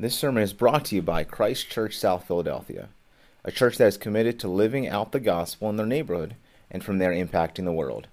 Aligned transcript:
This 0.00 0.16
sermon 0.16 0.42
is 0.42 0.52
brought 0.54 0.86
to 0.86 0.94
you 0.94 1.02
by 1.02 1.24
Christ 1.24 1.68
Church 1.68 1.98
South 1.98 2.26
Philadelphia, 2.26 2.88
a 3.44 3.52
church 3.52 3.76
that 3.76 3.88
is 3.88 3.98
committed 3.98 4.40
to 4.40 4.48
living 4.48 4.88
out 4.88 5.12
the 5.12 5.20
gospel 5.20 5.68
in 5.68 5.76
their 5.76 5.84
neighborhood 5.84 6.36
and 6.70 6.82
from 6.82 6.96
there 6.96 7.10
impacting 7.10 7.66
the 7.66 7.72
world. 7.72 8.08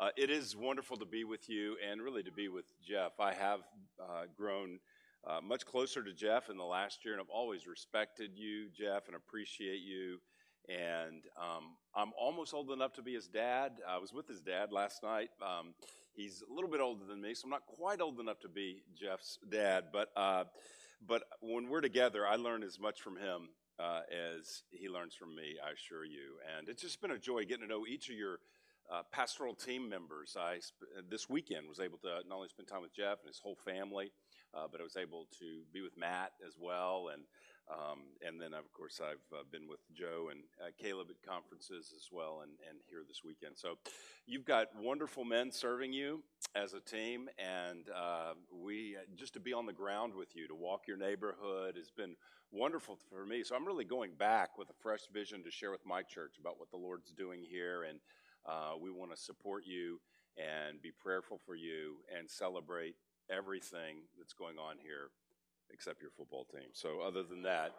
Uh, 0.00 0.08
it 0.16 0.30
is 0.30 0.56
wonderful 0.56 0.96
to 0.96 1.04
be 1.04 1.24
with 1.24 1.50
you 1.50 1.76
and 1.86 2.00
really 2.00 2.22
to 2.22 2.32
be 2.32 2.48
with 2.48 2.64
Jeff. 2.82 3.20
I 3.20 3.34
have 3.34 3.60
uh, 4.00 4.22
grown 4.34 4.78
uh, 5.26 5.42
much 5.42 5.66
closer 5.66 6.02
to 6.02 6.14
Jeff 6.14 6.48
in 6.48 6.56
the 6.56 6.64
last 6.64 7.04
year, 7.04 7.12
and 7.12 7.20
I've 7.20 7.28
always 7.28 7.66
respected 7.66 8.30
you, 8.36 8.70
Jeff, 8.70 9.06
and 9.06 9.16
appreciate 9.16 9.82
you. 9.82 10.18
And 10.68 11.22
um, 11.40 11.76
I'm 11.94 12.12
almost 12.18 12.52
old 12.52 12.70
enough 12.70 12.92
to 12.94 13.02
be 13.02 13.14
his 13.14 13.28
dad. 13.28 13.72
I 13.88 13.98
was 13.98 14.12
with 14.12 14.26
his 14.26 14.40
dad 14.40 14.72
last 14.72 15.02
night. 15.02 15.30
Um, 15.40 15.74
he's 16.14 16.42
a 16.48 16.52
little 16.52 16.70
bit 16.70 16.80
older 16.80 17.04
than 17.04 17.20
me, 17.20 17.34
so 17.34 17.44
I'm 17.44 17.50
not 17.50 17.66
quite 17.66 18.00
old 18.00 18.18
enough 18.18 18.40
to 18.40 18.48
be 18.48 18.82
Jeff's 19.00 19.38
dad. 19.48 19.84
But 19.92 20.10
uh, 20.16 20.44
but 21.06 21.22
when 21.40 21.68
we're 21.68 21.82
together, 21.82 22.26
I 22.26 22.36
learn 22.36 22.62
as 22.62 22.80
much 22.80 23.00
from 23.00 23.16
him 23.16 23.48
uh, 23.78 24.00
as 24.10 24.62
he 24.70 24.88
learns 24.88 25.14
from 25.14 25.34
me. 25.34 25.56
I 25.64 25.72
assure 25.72 26.04
you. 26.04 26.38
And 26.56 26.68
it's 26.68 26.82
just 26.82 27.00
been 27.00 27.10
a 27.10 27.18
joy 27.18 27.44
getting 27.44 27.62
to 27.62 27.68
know 27.68 27.86
each 27.86 28.08
of 28.08 28.16
your 28.16 28.38
uh, 28.90 29.02
pastoral 29.12 29.54
team 29.54 29.88
members. 29.88 30.36
I 30.38 30.58
sp- 30.62 31.06
this 31.08 31.28
weekend 31.28 31.68
was 31.68 31.80
able 31.80 31.98
to 31.98 32.22
not 32.28 32.36
only 32.36 32.48
spend 32.48 32.68
time 32.68 32.82
with 32.82 32.94
Jeff 32.94 33.20
and 33.20 33.28
his 33.28 33.38
whole 33.38 33.56
family, 33.64 34.12
uh, 34.54 34.66
but 34.70 34.80
I 34.80 34.84
was 34.84 34.96
able 34.96 35.26
to 35.38 35.62
be 35.72 35.82
with 35.82 35.96
Matt 35.98 36.32
as 36.46 36.54
well, 36.58 37.10
and 37.12 37.22
and 38.26 38.40
then 38.40 38.54
of 38.54 38.72
course 38.72 39.00
I've 39.02 39.36
uh, 39.36 39.42
been 39.50 39.68
with 39.68 39.80
Joe 39.94 40.28
and 40.30 40.40
uh, 40.60 40.70
Caleb 40.78 41.08
at 41.10 41.28
conferences 41.28 41.92
as 41.96 42.08
well, 42.12 42.42
and 42.42 42.78
here 42.88 43.02
this 43.06 43.22
weekend. 43.24 43.56
So 43.56 43.78
you've 44.26 44.44
got 44.44 44.68
wonderful 44.80 45.24
men 45.24 45.50
serving 45.50 45.92
you 45.92 46.22
as 46.54 46.74
a 46.74 46.80
team, 46.80 47.28
and 47.38 47.88
uh, 47.94 48.34
we 48.52 48.96
just 49.16 49.34
to 49.34 49.40
be 49.40 49.52
on 49.52 49.66
the 49.66 49.72
ground 49.72 50.14
with 50.14 50.34
you, 50.34 50.48
to 50.48 50.54
walk 50.54 50.86
your 50.86 50.96
neighborhood 50.96 51.76
has 51.76 51.90
been 51.90 52.16
wonderful 52.52 52.98
for 53.10 53.24
me. 53.24 53.42
So 53.42 53.54
I'm 53.54 53.66
really 53.66 53.84
going 53.84 54.12
back 54.18 54.58
with 54.58 54.70
a 54.70 54.74
fresh 54.80 55.06
vision 55.12 55.42
to 55.44 55.50
share 55.50 55.70
with 55.70 55.84
my 55.84 56.02
church 56.02 56.36
about 56.40 56.58
what 56.58 56.70
the 56.70 56.76
Lord's 56.76 57.12
doing 57.12 57.42
here 57.48 57.84
and 57.84 57.98
we 58.80 58.90
want 58.90 59.10
to 59.10 59.16
support 59.16 59.64
you 59.66 60.00
and 60.36 60.80
be 60.82 60.92
prayerful 60.92 61.40
for 61.44 61.54
you 61.54 61.96
and 62.16 62.30
celebrate 62.30 62.94
everything 63.30 63.96
that's 64.18 64.34
going 64.34 64.58
on 64.58 64.76
here 64.78 65.10
except 65.72 66.00
your 66.00 66.10
football 66.10 66.44
team. 66.44 66.70
So, 66.72 67.00
other 67.00 67.22
than 67.22 67.42
that, 67.42 67.72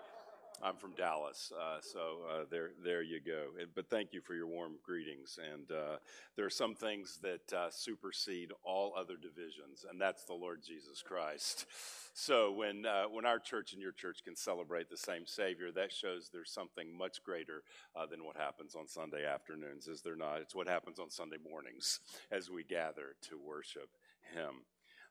I'm 0.62 0.76
from 0.76 0.94
Dallas, 0.94 1.52
uh, 1.56 1.78
so 1.82 2.00
uh, 2.32 2.44
there, 2.50 2.72
there 2.84 3.04
you 3.04 3.20
go. 3.24 3.50
But 3.76 3.90
thank 3.90 4.12
you 4.12 4.22
for 4.22 4.34
your 4.34 4.48
warm 4.48 4.74
greetings. 4.84 5.38
And 5.54 5.72
uh, 5.72 5.98
there 6.36 6.46
are 6.46 6.50
some 6.50 6.74
things 6.74 7.20
that 7.22 7.54
uh, 7.54 7.70
supersede 7.70 8.52
all 8.64 8.94
other 8.98 9.18
divisions, 9.18 9.86
and 9.90 10.02
that's 10.02 10.24
the 10.24 10.34
Lord 10.34 10.62
Jesus 10.66 11.02
Christ. 11.02 11.66
So 12.20 12.52
when 12.52 12.84
uh, 12.88 13.04
when 13.04 13.28
our 13.28 13.38
church 13.38 13.74
and 13.74 13.82
your 13.82 13.92
church 13.92 14.24
can 14.24 14.36
celebrate 14.36 14.90
the 14.90 14.98
same 14.98 15.28
Savior, 15.28 15.72
that 15.74 15.94
shows 15.94 16.32
there's 16.34 16.50
something 16.50 16.98
much 16.98 17.24
greater 17.24 17.62
uh, 17.96 18.08
than 18.08 18.24
what 18.26 18.36
happens 18.36 18.74
on 18.74 18.88
Sunday 18.88 19.24
afternoons. 19.24 19.88
Is 19.88 20.02
there 20.02 20.16
not? 20.16 20.42
It's 20.42 20.56
what 20.56 20.68
happens 20.68 20.98
on 20.98 21.12
Sunday 21.12 21.38
mornings 21.48 22.00
as 22.32 22.50
we 22.50 22.64
gather 22.64 23.14
to 23.30 23.38
worship 23.38 23.90
Him. 24.34 24.66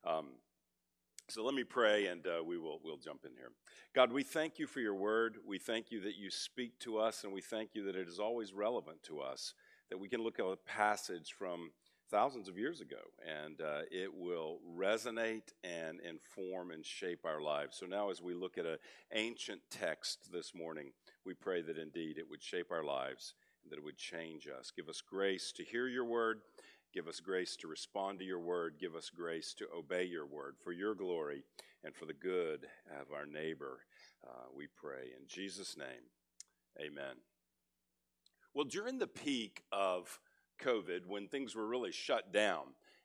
Um, 0.04 0.30
so 1.28 1.44
let 1.44 1.54
me 1.54 1.64
pray 1.64 2.06
and 2.06 2.26
uh, 2.26 2.42
we 2.44 2.58
will 2.58 2.80
we'll 2.84 2.96
jump 2.96 3.24
in 3.24 3.32
here. 3.32 3.50
God, 3.94 4.12
we 4.12 4.22
thank 4.22 4.58
you 4.58 4.66
for 4.66 4.80
your 4.80 4.94
word. 4.94 5.38
We 5.46 5.58
thank 5.58 5.90
you 5.90 6.00
that 6.02 6.16
you 6.16 6.30
speak 6.30 6.78
to 6.80 6.98
us, 6.98 7.24
and 7.24 7.32
we 7.32 7.40
thank 7.40 7.70
you 7.74 7.84
that 7.86 7.96
it 7.96 8.08
is 8.08 8.18
always 8.18 8.52
relevant 8.52 9.02
to 9.04 9.20
us, 9.20 9.54
that 9.90 9.98
we 9.98 10.08
can 10.08 10.22
look 10.22 10.38
at 10.38 10.46
a 10.46 10.56
passage 10.56 11.34
from 11.36 11.70
thousands 12.10 12.48
of 12.48 12.56
years 12.56 12.80
ago 12.80 13.00
and 13.26 13.60
uh, 13.60 13.80
it 13.90 14.12
will 14.14 14.60
resonate 14.78 15.52
and 15.64 16.00
inform 16.00 16.70
and 16.70 16.84
shape 16.84 17.24
our 17.24 17.40
lives. 17.40 17.76
So 17.76 17.86
now, 17.86 18.10
as 18.10 18.22
we 18.22 18.34
look 18.34 18.58
at 18.58 18.66
an 18.66 18.78
ancient 19.12 19.60
text 19.70 20.32
this 20.32 20.54
morning, 20.54 20.92
we 21.24 21.34
pray 21.34 21.62
that 21.62 21.78
indeed 21.78 22.18
it 22.18 22.28
would 22.30 22.42
shape 22.42 22.70
our 22.70 22.84
lives 22.84 23.34
and 23.64 23.72
that 23.72 23.78
it 23.78 23.84
would 23.84 23.96
change 23.96 24.46
us. 24.46 24.70
Give 24.70 24.88
us 24.88 25.00
grace 25.00 25.52
to 25.56 25.64
hear 25.64 25.88
your 25.88 26.04
word 26.04 26.42
Give 26.96 27.08
us 27.08 27.20
grace 27.20 27.56
to 27.56 27.68
respond 27.68 28.20
to 28.20 28.24
your 28.24 28.40
word. 28.40 28.76
Give 28.80 28.94
us 28.94 29.10
grace 29.10 29.52
to 29.58 29.66
obey 29.76 30.04
your 30.04 30.24
word 30.24 30.54
for 30.64 30.72
your 30.72 30.94
glory 30.94 31.44
and 31.84 31.94
for 31.94 32.06
the 32.06 32.14
good 32.14 32.60
of 32.98 33.12
our 33.12 33.26
neighbor. 33.26 33.80
Uh, 34.26 34.46
we 34.56 34.66
pray 34.66 35.10
in 35.14 35.26
Jesus' 35.28 35.76
name. 35.76 36.08
Amen. 36.80 37.16
Well, 38.54 38.64
during 38.64 38.96
the 38.96 39.06
peak 39.06 39.62
of 39.70 40.18
COVID, 40.58 41.04
when 41.06 41.28
things 41.28 41.54
were 41.54 41.66
really 41.66 41.92
shut 41.92 42.32
down 42.32 42.62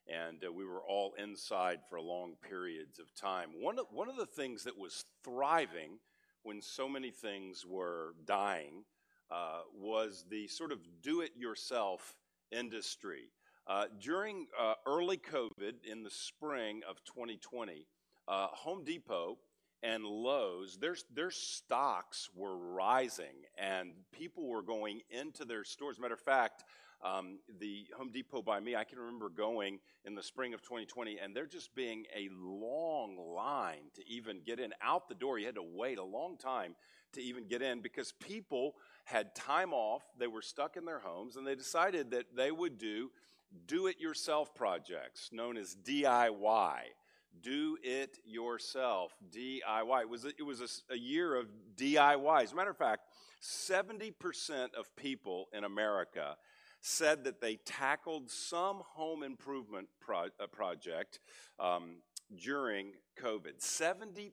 and 0.07 0.41
uh, 0.41 0.53
we 0.53 0.63
were 0.63 0.81
all 0.81 1.13
inside 1.22 1.81
for 1.90 2.00
long 2.00 2.35
periods 2.47 2.97
of 2.97 3.13
time, 3.13 3.50
one 3.59 3.78
of, 3.78 3.88
one 3.91 4.07
of 4.07 4.16
the 4.16 4.25
things 4.25 4.63
that 4.63 4.78
was 4.78 5.03
thriving 5.22 6.00
when 6.44 6.62
so 6.62 6.88
many 6.88 7.12
things 7.12 7.66
were 7.68 8.13
dying 8.24 8.85
uh, 9.30 9.63
was 9.78 10.24
the 10.30 10.47
sort 10.47 10.72
of 10.72 10.80
do 11.01 11.19
it 11.19 11.31
yourself 11.35 12.16
industry. 12.53 13.24
Uh, 13.68 13.86
during 14.00 14.48
uh, 14.60 14.74
early 14.86 15.18
COVID 15.18 15.86
in 15.90 16.04
the 16.04 16.10
spring 16.10 16.82
of 16.90 17.04
2020, 17.06 17.88
uh, 18.28 18.48
Home 18.48 18.84
Depot 18.84 19.38
and 19.84 20.04
Lowe's, 20.04 20.78
their, 20.78 20.96
their 21.14 21.32
stocks 21.32 22.30
were 22.36 22.56
rising 22.56 23.46
and 23.58 23.92
people 24.12 24.48
were 24.48 24.62
going 24.62 25.02
into 25.10 25.46
their 25.46 25.64
stores. 25.64 26.00
Matter 26.00 26.14
of 26.16 26.20
fact, 26.20 26.64
um, 27.04 27.40
the 27.60 27.88
Home 27.98 28.12
Depot 28.12 28.42
by 28.42 28.60
me, 28.60 28.76
I 28.76 28.84
can 28.84 29.00
remember 29.00 29.30
going 29.30 29.80
in 30.06 30.14
the 30.14 30.22
spring 30.22 30.54
of 30.54 30.62
2020 30.62 31.18
and 31.20 31.36
there 31.36 31.48
just 31.48 31.74
being 31.74 32.06
a 32.16 32.30
long 32.34 33.18
line 33.18 33.90
to 33.96 34.08
even 34.08 34.42
get 34.46 34.60
in 34.60 34.72
out 34.82 35.08
the 35.08 35.16
door. 35.16 35.40
You 35.40 35.48
had 35.48 35.56
to 35.56 35.64
wait 35.64 35.98
a 35.98 36.04
long 36.04 36.38
time 36.38 36.76
to 37.14 37.22
even 37.22 37.48
get 37.48 37.62
in 37.62 37.82
because 37.82 38.12
people 38.14 38.76
had 39.06 39.34
time 39.36 39.74
off, 39.74 40.04
they 40.18 40.28
were 40.28 40.42
stuck 40.42 40.78
in 40.78 40.86
their 40.86 41.00
homes, 41.00 41.36
and 41.36 41.46
they 41.46 41.56
decided 41.56 42.12
that 42.12 42.36
they 42.36 42.52
would 42.52 42.78
do 42.78 43.12
do 43.67 43.88
it 43.88 44.00
yourself 44.00 44.53
projects 44.56 45.29
known 45.31 45.57
as 45.57 45.75
DIY. 45.75 46.79
Do 47.41 47.78
it 47.81 48.17
yourself, 48.25 49.16
DIY. 49.34 50.01
It 50.01 50.09
was, 50.09 50.25
it 50.25 50.45
was 50.45 50.84
a, 50.89 50.94
a 50.94 50.97
year 50.97 51.35
of 51.35 51.47
DIY. 51.75 52.44
As 52.44 52.51
a 52.51 52.56
matter 52.56 52.69
of 52.69 52.78
fact, 52.78 53.03
70% 53.41 54.13
of 54.78 54.95
people 54.95 55.47
in 55.53 55.63
America 55.63 56.35
said 56.81 57.23
that 57.23 57.39
they 57.41 57.56
tackled 57.57 58.29
some 58.29 58.81
home 58.85 59.23
improvement 59.23 59.88
pro- 60.00 60.25
uh, 60.39 60.47
project 60.51 61.19
um, 61.59 61.97
during 62.36 62.94
COVID. 63.22 63.59
70% 63.59 64.31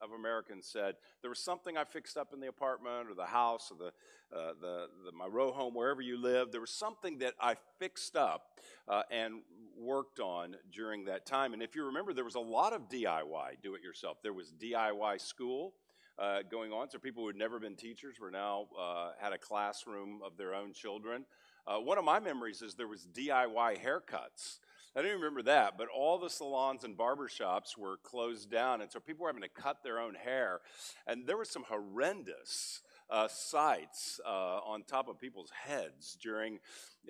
of 0.00 0.12
Americans 0.12 0.66
said 0.66 0.96
there 1.22 1.30
was 1.30 1.38
something 1.38 1.76
I 1.76 1.84
fixed 1.84 2.16
up 2.16 2.32
in 2.32 2.40
the 2.40 2.48
apartment 2.48 3.08
or 3.10 3.14
the 3.14 3.26
house 3.26 3.70
or 3.70 3.76
the, 3.76 4.36
uh, 4.36 4.52
the, 4.60 4.86
the, 5.04 5.12
my 5.12 5.26
row 5.26 5.52
home, 5.52 5.74
wherever 5.74 6.00
you 6.00 6.20
live. 6.20 6.52
There 6.52 6.60
was 6.60 6.70
something 6.70 7.18
that 7.18 7.34
I 7.40 7.56
fixed 7.78 8.16
up 8.16 8.60
uh, 8.88 9.02
and 9.10 9.40
worked 9.78 10.20
on 10.20 10.56
during 10.72 11.04
that 11.06 11.26
time. 11.26 11.52
And 11.52 11.62
if 11.62 11.74
you 11.74 11.84
remember, 11.86 12.12
there 12.12 12.24
was 12.24 12.34
a 12.34 12.40
lot 12.40 12.72
of 12.72 12.88
DIY, 12.88 13.62
do 13.62 13.74
it 13.74 13.82
yourself. 13.82 14.18
There 14.22 14.32
was 14.32 14.52
DIY 14.52 15.20
school. 15.20 15.74
Uh, 16.18 16.38
going 16.50 16.72
on, 16.72 16.88
so 16.88 16.98
people 16.98 17.22
who 17.22 17.26
had 17.26 17.36
never 17.36 17.60
been 17.60 17.76
teachers 17.76 18.18
were 18.18 18.30
now 18.30 18.68
uh, 18.80 19.10
had 19.18 19.34
a 19.34 19.38
classroom 19.38 20.20
of 20.24 20.38
their 20.38 20.54
own 20.54 20.72
children. 20.72 21.26
Uh, 21.66 21.76
one 21.76 21.98
of 21.98 22.04
my 22.04 22.18
memories 22.18 22.62
is 22.62 22.74
there 22.74 22.88
was 22.88 23.06
DIY 23.12 23.84
haircuts. 23.84 24.60
I 24.96 25.00
don't 25.00 25.10
even 25.10 25.20
remember 25.20 25.42
that, 25.42 25.76
but 25.76 25.88
all 25.94 26.16
the 26.16 26.30
salons 26.30 26.82
and 26.82 26.96
barbershops 26.96 27.76
were 27.76 27.98
closed 27.98 28.50
down, 28.50 28.80
and 28.80 28.90
so 28.90 28.98
people 28.98 29.24
were 29.24 29.28
having 29.28 29.42
to 29.42 29.48
cut 29.50 29.82
their 29.82 30.00
own 30.00 30.14
hair. 30.14 30.60
And 31.06 31.26
there 31.26 31.36
were 31.36 31.44
some 31.44 31.64
horrendous 31.68 32.80
uh, 33.10 33.28
sights 33.28 34.20
uh, 34.24 34.60
on 34.64 34.84
top 34.84 35.10
of 35.10 35.20
people's 35.20 35.50
heads 35.50 36.16
during 36.22 36.60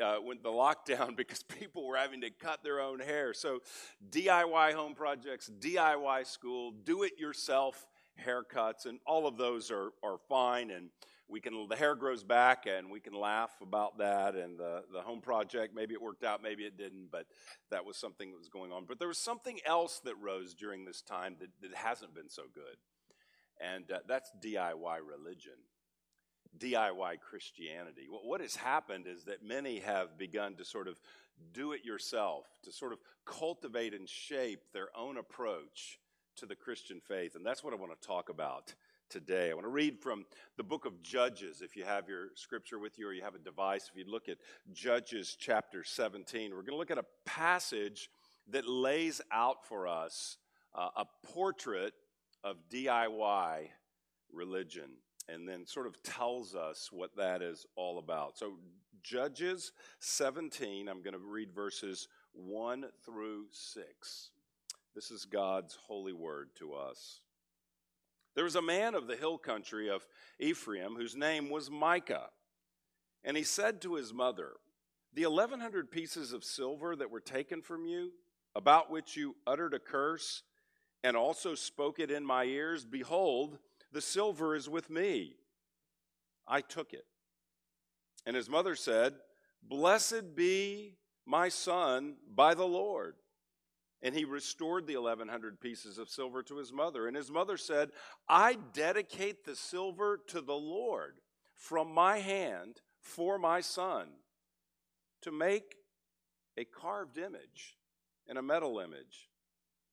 uh, 0.02 0.16
when 0.16 0.38
the 0.42 0.48
lockdown 0.48 1.16
because 1.16 1.44
people 1.44 1.86
were 1.86 1.96
having 1.96 2.22
to 2.22 2.30
cut 2.30 2.64
their 2.64 2.80
own 2.80 2.98
hair. 2.98 3.32
So, 3.32 3.60
DIY 4.10 4.72
home 4.72 4.94
projects, 4.94 5.48
DIY 5.60 6.26
school, 6.26 6.72
do 6.72 7.04
it 7.04 7.12
yourself 7.20 7.86
haircuts, 8.20 8.86
and 8.86 8.98
all 9.06 9.28
of 9.28 9.36
those 9.36 9.70
are, 9.70 9.90
are 10.02 10.18
fine 10.28 10.72
and 10.72 10.88
we 11.28 11.40
can 11.40 11.68
the 11.68 11.76
hair 11.76 11.94
grows 11.94 12.22
back 12.22 12.66
and 12.66 12.90
we 12.90 13.00
can 13.00 13.12
laugh 13.12 13.50
about 13.60 13.98
that 13.98 14.34
and 14.34 14.58
the, 14.58 14.84
the 14.92 15.00
home 15.00 15.20
project 15.20 15.74
maybe 15.74 15.94
it 15.94 16.00
worked 16.00 16.24
out 16.24 16.42
maybe 16.42 16.64
it 16.64 16.76
didn't 16.76 17.10
but 17.10 17.26
that 17.70 17.84
was 17.84 17.96
something 17.96 18.30
that 18.30 18.38
was 18.38 18.48
going 18.48 18.72
on. 18.72 18.84
But 18.86 18.98
there 18.98 19.08
was 19.08 19.18
something 19.18 19.58
else 19.64 20.00
that 20.04 20.14
rose 20.20 20.54
during 20.54 20.84
this 20.84 21.02
time 21.02 21.36
that, 21.40 21.48
that 21.62 21.76
hasn't 21.76 22.14
been 22.14 22.28
so 22.28 22.42
good. 22.54 22.76
And 23.60 23.90
uh, 23.90 23.98
that's 24.06 24.30
diy 24.42 24.98
religion 25.06 25.54
diy 26.58 27.20
christianity. 27.20 28.06
What, 28.08 28.24
what 28.24 28.40
has 28.40 28.56
happened 28.56 29.06
is 29.06 29.24
that 29.24 29.44
many 29.44 29.80
have 29.80 30.16
begun 30.16 30.54
to 30.56 30.64
sort 30.64 30.88
of 30.88 30.98
do 31.52 31.72
it 31.72 31.84
yourself 31.84 32.46
to 32.62 32.72
sort 32.72 32.92
of 32.92 32.98
cultivate 33.26 33.92
and 33.92 34.08
shape 34.08 34.60
their 34.72 34.88
own 34.96 35.18
approach 35.18 35.98
to 36.36 36.46
the 36.46 36.54
christian 36.54 37.00
faith. 37.00 37.34
And 37.34 37.44
that's 37.44 37.62
what 37.62 37.74
i 37.74 37.76
want 37.76 37.98
to 38.00 38.06
talk 38.06 38.30
about 38.30 38.74
today. 39.08 39.50
I 39.50 39.54
want 39.54 39.64
to 39.64 39.70
read 39.70 40.00
from 40.00 40.24
the 40.56 40.62
book 40.62 40.84
of 40.84 41.02
Judges, 41.02 41.62
if 41.62 41.76
you 41.76 41.84
have 41.84 42.08
your 42.08 42.28
scripture 42.34 42.78
with 42.78 42.98
you 42.98 43.08
or 43.08 43.12
you 43.12 43.22
have 43.22 43.34
a 43.34 43.38
device. 43.38 43.90
If 43.90 43.98
you 43.98 44.10
look 44.10 44.28
at 44.28 44.38
Judges 44.72 45.36
chapter 45.38 45.84
17, 45.84 46.50
we're 46.50 46.58
going 46.58 46.72
to 46.72 46.76
look 46.76 46.90
at 46.90 46.98
a 46.98 47.04
passage 47.24 48.10
that 48.48 48.68
lays 48.68 49.20
out 49.32 49.66
for 49.66 49.86
us 49.88 50.38
uh, 50.74 50.88
a 50.96 51.04
portrait 51.26 51.94
of 52.44 52.56
DIY 52.70 53.68
religion 54.32 54.90
and 55.28 55.48
then 55.48 55.66
sort 55.66 55.86
of 55.86 56.02
tells 56.02 56.54
us 56.54 56.90
what 56.92 57.16
that 57.16 57.42
is 57.42 57.66
all 57.76 57.98
about. 57.98 58.38
So, 58.38 58.54
Judges 59.02 59.70
17, 60.00 60.88
I'm 60.88 61.00
going 61.00 61.12
to 61.12 61.20
read 61.20 61.54
verses 61.54 62.08
1 62.32 62.86
through 63.04 63.46
6. 63.52 64.30
This 64.96 65.10
is 65.12 65.24
God's 65.24 65.78
holy 65.86 66.12
word 66.12 66.48
to 66.58 66.74
us. 66.74 67.20
There 68.36 68.44
was 68.44 68.54
a 68.54 68.62
man 68.62 68.94
of 68.94 69.06
the 69.08 69.16
hill 69.16 69.38
country 69.38 69.88
of 69.88 70.06
Ephraim 70.38 70.94
whose 70.94 71.16
name 71.16 71.48
was 71.48 71.70
Micah. 71.70 72.28
And 73.24 73.34
he 73.36 73.42
said 73.42 73.80
to 73.80 73.94
his 73.94 74.12
mother, 74.12 74.52
The 75.14 75.26
1100 75.26 75.90
pieces 75.90 76.32
of 76.34 76.44
silver 76.44 76.94
that 76.94 77.10
were 77.10 77.20
taken 77.20 77.62
from 77.62 77.86
you, 77.86 78.12
about 78.54 78.90
which 78.90 79.16
you 79.16 79.36
uttered 79.46 79.72
a 79.72 79.78
curse, 79.78 80.42
and 81.02 81.16
also 81.16 81.54
spoke 81.54 81.98
it 81.98 82.10
in 82.10 82.24
my 82.24 82.44
ears, 82.44 82.84
behold, 82.84 83.58
the 83.90 84.00
silver 84.02 84.54
is 84.54 84.68
with 84.68 84.90
me. 84.90 85.36
I 86.46 86.60
took 86.60 86.92
it. 86.92 87.06
And 88.26 88.36
his 88.36 88.50
mother 88.50 88.76
said, 88.76 89.14
Blessed 89.62 90.36
be 90.36 90.96
my 91.24 91.48
son 91.48 92.16
by 92.34 92.54
the 92.54 92.66
Lord. 92.66 93.14
And 94.02 94.14
he 94.14 94.24
restored 94.24 94.86
the 94.86 94.96
1100 94.96 95.60
pieces 95.60 95.98
of 95.98 96.08
silver 96.08 96.42
to 96.44 96.56
his 96.56 96.72
mother. 96.72 97.06
And 97.06 97.16
his 97.16 97.30
mother 97.30 97.56
said, 97.56 97.90
I 98.28 98.58
dedicate 98.72 99.44
the 99.44 99.56
silver 99.56 100.20
to 100.28 100.40
the 100.40 100.54
Lord 100.54 101.20
from 101.54 101.92
my 101.92 102.18
hand 102.18 102.82
for 103.00 103.38
my 103.38 103.60
son 103.60 104.08
to 105.22 105.32
make 105.32 105.76
a 106.56 106.64
carved 106.64 107.18
image 107.18 107.76
and 108.28 108.38
a 108.38 108.42
metal 108.42 108.78
image. 108.78 109.28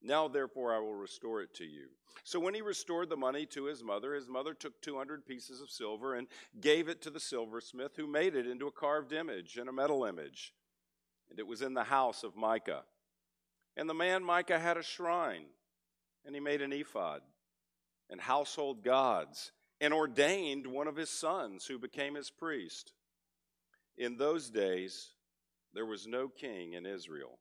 Now, 0.02 0.28
therefore, 0.28 0.76
I 0.76 0.80
will 0.80 0.96
restore 0.96 1.42
it 1.42 1.54
to 1.56 1.64
you. 1.64 1.88
So, 2.26 2.40
when 2.40 2.54
he 2.54 2.62
restored 2.62 3.10
the 3.10 3.18
money 3.18 3.46
to 3.48 3.66
his 3.66 3.84
mother, 3.84 4.14
his 4.14 4.28
mother 4.28 4.54
took 4.54 4.82
200 4.82 5.26
pieces 5.26 5.62
of 5.62 5.70
silver 5.70 6.16
and 6.16 6.28
gave 6.60 6.90
it 6.90 7.02
to 7.04 7.10
the 7.10 7.22
silversmith, 7.22 7.96
who 7.96 8.06
made 8.06 8.36
it 8.36 8.46
into 8.46 8.68
a 8.68 8.72
carved 8.72 9.14
image 9.14 9.58
and 9.58 9.70
a 9.70 9.74
metal 9.74 10.04
image. 10.04 10.54
And 11.30 11.40
it 11.40 11.48
was 11.48 11.62
in 11.62 11.74
the 11.74 11.86
house 11.86 12.24
of 12.24 12.36
Micah. 12.36 12.84
And 13.76 13.90
the 13.90 13.94
man 13.94 14.24
Micah 14.24 14.60
had 14.60 14.78
a 14.78 14.84
shrine, 14.84 15.46
and 16.26 16.36
he 16.36 16.42
made 16.42 16.62
an 16.62 16.74
ephod 16.74 17.22
and 18.10 18.22
household 18.22 18.84
gods, 18.84 19.52
and 19.82 19.94
ordained 19.94 20.68
one 20.68 20.88
of 20.88 20.96
his 20.96 21.10
sons 21.10 21.66
who 21.66 21.80
became 21.80 22.16
his 22.16 22.30
priest. 22.30 22.94
In 23.98 24.18
those 24.18 24.50
days, 24.50 25.10
there 25.74 25.86
was 25.86 26.06
no 26.06 26.28
king 26.28 26.74
in 26.74 26.86
Israel, 26.86 27.40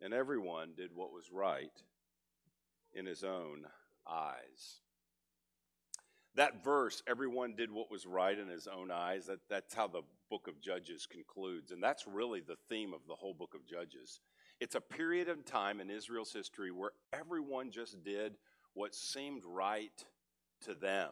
and 0.00 0.12
everyone 0.12 0.72
did 0.76 0.90
what 0.94 1.12
was 1.12 1.30
right 1.32 1.70
in 2.94 3.06
his 3.06 3.22
own 3.22 3.66
eyes. 4.10 4.80
That 6.34 6.62
verse, 6.62 7.02
everyone 7.06 7.54
did 7.56 7.70
what 7.70 7.90
was 7.90 8.06
right 8.06 8.38
in 8.38 8.48
his 8.48 8.66
own 8.66 8.90
eyes, 8.90 9.26
that, 9.26 9.38
that's 9.48 9.74
how 9.74 9.86
the 9.86 10.02
book 10.28 10.48
of 10.48 10.60
Judges 10.60 11.06
concludes. 11.06 11.70
And 11.70 11.82
that's 11.82 12.06
really 12.06 12.40
the 12.40 12.58
theme 12.68 12.92
of 12.92 13.00
the 13.08 13.14
whole 13.14 13.32
book 13.32 13.54
of 13.54 13.66
Judges. 13.66 14.20
It's 14.60 14.74
a 14.74 14.80
period 14.80 15.28
of 15.28 15.44
time 15.44 15.80
in 15.80 15.90
Israel's 15.90 16.32
history 16.32 16.70
where 16.70 16.92
everyone 17.12 17.70
just 17.70 18.02
did 18.02 18.36
what 18.74 18.94
seemed 18.94 19.42
right 19.44 20.04
to 20.62 20.74
them. 20.74 21.10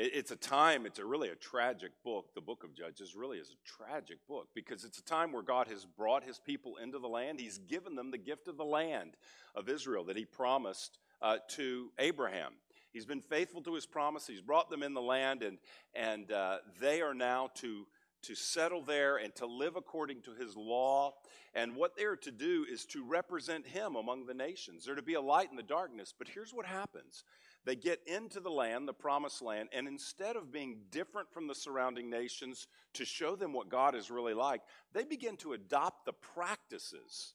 It's 0.00 0.30
a 0.30 0.36
time, 0.36 0.86
it's 0.86 1.00
a 1.00 1.04
really 1.04 1.28
a 1.28 1.34
tragic 1.34 1.90
book. 2.04 2.32
The 2.32 2.40
book 2.40 2.62
of 2.62 2.72
Judges 2.72 3.16
really 3.16 3.38
is 3.38 3.50
a 3.50 3.84
tragic 3.84 4.18
book 4.28 4.46
because 4.54 4.84
it's 4.84 4.98
a 4.98 5.04
time 5.04 5.32
where 5.32 5.42
God 5.42 5.66
has 5.66 5.84
brought 5.84 6.22
his 6.22 6.38
people 6.38 6.76
into 6.76 7.00
the 7.00 7.08
land. 7.08 7.40
He's 7.40 7.58
given 7.58 7.96
them 7.96 8.12
the 8.12 8.18
gift 8.18 8.46
of 8.46 8.56
the 8.56 8.64
land 8.64 9.16
of 9.56 9.68
Israel 9.68 10.04
that 10.04 10.16
he 10.16 10.24
promised 10.24 11.00
uh, 11.20 11.38
to 11.48 11.90
Abraham. 11.98 12.52
He's 12.92 13.06
been 13.06 13.20
faithful 13.20 13.60
to 13.62 13.74
his 13.74 13.86
promise. 13.86 14.28
He's 14.28 14.40
brought 14.40 14.70
them 14.70 14.84
in 14.84 14.94
the 14.94 15.02
land, 15.02 15.42
and, 15.42 15.58
and 15.94 16.30
uh, 16.30 16.58
they 16.80 17.02
are 17.02 17.14
now 17.14 17.50
to 17.56 17.86
to 18.22 18.34
settle 18.34 18.82
there 18.82 19.16
and 19.16 19.34
to 19.36 19.46
live 19.46 19.76
according 19.76 20.22
to 20.22 20.34
his 20.34 20.56
law. 20.56 21.14
And 21.54 21.76
what 21.76 21.96
they're 21.96 22.16
to 22.16 22.30
do 22.30 22.66
is 22.70 22.84
to 22.86 23.04
represent 23.04 23.66
him 23.66 23.96
among 23.96 24.26
the 24.26 24.34
nations. 24.34 24.84
They're 24.84 24.94
to 24.94 25.02
be 25.02 25.14
a 25.14 25.20
light 25.20 25.50
in 25.50 25.56
the 25.56 25.62
darkness. 25.62 26.14
But 26.16 26.28
here's 26.28 26.52
what 26.52 26.66
happens 26.66 27.24
they 27.64 27.76
get 27.76 28.00
into 28.06 28.40
the 28.40 28.50
land, 28.50 28.88
the 28.88 28.94
promised 28.94 29.42
land, 29.42 29.68
and 29.72 29.86
instead 29.86 30.36
of 30.36 30.52
being 30.52 30.78
different 30.90 31.30
from 31.30 31.46
the 31.46 31.54
surrounding 31.54 32.08
nations 32.08 32.66
to 32.94 33.04
show 33.04 33.36
them 33.36 33.52
what 33.52 33.68
God 33.68 33.94
is 33.94 34.10
really 34.10 34.34
like, 34.34 34.62
they 34.94 35.04
begin 35.04 35.36
to 35.38 35.52
adopt 35.52 36.06
the 36.06 36.12
practices 36.12 37.34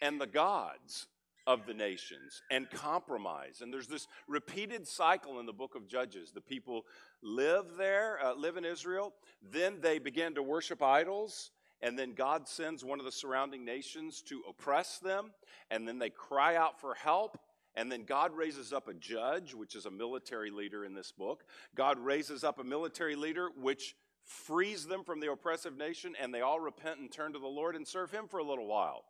and 0.00 0.20
the 0.20 0.26
gods 0.26 1.06
of 1.46 1.66
the 1.66 1.74
nations 1.74 2.42
and 2.50 2.70
compromise. 2.70 3.60
And 3.60 3.72
there's 3.72 3.86
this 3.86 4.06
repeated 4.26 4.86
cycle 4.86 5.40
in 5.40 5.46
the 5.46 5.52
book 5.52 5.74
of 5.74 5.86
Judges. 5.86 6.32
The 6.32 6.40
people 6.40 6.84
live 7.22 7.76
there, 7.76 8.18
uh, 8.24 8.34
live 8.34 8.56
in 8.56 8.64
Israel, 8.64 9.12
then 9.42 9.80
they 9.80 9.98
begin 9.98 10.34
to 10.34 10.42
worship 10.42 10.82
idols. 10.82 11.50
And 11.82 11.98
then 11.98 12.14
God 12.14 12.48
sends 12.48 12.82
one 12.82 12.98
of 12.98 13.04
the 13.04 13.12
surrounding 13.12 13.64
nations 13.64 14.22
to 14.28 14.42
oppress 14.48 14.98
them. 14.98 15.32
And 15.70 15.86
then 15.86 15.98
they 15.98 16.08
cry 16.08 16.56
out 16.56 16.80
for 16.80 16.94
help. 16.94 17.38
And 17.74 17.92
then 17.92 18.04
God 18.04 18.34
raises 18.34 18.72
up 18.72 18.88
a 18.88 18.94
judge, 18.94 19.52
which 19.52 19.74
is 19.74 19.84
a 19.84 19.90
military 19.90 20.50
leader 20.50 20.84
in 20.84 20.94
this 20.94 21.12
book. 21.12 21.44
God 21.74 21.98
raises 21.98 22.42
up 22.42 22.58
a 22.58 22.64
military 22.64 23.16
leader, 23.16 23.50
which 23.60 23.96
frees 24.24 24.86
them 24.86 25.04
from 25.04 25.20
the 25.20 25.30
oppressive 25.30 25.76
nation. 25.76 26.14
And 26.18 26.32
they 26.32 26.40
all 26.40 26.60
repent 26.60 27.00
and 27.00 27.12
turn 27.12 27.34
to 27.34 27.38
the 27.38 27.46
Lord 27.46 27.76
and 27.76 27.86
serve 27.86 28.10
Him 28.10 28.28
for 28.28 28.38
a 28.38 28.44
little 28.44 28.66
while. 28.66 29.04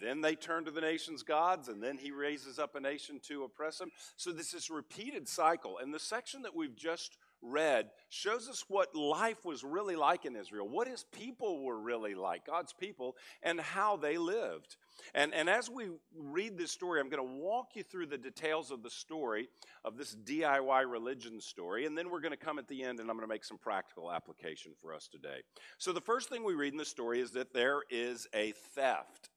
Then 0.00 0.20
they 0.20 0.34
turn 0.34 0.64
to 0.64 0.70
the 0.70 0.80
nation's 0.80 1.22
gods, 1.22 1.68
and 1.68 1.82
then 1.82 1.98
he 1.98 2.10
raises 2.10 2.58
up 2.58 2.74
a 2.74 2.80
nation 2.80 3.20
to 3.28 3.44
oppress 3.44 3.78
them. 3.78 3.90
So 4.16 4.32
this 4.32 4.54
is 4.54 4.70
repeated 4.70 5.28
cycle. 5.28 5.78
And 5.78 5.92
the 5.92 5.98
section 5.98 6.42
that 6.42 6.56
we've 6.56 6.76
just 6.76 7.18
read 7.42 7.90
shows 8.08 8.48
us 8.48 8.64
what 8.68 8.94
life 8.94 9.44
was 9.44 9.64
really 9.64 9.96
like 9.96 10.24
in 10.24 10.36
Israel, 10.36 10.68
what 10.68 10.88
his 10.88 11.04
people 11.04 11.62
were 11.62 11.78
really 11.78 12.14
like, 12.14 12.46
God's 12.46 12.72
people, 12.72 13.16
and 13.42 13.60
how 13.60 13.96
they 13.96 14.18
lived. 14.18 14.76
And, 15.14 15.32
and 15.32 15.48
as 15.48 15.70
we 15.70 15.86
read 16.14 16.58
this 16.58 16.70
story, 16.70 17.00
I'm 17.00 17.08
going 17.08 17.26
to 17.26 17.42
walk 17.42 17.70
you 17.74 17.82
through 17.82 18.06
the 18.06 18.18
details 18.18 18.70
of 18.70 18.82
the 18.82 18.90
story 18.90 19.48
of 19.84 19.96
this 19.96 20.14
DIY 20.14 20.90
religion 20.90 21.40
story, 21.40 21.86
and 21.86 21.96
then 21.96 22.10
we're 22.10 22.20
going 22.20 22.32
to 22.32 22.36
come 22.36 22.58
at 22.58 22.68
the 22.68 22.82
end 22.82 23.00
and 23.00 23.10
I'm 23.10 23.16
going 23.16 23.28
to 23.28 23.32
make 23.32 23.44
some 23.44 23.58
practical 23.58 24.12
application 24.12 24.72
for 24.80 24.94
us 24.94 25.08
today. 25.08 25.40
So, 25.78 25.92
the 25.92 26.00
first 26.00 26.28
thing 26.28 26.44
we 26.44 26.54
read 26.54 26.72
in 26.72 26.78
the 26.78 26.84
story 26.84 27.20
is 27.20 27.30
that 27.32 27.54
there 27.54 27.80
is 27.90 28.26
a 28.34 28.52
theft. 28.74 29.29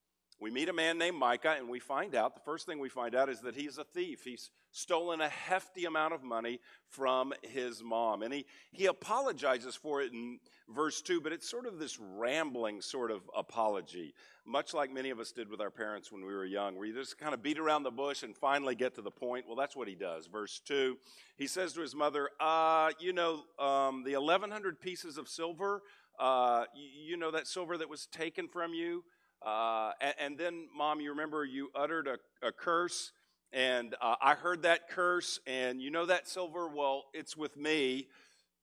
We 0.43 0.51
meet 0.51 0.67
a 0.67 0.73
man 0.73 0.97
named 0.97 1.17
Micah, 1.17 1.55
and 1.57 1.69
we 1.69 1.79
find 1.79 2.13
out 2.13 2.35
the 2.35 2.41
first 2.41 2.65
thing 2.65 2.77
we 2.77 2.89
find 2.89 3.15
out 3.15 3.29
is 3.29 3.39
that 3.43 3.55
he's 3.55 3.77
a 3.77 3.85
thief. 3.85 4.25
He's 4.25 4.50
stolen 4.71 5.21
a 5.21 5.29
hefty 5.29 5.85
amount 5.85 6.13
of 6.13 6.21
money 6.21 6.59
from 6.89 7.31
his 7.43 7.81
mom. 7.81 8.23
And 8.23 8.33
he, 8.33 8.45
he 8.73 8.88
apologizes 8.88 9.73
for 9.77 10.01
it 10.01 10.12
in 10.12 10.39
verse 10.67 11.01
2, 11.01 11.21
but 11.21 11.31
it's 11.31 11.50
sort 11.50 11.65
of 11.65 11.79
this 11.79 11.97
rambling 11.97 12.81
sort 12.81 13.09
of 13.09 13.21
apology, 13.33 14.13
much 14.45 14.73
like 14.73 14.91
many 14.91 15.12
of 15.12 15.19
us 15.21 15.31
did 15.31 15.50
with 15.50 15.62
our 15.62 15.71
parents 15.71 16.12
when 16.12 16.25
we 16.25 16.33
were 16.33 16.43
young, 16.43 16.75
where 16.75 16.88
you 16.88 16.93
just 16.93 17.17
kind 17.17 17.33
of 17.33 17.41
beat 17.41 17.57
around 17.57 17.83
the 17.83 17.91
bush 17.91 18.21
and 18.21 18.35
finally 18.35 18.75
get 18.75 18.95
to 18.95 19.01
the 19.01 19.12
point. 19.12 19.45
Well, 19.47 19.55
that's 19.55 19.77
what 19.77 19.88
he 19.88 19.95
does. 19.95 20.27
Verse 20.27 20.59
2, 20.65 20.97
he 21.38 21.47
says 21.47 21.71
to 21.71 21.79
his 21.79 21.95
mother, 21.95 22.29
uh, 22.41 22.91
You 23.00 23.13
know, 23.13 23.45
um, 23.57 24.03
the 24.03 24.17
1,100 24.17 24.81
pieces 24.81 25.17
of 25.17 25.29
silver, 25.29 25.83
uh, 26.19 26.65
you, 26.75 27.12
you 27.12 27.17
know 27.17 27.31
that 27.31 27.47
silver 27.47 27.77
that 27.77 27.89
was 27.89 28.07
taken 28.07 28.50
from 28.50 28.73
you? 28.73 29.05
Uh, 29.45 29.91
and, 30.00 30.13
and, 30.19 30.38
then, 30.38 30.67
Mom, 30.75 31.01
you 31.01 31.09
remember 31.09 31.43
you 31.43 31.69
uttered 31.75 32.07
a, 32.07 32.47
a 32.47 32.51
curse, 32.51 33.12
and 33.51 33.95
uh, 34.01 34.15
I 34.21 34.35
heard 34.35 34.63
that 34.63 34.89
curse, 34.89 35.39
and 35.45 35.81
you 35.81 35.91
know 35.91 36.05
that 36.05 36.27
silver? 36.27 36.67
Well, 36.69 37.05
it's 37.13 37.35
with 37.35 37.57
me. 37.57 38.07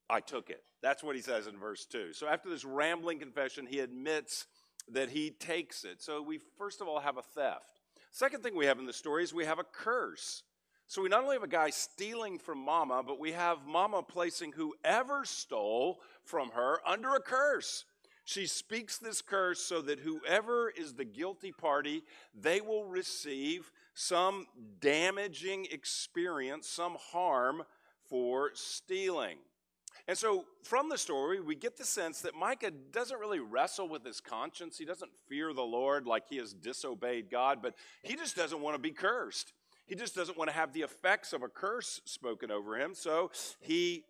I 0.08 0.20
took 0.20 0.50
it. 0.50 0.62
That's 0.82 1.02
what 1.02 1.14
he 1.16 1.22
says 1.22 1.46
in 1.46 1.58
verse 1.58 1.84
2. 1.84 2.12
So, 2.14 2.26
after 2.26 2.48
this 2.48 2.64
rambling 2.64 3.18
confession, 3.18 3.66
he 3.66 3.80
admits 3.80 4.46
that 4.90 5.10
he 5.10 5.30
takes 5.30 5.84
it. 5.84 6.02
So, 6.02 6.22
we 6.22 6.40
first 6.56 6.80
of 6.80 6.88
all 6.88 7.00
have 7.00 7.18
a 7.18 7.22
theft. 7.22 7.80
Second 8.10 8.42
thing 8.42 8.56
we 8.56 8.66
have 8.66 8.78
in 8.78 8.86
the 8.86 8.92
story 8.92 9.22
is 9.22 9.32
we 9.32 9.44
have 9.44 9.58
a 9.58 9.64
curse. 9.64 10.42
So, 10.86 11.02
we 11.02 11.08
not 11.08 11.22
only 11.22 11.36
have 11.36 11.44
a 11.44 11.48
guy 11.48 11.70
stealing 11.70 12.38
from 12.38 12.58
Mama, 12.58 13.02
but 13.06 13.20
we 13.20 13.32
have 13.32 13.66
Mama 13.66 14.02
placing 14.02 14.52
whoever 14.52 15.24
stole 15.24 16.00
from 16.24 16.50
her 16.50 16.80
under 16.86 17.14
a 17.14 17.20
curse. 17.20 17.84
She 18.24 18.46
speaks 18.46 18.98
this 18.98 19.22
curse 19.22 19.60
so 19.60 19.80
that 19.82 20.00
whoever 20.00 20.70
is 20.70 20.94
the 20.94 21.04
guilty 21.04 21.52
party, 21.52 22.02
they 22.34 22.60
will 22.60 22.84
receive 22.84 23.70
some 23.94 24.46
damaging 24.80 25.66
experience, 25.70 26.68
some 26.68 26.96
harm 27.12 27.62
for 28.08 28.50
stealing. 28.54 29.38
And 30.08 30.16
so, 30.16 30.44
from 30.62 30.88
the 30.88 30.98
story, 30.98 31.40
we 31.40 31.54
get 31.54 31.76
the 31.76 31.84
sense 31.84 32.20
that 32.22 32.34
Micah 32.34 32.70
doesn't 32.70 33.20
really 33.20 33.38
wrestle 33.38 33.88
with 33.88 34.04
his 34.04 34.20
conscience. 34.20 34.78
He 34.78 34.84
doesn't 34.84 35.10
fear 35.28 35.52
the 35.52 35.62
Lord 35.62 36.06
like 36.06 36.24
he 36.28 36.38
has 36.38 36.52
disobeyed 36.52 37.30
God, 37.30 37.60
but 37.62 37.74
he 38.02 38.16
just 38.16 38.34
doesn't 38.34 38.60
want 38.60 38.74
to 38.74 38.80
be 38.80 38.90
cursed. 38.90 39.52
He 39.90 39.96
just 39.96 40.14
doesn't 40.14 40.38
want 40.38 40.48
to 40.48 40.54
have 40.54 40.72
the 40.72 40.82
effects 40.82 41.32
of 41.32 41.42
a 41.42 41.48
curse 41.48 42.00
spoken 42.04 42.52
over 42.52 42.78
him, 42.78 42.94
so 42.94 43.32
he 43.58 44.04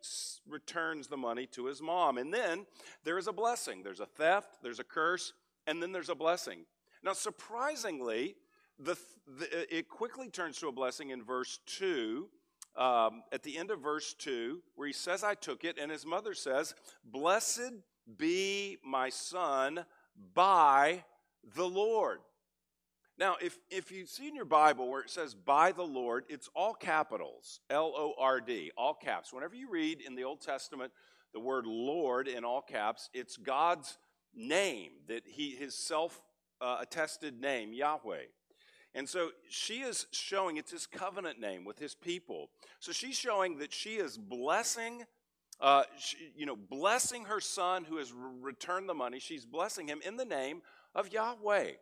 returns 0.46 1.06
the 1.06 1.16
money 1.16 1.46
to 1.52 1.64
his 1.64 1.80
mom. 1.80 2.18
And 2.18 2.34
then 2.34 2.66
there 3.02 3.16
is 3.16 3.28
a 3.28 3.32
blessing. 3.32 3.82
There's 3.82 4.00
a 4.00 4.04
theft, 4.04 4.58
there's 4.62 4.78
a 4.78 4.84
curse, 4.84 5.32
and 5.66 5.82
then 5.82 5.90
there's 5.90 6.10
a 6.10 6.14
blessing. 6.14 6.66
Now, 7.02 7.14
surprisingly, 7.14 8.37
the, 8.78 8.94
the, 9.26 9.75
it 9.75 9.88
quickly 9.88 10.28
turns 10.28 10.58
to 10.58 10.68
a 10.68 10.72
blessing 10.72 11.10
in 11.10 11.25
verse 11.25 11.60
2. 11.64 12.28
Um, 12.76 13.22
at 13.32 13.42
the 13.42 13.56
end 13.56 13.70
of 13.70 13.80
verse 13.80 14.12
2, 14.12 14.60
where 14.75 14.87
he 14.87 14.92
says, 14.92 15.25
I 15.25 15.34
took 15.34 15.64
it, 15.64 15.78
and 15.80 15.90
his 15.90 16.04
mother 16.04 16.34
says, 16.34 16.75
Blessed 17.06 17.72
be 18.18 18.76
my 18.84 19.08
son 19.08 19.87
by 20.34 21.04
the 21.54 21.66
Lord. 21.66 22.18
Now, 23.20 23.36
if, 23.42 23.58
if 23.70 23.92
you 23.92 24.06
see 24.06 24.28
in 24.28 24.34
your 24.34 24.46
Bible 24.46 24.88
where 24.88 25.02
it 25.02 25.10
says 25.10 25.34
by 25.34 25.72
the 25.72 25.82
Lord, 25.82 26.24
it's 26.30 26.48
all 26.56 26.72
capitals, 26.72 27.60
L 27.68 27.92
O 27.94 28.14
R 28.18 28.40
D, 28.40 28.72
all 28.78 28.94
caps. 28.94 29.30
Whenever 29.30 29.54
you 29.54 29.68
read 29.68 30.00
in 30.00 30.14
the 30.14 30.24
Old 30.24 30.40
Testament 30.40 30.90
the 31.34 31.38
word 31.38 31.66
Lord 31.66 32.28
in 32.28 32.46
all 32.46 32.62
caps, 32.62 33.10
it's 33.12 33.36
God's 33.36 33.98
name, 34.34 34.92
that 35.08 35.24
he, 35.26 35.50
his 35.50 35.74
self 35.74 36.22
uh, 36.62 36.78
attested 36.80 37.38
name, 37.38 37.74
Yahweh. 37.74 38.22
And 38.94 39.06
so 39.06 39.28
she 39.50 39.80
is 39.80 40.06
showing 40.12 40.56
it's 40.56 40.72
his 40.72 40.86
covenant 40.86 41.38
name 41.38 41.66
with 41.66 41.78
his 41.78 41.94
people. 41.94 42.48
So 42.78 42.90
she's 42.90 43.18
showing 43.18 43.58
that 43.58 43.70
she 43.70 43.96
is 43.96 44.16
blessing, 44.16 45.04
uh, 45.60 45.82
she, 45.98 46.16
you 46.34 46.46
know, 46.46 46.56
blessing 46.56 47.26
her 47.26 47.40
son 47.40 47.84
who 47.84 47.98
has 47.98 48.14
re- 48.14 48.30
returned 48.40 48.88
the 48.88 48.94
money. 48.94 49.20
She's 49.20 49.44
blessing 49.44 49.88
him 49.88 50.00
in 50.06 50.16
the 50.16 50.24
name 50.24 50.62
of 50.94 51.12
Yahweh. 51.12 51.72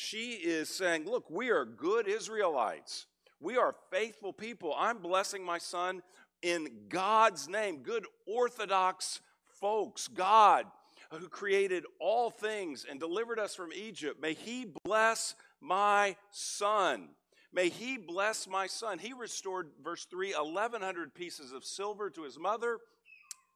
She 0.00 0.32
is 0.32 0.70
saying, 0.70 1.04
Look, 1.04 1.30
we 1.30 1.50
are 1.50 1.66
good 1.66 2.08
Israelites. 2.08 3.06
We 3.38 3.58
are 3.58 3.74
faithful 3.90 4.32
people. 4.32 4.74
I'm 4.76 4.98
blessing 4.98 5.44
my 5.44 5.58
son 5.58 6.02
in 6.42 6.68
God's 6.88 7.48
name. 7.48 7.82
Good 7.82 8.06
Orthodox 8.26 9.20
folks. 9.60 10.08
God, 10.08 10.64
who 11.10 11.28
created 11.28 11.84
all 11.98 12.30
things 12.30 12.86
and 12.88 12.98
delivered 12.98 13.38
us 13.38 13.54
from 13.54 13.74
Egypt, 13.74 14.20
may 14.20 14.32
he 14.32 14.72
bless 14.84 15.34
my 15.60 16.16
son. 16.30 17.10
May 17.52 17.68
he 17.68 17.98
bless 17.98 18.48
my 18.48 18.68
son. 18.68 18.98
He 18.98 19.12
restored, 19.12 19.68
verse 19.84 20.06
3, 20.06 20.32
1,100 20.32 21.14
pieces 21.14 21.52
of 21.52 21.62
silver 21.62 22.08
to 22.10 22.22
his 22.22 22.38
mother. 22.38 22.78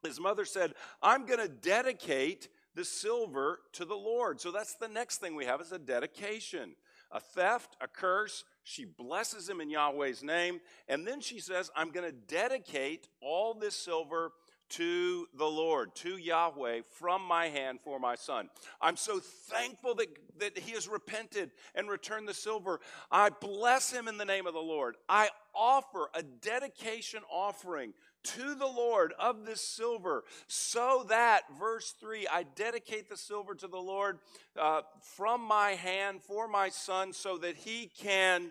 His 0.03 0.21
mother 0.21 0.45
said, 0.45 0.75
I'm 1.03 1.25
going 1.25 1.41
to 1.41 1.49
dedicate 1.49 2.49
the 2.75 2.85
silver 2.85 3.61
to 3.73 3.85
the 3.85 3.95
Lord. 3.95 4.41
So 4.41 4.51
that's 4.51 4.75
the 4.75 4.89
next 4.89 5.19
thing 5.19 5.35
we 5.35 5.47
have 5.47 5.61
is 5.61 5.73
a 5.73 5.79
dedication. 5.79 6.75
A 7.11 7.21
theft, 7.21 7.77
a 7.81 7.87
curse. 7.87 8.45
She 8.65 8.85
blesses 8.85 9.49
him 9.49 9.61
in 9.61 9.71
Yahweh's 9.71 10.23
name. 10.23 10.61
And 10.89 11.07
then 11.07 11.21
she 11.21 11.39
says, 11.39 11.71
I'm 11.77 11.91
going 11.91 12.07
to 12.07 12.13
dedicate 12.13 13.09
all 13.21 13.55
this 13.55 13.77
silver 13.77 14.33
to 14.71 15.27
the 15.35 15.47
Lord, 15.47 15.95
to 15.97 16.17
Yahweh, 16.17 16.81
from 16.91 17.23
my 17.23 17.47
hand 17.47 17.79
for 17.85 18.01
my 18.01 18.17
son. 18.17 18.49
I'm 18.81 18.97
so 18.97 19.21
thankful 19.21 19.95
that, 19.97 20.09
that 20.39 20.59
he 20.59 20.73
has 20.73 20.89
repented 20.89 21.51
and 21.75 21.89
returned 21.89 22.27
the 22.27 22.35
silver. 22.35 22.81
I 23.11 23.29
bless 23.29 23.93
him 23.93 24.09
in 24.09 24.17
the 24.17 24.25
name 24.25 24.47
of 24.47 24.55
the 24.55 24.61
Lord. 24.61 24.97
I 25.09 25.29
offer 25.55 26.09
a 26.15 26.23
dedication 26.23 27.21
offering 27.31 27.93
to 28.25 28.55
the 28.55 28.67
Lord 28.67 29.13
of 29.19 29.45
this 29.45 29.61
silver, 29.61 30.25
so 30.47 31.05
that, 31.09 31.43
verse 31.59 31.95
3, 32.01 32.27
I 32.31 32.45
dedicate 32.55 33.09
the 33.09 33.17
silver 33.17 33.55
to 33.55 33.69
the 33.69 33.79
Lord 33.79 34.19
uh, 34.61 34.83
from 35.01 35.43
my 35.43 35.73
hand 35.73 36.23
for 36.23 36.49
my 36.49 36.69
son, 36.69 37.13
so 37.13 37.39
that 37.39 37.57
he 37.57 37.91
can 37.99 38.51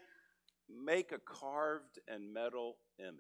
make 0.70 1.12
a 1.12 1.20
carved 1.20 2.00
and 2.08 2.34
metal 2.34 2.78
image. 3.00 3.20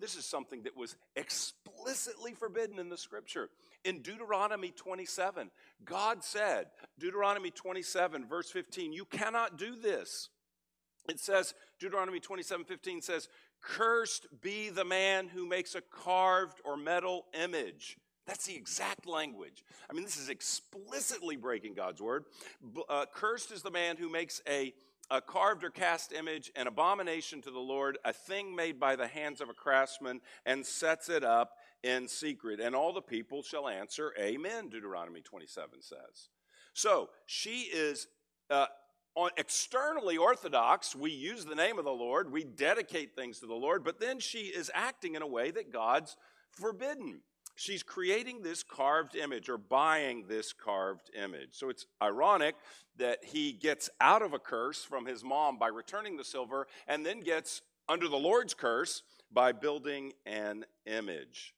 This 0.00 0.16
is 0.16 0.24
something 0.24 0.62
that 0.62 0.76
was 0.76 0.96
explicitly 1.14 2.32
forbidden 2.32 2.78
in 2.78 2.88
the 2.88 2.96
scripture. 2.96 3.50
In 3.84 4.00
Deuteronomy 4.00 4.70
27, 4.70 5.50
God 5.84 6.24
said, 6.24 6.66
Deuteronomy 6.98 7.50
27, 7.50 8.26
verse 8.26 8.50
15, 8.50 8.94
you 8.94 9.04
cannot 9.04 9.58
do 9.58 9.76
this. 9.76 10.30
It 11.08 11.20
says, 11.20 11.54
Deuteronomy 11.78 12.20
27 12.20 12.64
15 12.64 13.02
says, 13.02 13.28
Cursed 13.60 14.26
be 14.40 14.70
the 14.70 14.84
man 14.84 15.28
who 15.28 15.46
makes 15.46 15.74
a 15.74 15.80
carved 15.80 16.60
or 16.64 16.76
metal 16.76 17.26
image. 17.34 17.98
That's 18.26 18.46
the 18.46 18.54
exact 18.54 19.06
language. 19.06 19.64
I 19.88 19.92
mean, 19.92 20.04
this 20.04 20.16
is 20.16 20.28
explicitly 20.28 21.36
breaking 21.36 21.74
God's 21.74 22.00
word. 22.00 22.24
Uh, 22.88 23.06
cursed 23.12 23.50
is 23.50 23.62
the 23.62 23.70
man 23.70 23.96
who 23.96 24.08
makes 24.08 24.40
a, 24.48 24.72
a 25.10 25.20
carved 25.20 25.64
or 25.64 25.70
cast 25.70 26.12
image, 26.12 26.52
an 26.54 26.66
abomination 26.66 27.42
to 27.42 27.50
the 27.50 27.58
Lord, 27.58 27.98
a 28.04 28.12
thing 28.12 28.54
made 28.54 28.78
by 28.78 28.94
the 28.94 29.08
hands 29.08 29.40
of 29.40 29.48
a 29.48 29.54
craftsman, 29.54 30.20
and 30.46 30.64
sets 30.64 31.08
it 31.08 31.24
up 31.24 31.56
in 31.82 32.06
secret. 32.06 32.60
And 32.60 32.74
all 32.74 32.92
the 32.92 33.02
people 33.02 33.42
shall 33.42 33.68
answer, 33.68 34.12
Amen, 34.18 34.68
Deuteronomy 34.68 35.22
27 35.22 35.82
says. 35.82 36.28
So 36.72 37.10
she 37.26 37.62
is 37.62 38.06
uh, 38.48 38.66
externally 39.36 40.16
orthodox, 40.16 40.96
we 40.96 41.10
use 41.10 41.44
the 41.44 41.54
name 41.54 41.78
of 41.78 41.84
the 41.84 41.90
Lord, 41.90 42.32
we 42.32 42.44
dedicate 42.44 43.14
things 43.14 43.40
to 43.40 43.46
the 43.46 43.54
Lord, 43.54 43.84
but 43.84 44.00
then 44.00 44.20
she 44.20 44.46
is 44.46 44.70
acting 44.74 45.14
in 45.14 45.22
a 45.22 45.26
way 45.26 45.50
that 45.50 45.72
God's 45.72 46.16
forbidden. 46.50 47.20
She's 47.56 47.82
creating 47.82 48.42
this 48.42 48.62
carved 48.62 49.14
image 49.14 49.48
or 49.48 49.58
buying 49.58 50.24
this 50.28 50.52
carved 50.52 51.10
image. 51.14 51.50
So 51.52 51.68
it's 51.68 51.86
ironic 52.02 52.54
that 52.96 53.24
he 53.24 53.52
gets 53.52 53.90
out 54.00 54.22
of 54.22 54.32
a 54.32 54.38
curse 54.38 54.82
from 54.82 55.04
his 55.04 55.22
mom 55.22 55.58
by 55.58 55.68
returning 55.68 56.16
the 56.16 56.24
silver 56.24 56.66
and 56.88 57.04
then 57.04 57.20
gets 57.20 57.62
under 57.88 58.08
the 58.08 58.16
Lord's 58.16 58.54
curse 58.54 59.02
by 59.32 59.52
building 59.52 60.12
an 60.24 60.64
image. 60.86 61.54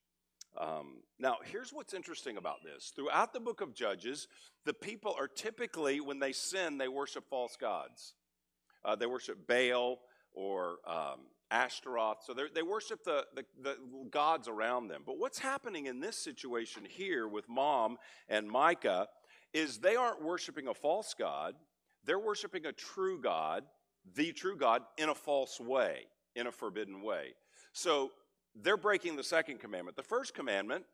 Um, 0.58 1.02
now, 1.22 1.36
here's 1.44 1.70
what's 1.72 1.94
interesting 1.94 2.36
about 2.36 2.64
this. 2.64 2.92
Throughout 2.96 3.32
the 3.32 3.38
book 3.38 3.60
of 3.60 3.74
Judges, 3.74 4.26
the 4.64 4.74
people 4.74 5.14
are 5.16 5.28
typically, 5.28 6.00
when 6.00 6.18
they 6.18 6.32
sin, 6.32 6.78
they 6.78 6.88
worship 6.88 7.28
false 7.30 7.56
gods. 7.56 8.14
Uh, 8.84 8.96
they 8.96 9.06
worship 9.06 9.46
Baal 9.46 10.00
or 10.32 10.78
um, 10.84 11.20
Ashtaroth. 11.52 12.24
So 12.26 12.34
they 12.34 12.62
worship 12.62 13.04
the, 13.04 13.24
the, 13.36 13.44
the, 13.62 13.76
gods 14.10 14.48
around 14.48 14.88
them. 14.88 15.02
But 15.06 15.16
what's 15.16 15.38
happening 15.38 15.86
in 15.86 16.00
this 16.00 16.16
situation 16.16 16.82
here 16.84 17.28
with 17.28 17.48
mom 17.48 17.98
and 18.28 18.50
Micah 18.50 19.06
is 19.54 19.78
they 19.78 19.94
aren't 19.94 20.24
worshiping 20.24 20.66
a 20.66 20.74
false 20.74 21.14
God, 21.16 21.54
they're 22.04 22.18
worshiping 22.18 22.66
a 22.66 22.72
true 22.72 23.20
God, 23.20 23.62
the 24.16 24.32
true 24.32 24.56
God, 24.56 24.82
in 24.98 25.08
a 25.08 25.14
false 25.14 25.60
way, 25.60 26.00
in 26.34 26.48
a 26.48 26.52
forbidden 26.52 27.00
way. 27.00 27.34
So 27.72 28.10
they're 28.56 28.76
breaking 28.76 29.14
the 29.14 29.22
second 29.22 29.60
commandment. 29.60 29.96
The 29.96 30.02
first 30.02 30.34
commandment 30.34 30.84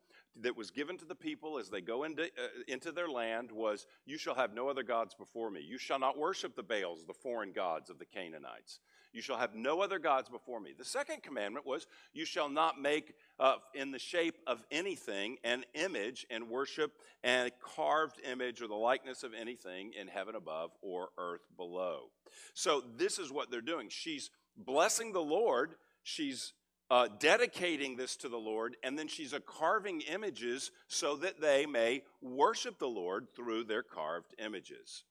that 0.40 0.56
was 0.56 0.70
given 0.70 0.97
to 0.99 1.04
the 1.04 1.14
people 1.14 1.58
as 1.58 1.68
they 1.68 1.80
go 1.80 2.04
into, 2.04 2.25
uh, 2.25 2.62
into 2.68 2.92
their 2.92 3.08
land 3.08 3.50
was, 3.50 3.87
You 4.06 4.18
shall 4.18 4.35
have 4.35 4.54
no 4.54 4.68
other 4.68 4.82
gods 4.82 5.14
before 5.14 5.50
me. 5.50 5.61
You 5.61 5.78
shall 5.78 5.99
not 5.99 6.18
worship 6.18 6.54
the 6.54 6.62
Baals, 6.62 7.04
the 7.06 7.14
foreign 7.14 7.52
gods 7.52 7.90
of 7.90 7.99
the 7.99 8.04
Canaanites. 8.04 8.80
You 9.12 9.23
shall 9.23 9.38
have 9.38 9.54
no 9.54 9.80
other 9.80 9.99
gods 9.99 10.28
before 10.28 10.61
me. 10.61 10.75
The 10.76 10.85
second 10.85 11.23
commandment 11.23 11.66
was, 11.66 11.87
You 12.12 12.25
shall 12.25 12.49
not 12.49 12.80
make 12.80 13.14
uh, 13.38 13.56
in 13.75 13.90
the 13.90 13.99
shape 13.99 14.37
of 14.47 14.64
anything 14.70 15.38
an 15.44 15.64
image 15.75 16.26
and 16.30 16.49
worship 16.49 16.92
a 17.25 17.50
carved 17.61 18.20
image 18.30 18.62
or 18.62 18.68
the 18.68 18.75
likeness 18.75 19.23
of 19.23 19.32
anything 19.35 19.92
in 19.99 20.08
heaven 20.08 20.35
above 20.35 20.70
or 20.82 21.08
earth 21.18 21.47
below. 21.56 22.11
So 22.54 22.82
this 22.97 23.18
is 23.18 23.32
what 23.32 23.50
they're 23.50 23.61
doing. 23.61 23.88
She's 23.88 24.30
blessing 24.56 25.12
the 25.12 25.20
Lord. 25.20 25.75
She's 26.02 26.52
uh, 26.90 27.09
dedicating 27.18 27.97
this 27.97 28.16
to 28.16 28.28
the 28.28 28.37
Lord, 28.37 28.76
and 28.83 28.99
then 28.99 29.09
she's 29.09 29.33
a 29.33 29.40
carving 29.40 30.00
images 30.02 30.71
so 30.87 31.16
that 31.16 31.40
they 31.40 31.66
may 31.66 32.02
worship 32.23 32.78
the 32.78 32.88
Lord 32.88 33.28
through 33.35 33.64
their 33.64 33.83
carved 33.83 34.35
images. 34.38 35.04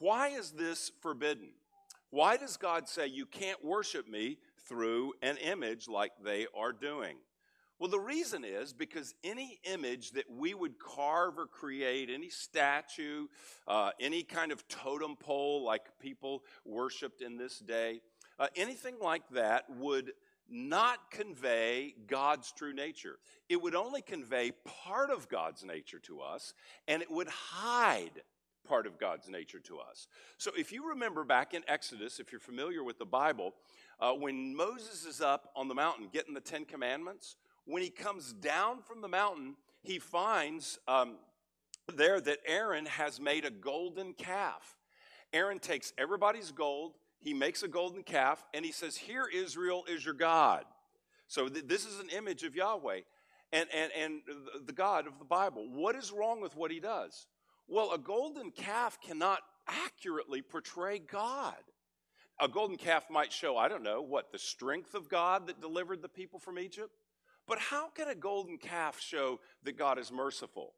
Why 0.00 0.28
is 0.28 0.52
this 0.52 0.90
forbidden? 1.00 1.50
Why 2.10 2.36
does 2.36 2.56
God 2.56 2.88
say 2.88 3.06
you 3.06 3.26
can't 3.26 3.64
worship 3.64 4.08
me 4.08 4.38
through 4.66 5.12
an 5.22 5.36
image 5.36 5.88
like 5.88 6.12
they 6.24 6.46
are 6.56 6.72
doing? 6.72 7.16
Well, 7.78 7.88
the 7.90 7.98
reason 7.98 8.44
is 8.44 8.74
because 8.74 9.14
any 9.24 9.58
image 9.64 10.10
that 10.10 10.30
we 10.30 10.52
would 10.52 10.78
carve 10.78 11.38
or 11.38 11.46
create, 11.46 12.10
any 12.10 12.28
statue, 12.28 13.26
uh, 13.66 13.92
any 13.98 14.22
kind 14.22 14.52
of 14.52 14.68
totem 14.68 15.16
pole 15.16 15.64
like 15.64 15.86
people 15.98 16.42
worshiped 16.66 17.22
in 17.22 17.38
this 17.38 17.58
day, 17.58 18.02
uh, 18.38 18.48
anything 18.54 18.96
like 19.00 19.22
that 19.30 19.64
would 19.70 20.12
not 20.50 21.10
convey 21.10 21.94
God's 22.06 22.52
true 22.52 22.72
nature. 22.72 23.18
It 23.48 23.62
would 23.62 23.74
only 23.74 24.02
convey 24.02 24.52
part 24.84 25.10
of 25.10 25.28
God's 25.28 25.64
nature 25.64 25.98
to 26.00 26.20
us, 26.20 26.54
and 26.88 27.02
it 27.02 27.10
would 27.10 27.28
hide 27.28 28.22
part 28.66 28.86
of 28.86 28.98
God's 28.98 29.28
nature 29.28 29.58
to 29.60 29.78
us. 29.78 30.06
So 30.38 30.52
if 30.56 30.72
you 30.72 30.90
remember 30.90 31.24
back 31.24 31.54
in 31.54 31.62
Exodus, 31.66 32.20
if 32.20 32.30
you're 32.30 32.40
familiar 32.40 32.84
with 32.84 32.98
the 32.98 33.06
Bible, 33.06 33.54
uh, 33.98 34.12
when 34.12 34.54
Moses 34.54 35.04
is 35.04 35.20
up 35.20 35.50
on 35.56 35.68
the 35.68 35.74
mountain 35.74 36.08
getting 36.12 36.34
the 36.34 36.40
Ten 36.40 36.64
Commandments, 36.64 37.36
when 37.64 37.82
he 37.82 37.90
comes 37.90 38.32
down 38.32 38.82
from 38.82 39.00
the 39.00 39.08
mountain, 39.08 39.56
he 39.82 39.98
finds 39.98 40.78
um, 40.88 41.16
there 41.94 42.20
that 42.20 42.38
Aaron 42.46 42.86
has 42.86 43.20
made 43.20 43.44
a 43.44 43.50
golden 43.50 44.12
calf. 44.12 44.76
Aaron 45.32 45.58
takes 45.58 45.92
everybody's 45.98 46.52
gold, 46.52 46.96
he 47.20 47.34
makes 47.34 47.62
a 47.62 47.68
golden 47.68 48.02
calf 48.02 48.44
and 48.54 48.64
he 48.64 48.72
says, 48.72 48.96
Here, 48.96 49.26
Israel 49.32 49.84
is 49.88 50.04
your 50.04 50.14
God. 50.14 50.64
So 51.28 51.48
th- 51.48 51.66
this 51.66 51.86
is 51.86 52.00
an 52.00 52.08
image 52.08 52.42
of 52.42 52.56
Yahweh 52.56 53.00
and, 53.52 53.68
and, 53.74 53.92
and 53.98 54.20
the 54.66 54.72
God 54.72 55.06
of 55.06 55.18
the 55.18 55.24
Bible. 55.24 55.68
What 55.70 55.96
is 55.96 56.12
wrong 56.12 56.40
with 56.40 56.56
what 56.56 56.70
he 56.70 56.80
does? 56.80 57.26
Well, 57.68 57.92
a 57.92 57.98
golden 57.98 58.50
calf 58.50 58.98
cannot 59.00 59.40
accurately 59.68 60.42
portray 60.42 60.98
God. 60.98 61.54
A 62.40 62.48
golden 62.48 62.76
calf 62.76 63.04
might 63.10 63.32
show, 63.32 63.56
I 63.56 63.68
don't 63.68 63.82
know, 63.82 64.00
what, 64.00 64.32
the 64.32 64.38
strength 64.38 64.94
of 64.94 65.08
God 65.08 65.46
that 65.46 65.60
delivered 65.60 66.00
the 66.00 66.08
people 66.08 66.38
from 66.38 66.58
Egypt? 66.58 66.90
But 67.46 67.58
how 67.58 67.88
can 67.88 68.08
a 68.08 68.14
golden 68.14 68.56
calf 68.56 68.98
show 69.00 69.40
that 69.64 69.76
God 69.76 69.98
is 69.98 70.10
merciful? 70.10 70.72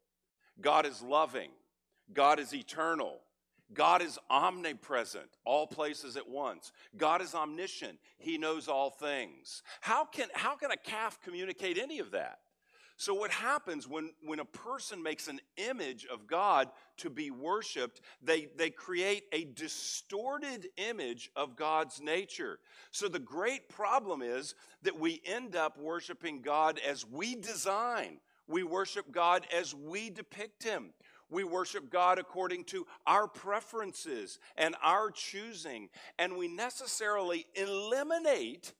God 0.59 0.85
is 0.85 1.01
loving. 1.01 1.51
God 2.11 2.39
is 2.39 2.53
eternal. 2.53 3.21
God 3.73 4.01
is 4.01 4.19
omnipresent, 4.29 5.29
all 5.45 5.67
places 5.67 6.17
at 6.17 6.27
once. 6.27 6.71
God 6.97 7.21
is 7.21 7.33
omniscient. 7.33 7.97
He 8.17 8.37
knows 8.37 8.67
all 8.67 8.89
things. 8.89 9.63
How 9.81 10.05
can, 10.05 10.27
how 10.33 10.55
can 10.55 10.71
a 10.71 10.77
calf 10.77 11.19
communicate 11.23 11.77
any 11.77 11.99
of 11.99 12.11
that? 12.11 12.39
So, 12.95 13.13
what 13.13 13.31
happens 13.31 13.87
when, 13.87 14.11
when 14.23 14.39
a 14.39 14.45
person 14.45 15.01
makes 15.01 15.27
an 15.27 15.39
image 15.57 16.05
of 16.05 16.27
God 16.27 16.69
to 16.97 17.09
be 17.09 17.31
worshiped, 17.31 18.01
they, 18.21 18.47
they 18.55 18.69
create 18.69 19.23
a 19.31 19.45
distorted 19.45 20.69
image 20.77 21.31
of 21.35 21.55
God's 21.55 21.99
nature. 22.01 22.59
So, 22.91 23.07
the 23.07 23.19
great 23.19 23.67
problem 23.67 24.21
is 24.21 24.53
that 24.83 24.99
we 24.99 25.21
end 25.25 25.55
up 25.55 25.77
worshiping 25.79 26.41
God 26.41 26.79
as 26.87 27.05
we 27.05 27.35
design. 27.35 28.19
We 28.47 28.63
worship 28.63 29.11
God 29.11 29.47
as 29.53 29.73
we 29.73 30.09
depict 30.09 30.63
Him. 30.63 30.93
We 31.33 31.43
worship 31.43 31.89
God 31.89 32.19
according 32.19 32.65
to 32.65 32.87
our 33.05 33.27
preferences 33.27 34.39
and 34.55 34.75
our 34.81 35.11
choosing. 35.11 35.89
And 36.17 36.37
we 36.37 36.47
necessarily 36.47 37.45
eliminate 37.55 38.73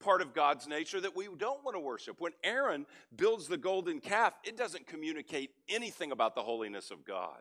part 0.00 0.22
of 0.22 0.34
God's 0.34 0.66
nature 0.66 1.00
that 1.00 1.14
we 1.14 1.28
don't 1.38 1.64
want 1.64 1.76
to 1.76 1.80
worship. 1.80 2.20
When 2.20 2.32
Aaron 2.42 2.86
builds 3.14 3.46
the 3.46 3.56
golden 3.56 4.00
calf, 4.00 4.32
it 4.44 4.56
doesn't 4.56 4.86
communicate 4.86 5.50
anything 5.68 6.10
about 6.10 6.34
the 6.34 6.42
holiness 6.42 6.90
of 6.90 7.04
God. 7.04 7.40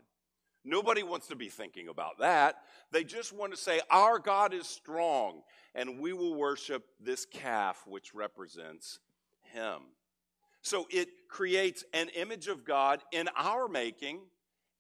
Nobody 0.65 1.03
wants 1.03 1.27
to 1.27 1.35
be 1.35 1.47
thinking 1.47 1.87
about 1.87 2.19
that. 2.19 2.57
They 2.91 3.03
just 3.03 3.33
want 3.33 3.53
to 3.53 3.57
say, 3.57 3.79
Our 3.89 4.19
God 4.19 4.53
is 4.53 4.67
strong, 4.67 5.41
and 5.73 5.99
we 5.99 6.13
will 6.13 6.35
worship 6.35 6.85
this 6.99 7.25
calf 7.25 7.83
which 7.87 8.13
represents 8.13 8.99
Him. 9.53 9.79
So 10.61 10.85
it 10.89 11.09
creates 11.29 11.85
an 11.93 12.09
image 12.09 12.47
of 12.47 12.65
God 12.65 13.01
in 13.11 13.29
our 13.37 13.69
making, 13.69 14.19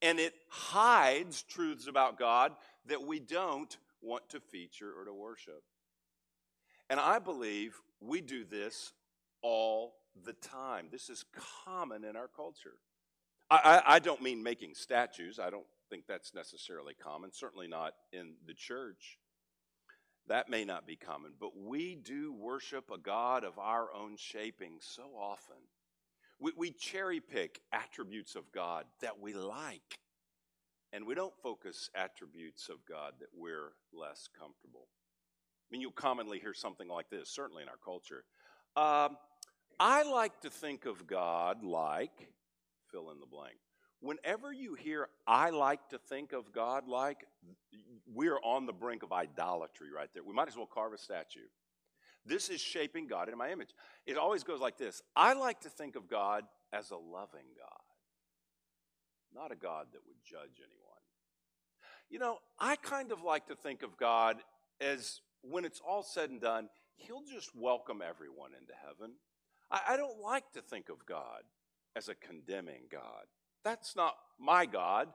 and 0.01 0.19
it 0.19 0.33
hides 0.47 1.43
truths 1.43 1.87
about 1.87 2.17
God 2.17 2.53
that 2.87 3.03
we 3.03 3.19
don't 3.19 3.75
want 4.01 4.29
to 4.29 4.39
feature 4.39 4.91
or 4.97 5.05
to 5.05 5.13
worship. 5.13 5.63
And 6.89 6.99
I 6.99 7.19
believe 7.19 7.75
we 7.99 8.21
do 8.21 8.43
this 8.45 8.93
all 9.41 9.95
the 10.25 10.33
time. 10.33 10.87
This 10.91 11.09
is 11.09 11.25
common 11.65 12.03
in 12.03 12.15
our 12.15 12.27
culture. 12.27 12.75
I, 13.49 13.81
I, 13.85 13.95
I, 13.95 13.99
don't 13.99 14.21
mean 14.21 14.43
making 14.43 14.75
statues. 14.75 15.39
I 15.39 15.49
don't 15.49 15.65
think 15.89 16.05
that's 16.07 16.33
necessarily 16.33 16.93
common, 16.93 17.31
certainly 17.31 17.67
not 17.67 17.93
in 18.11 18.33
the 18.47 18.53
church. 18.53 19.17
That 20.27 20.49
may 20.49 20.63
not 20.63 20.85
be 20.85 20.95
common, 20.95 21.31
but 21.39 21.57
we 21.57 21.95
do 21.95 22.31
worship 22.31 22.91
a 22.91 22.97
God 22.97 23.43
of 23.43 23.57
our 23.57 23.91
own 23.93 24.15
shaping 24.15 24.73
so 24.79 25.03
often. 25.17 25.57
We, 26.39 26.53
we 26.55 26.71
cherry 26.71 27.19
pick 27.19 27.61
attributes 27.71 28.35
of 28.35 28.51
God 28.51 28.85
that 29.01 29.19
we 29.19 29.33
like, 29.33 29.99
and 30.93 31.05
we 31.05 31.15
don't 31.15 31.33
focus 31.43 31.89
attributes 31.93 32.69
of 32.69 32.77
God 32.87 33.13
that 33.19 33.29
we're 33.37 33.73
less 33.93 34.29
comfortable. 34.39 34.87
I 34.87 35.67
mean, 35.71 35.81
you'll 35.81 35.91
commonly 35.91 36.39
hear 36.39 36.53
something 36.53 36.87
like 36.87 37.09
this, 37.09 37.29
certainly 37.29 37.61
in 37.61 37.69
our 37.69 37.77
culture. 37.83 38.23
Um, 38.75 39.17
I 39.79 40.03
like 40.03 40.41
to 40.41 40.49
think 40.49 40.85
of 40.85 41.05
God 41.05 41.63
like, 41.63 42.29
fill 42.91 43.11
in 43.11 43.19
the 43.19 43.25
blank. 43.25 43.57
Whenever 44.01 44.53
you 44.53 44.75
hear, 44.75 45.09
I 45.27 45.49
like 45.49 45.89
to 45.89 45.97
think 45.97 46.31
of 46.31 46.53
God 46.53 46.87
like, 46.87 47.25
we're 48.11 48.39
on 48.39 48.65
the 48.65 48.73
brink 48.73 49.03
of 49.03 49.11
idolatry 49.11 49.89
right 49.95 50.09
there. 50.13 50.23
We 50.23 50.33
might 50.33 50.47
as 50.47 50.55
well 50.55 50.65
carve 50.65 50.93
a 50.93 50.97
statue. 50.97 51.47
This 52.29 52.49
is 52.49 52.61
shaping 52.61 53.07
God 53.07 53.27
in 53.27 53.37
my 53.37 53.49
image. 53.51 53.71
It 54.05 54.15
always 54.15 54.43
goes 54.43 54.59
like 54.61 54.77
this 54.77 55.01
I 55.15 55.33
like 55.33 55.61
to 55.61 55.69
think 55.69 55.95
of 55.95 56.07
God 56.07 56.43
as 56.71 56.91
a 56.91 56.95
loving 56.95 57.47
God, 57.57 57.87
not 59.33 59.51
a 59.51 59.55
God 59.55 59.87
that 59.91 60.01
would 60.07 60.23
judge 60.23 60.59
anyone. 60.59 60.89
You 62.09 62.19
know, 62.19 62.37
I 62.59 62.75
kind 62.75 63.11
of 63.11 63.23
like 63.23 63.47
to 63.47 63.55
think 63.55 63.81
of 63.81 63.97
God 63.97 64.37
as 64.79 65.21
when 65.41 65.65
it's 65.65 65.81
all 65.85 66.03
said 66.03 66.29
and 66.29 66.39
done, 66.39 66.69
He'll 66.95 67.23
just 67.23 67.55
welcome 67.55 68.01
everyone 68.07 68.51
into 68.59 68.73
heaven. 68.85 69.15
I, 69.71 69.93
I 69.93 69.97
don't 69.97 70.19
like 70.21 70.51
to 70.53 70.61
think 70.61 70.89
of 70.89 71.05
God 71.05 71.43
as 71.95 72.09
a 72.09 72.15
condemning 72.15 72.83
God. 72.91 73.25
That's 73.63 73.95
not 73.95 74.15
my 74.39 74.65
God. 74.65 75.07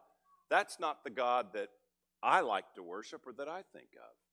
That's 0.50 0.81
not 0.81 1.05
the 1.05 1.11
God 1.11 1.48
that 1.55 1.68
I 2.22 2.40
like 2.40 2.72
to 2.74 2.83
worship 2.83 3.27
or 3.27 3.33
that 3.35 3.48
I 3.48 3.62
think 3.72 3.90
of. 3.96 4.24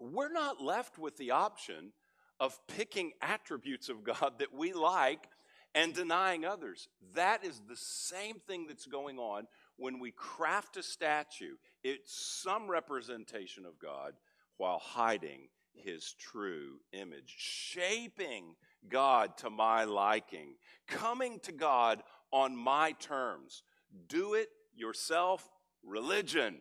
We're 0.00 0.32
not 0.32 0.62
left 0.62 0.98
with 0.98 1.16
the 1.16 1.32
option 1.32 1.92
of 2.38 2.58
picking 2.66 3.12
attributes 3.20 3.88
of 3.88 4.02
God 4.02 4.34
that 4.38 4.54
we 4.54 4.72
like 4.72 5.28
and 5.74 5.94
denying 5.94 6.44
others. 6.44 6.88
That 7.14 7.44
is 7.44 7.60
the 7.68 7.76
same 7.76 8.36
thing 8.46 8.66
that's 8.66 8.86
going 8.86 9.18
on 9.18 9.46
when 9.76 9.98
we 9.98 10.10
craft 10.10 10.76
a 10.76 10.82
statue. 10.82 11.56
It's 11.84 12.12
some 12.42 12.68
representation 12.68 13.64
of 13.64 13.78
God 13.78 14.14
while 14.56 14.78
hiding 14.78 15.48
his 15.74 16.14
true 16.18 16.80
image, 16.92 17.34
shaping 17.36 18.56
God 18.88 19.36
to 19.38 19.50
my 19.50 19.84
liking, 19.84 20.54
coming 20.86 21.38
to 21.40 21.52
God 21.52 22.02
on 22.32 22.56
my 22.56 22.92
terms. 22.92 23.62
Do 24.08 24.34
it 24.34 24.48
yourself 24.74 25.48
religion, 25.84 26.58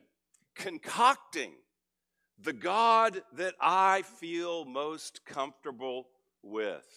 concocting 0.56 1.54
the 2.42 2.54
God 2.54 3.22
that 3.34 3.56
I 3.60 4.04
feel 4.04 4.66
most 4.66 5.26
comfortable 5.26 6.08
with. 6.42 6.88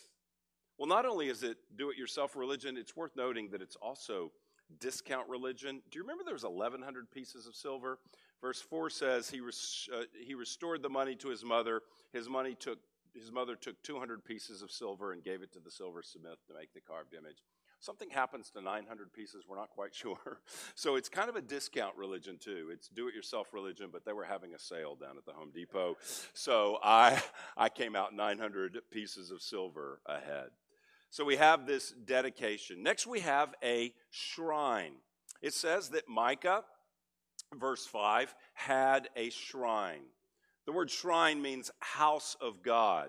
Well, 0.78 0.88
not 0.88 1.06
only 1.06 1.28
is 1.28 1.42
it 1.42 1.58
do 1.76 1.90
it 1.90 1.96
yourself 1.96 2.36
religion, 2.36 2.76
it's 2.76 2.96
worth 2.96 3.16
noting 3.16 3.48
that 3.50 3.62
it's 3.62 3.76
also 3.76 4.32
discount 4.78 5.28
religion. 5.28 5.82
Do 5.90 5.98
you 5.98 6.02
remember 6.02 6.24
there 6.24 6.34
was 6.34 6.44
1,100 6.44 7.10
pieces 7.10 7.46
of 7.46 7.54
silver? 7.54 7.98
Verse 8.40 8.60
4 8.60 8.90
says, 8.90 9.30
he, 9.30 9.40
res- 9.40 9.88
uh, 9.94 10.02
he 10.26 10.34
restored 10.34 10.82
the 10.82 10.88
money 10.88 11.14
to 11.16 11.28
his 11.28 11.44
mother. 11.44 11.82
His 12.12 12.28
money 12.28 12.56
took, 12.58 12.78
his 13.14 13.30
mother 13.30 13.54
took 13.54 13.80
200 13.82 14.24
pieces 14.24 14.62
of 14.62 14.70
silver 14.70 15.12
and 15.12 15.22
gave 15.22 15.42
it 15.42 15.52
to 15.52 15.60
the 15.60 15.70
silversmith 15.70 16.44
to 16.48 16.54
make 16.54 16.72
the 16.74 16.80
carved 16.80 17.14
image. 17.14 17.42
Something 17.82 18.10
happens 18.10 18.48
to 18.50 18.60
900 18.60 19.12
pieces, 19.12 19.42
we're 19.48 19.56
not 19.56 19.70
quite 19.70 19.92
sure. 19.94 20.40
So 20.76 20.94
it's 20.94 21.08
kind 21.08 21.28
of 21.28 21.34
a 21.34 21.42
discount 21.42 21.96
religion, 21.96 22.38
too. 22.38 22.68
It's 22.72 22.86
do 22.86 23.08
it 23.08 23.14
yourself 23.14 23.48
religion, 23.52 23.88
but 23.92 24.04
they 24.04 24.12
were 24.12 24.24
having 24.24 24.54
a 24.54 24.58
sale 24.58 24.94
down 24.94 25.18
at 25.18 25.26
the 25.26 25.32
Home 25.32 25.50
Depot. 25.52 25.96
So 26.32 26.78
I, 26.80 27.20
I 27.56 27.68
came 27.68 27.96
out 27.96 28.14
900 28.14 28.78
pieces 28.92 29.32
of 29.32 29.42
silver 29.42 30.00
ahead. 30.06 30.50
So 31.10 31.24
we 31.24 31.36
have 31.36 31.66
this 31.66 31.90
dedication. 31.90 32.84
Next, 32.84 33.04
we 33.04 33.18
have 33.18 33.52
a 33.64 33.92
shrine. 34.10 34.92
It 35.42 35.52
says 35.52 35.88
that 35.88 36.08
Micah, 36.08 36.62
verse 37.52 37.84
5, 37.84 38.32
had 38.54 39.08
a 39.16 39.30
shrine. 39.30 40.04
The 40.66 40.72
word 40.72 40.88
shrine 40.88 41.42
means 41.42 41.72
house 41.80 42.36
of 42.40 42.62
God. 42.62 43.08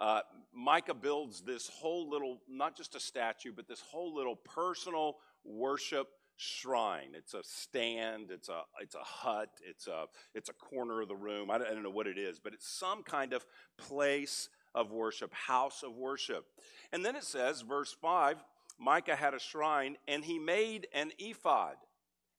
Uh, 0.00 0.22
Micah 0.54 0.94
builds 0.94 1.42
this 1.42 1.68
whole 1.68 2.08
little, 2.08 2.40
not 2.48 2.74
just 2.74 2.94
a 2.94 3.00
statue, 3.00 3.52
but 3.54 3.68
this 3.68 3.82
whole 3.82 4.14
little 4.14 4.34
personal 4.34 5.18
worship 5.44 6.08
shrine. 6.36 7.10
It's 7.14 7.34
a 7.34 7.42
stand, 7.42 8.30
it's 8.30 8.48
a, 8.48 8.62
it's 8.80 8.94
a 8.94 9.04
hut, 9.04 9.50
it's 9.62 9.86
a, 9.86 10.06
it's 10.34 10.48
a 10.48 10.54
corner 10.54 11.02
of 11.02 11.08
the 11.08 11.14
room. 11.14 11.50
I 11.50 11.58
don't, 11.58 11.66
I 11.68 11.74
don't 11.74 11.82
know 11.82 11.90
what 11.90 12.06
it 12.06 12.16
is, 12.16 12.38
but 12.38 12.54
it's 12.54 12.66
some 12.66 13.02
kind 13.02 13.34
of 13.34 13.44
place 13.76 14.48
of 14.74 14.90
worship, 14.90 15.34
house 15.34 15.82
of 15.82 15.94
worship. 15.94 16.46
And 16.92 17.04
then 17.04 17.14
it 17.14 17.24
says, 17.24 17.60
verse 17.60 17.94
5 18.00 18.42
Micah 18.78 19.16
had 19.16 19.34
a 19.34 19.38
shrine, 19.38 19.98
and 20.08 20.24
he 20.24 20.38
made 20.38 20.88
an 20.94 21.12
ephod 21.18 21.76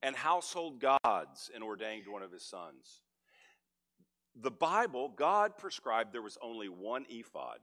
and 0.02 0.15
household 0.15 0.80
gods 0.80 1.52
and 1.54 1.63
ordained 1.63 2.08
one 2.08 2.24
of 2.24 2.32
his 2.32 2.41
sons. 2.41 3.02
The 4.36 4.52
Bible, 4.52 5.10
God 5.10 5.58
prescribed 5.58 6.13
there 6.13 6.22
was 6.22 6.38
only 6.41 6.70
one 6.70 7.06
ephod. 7.10 7.60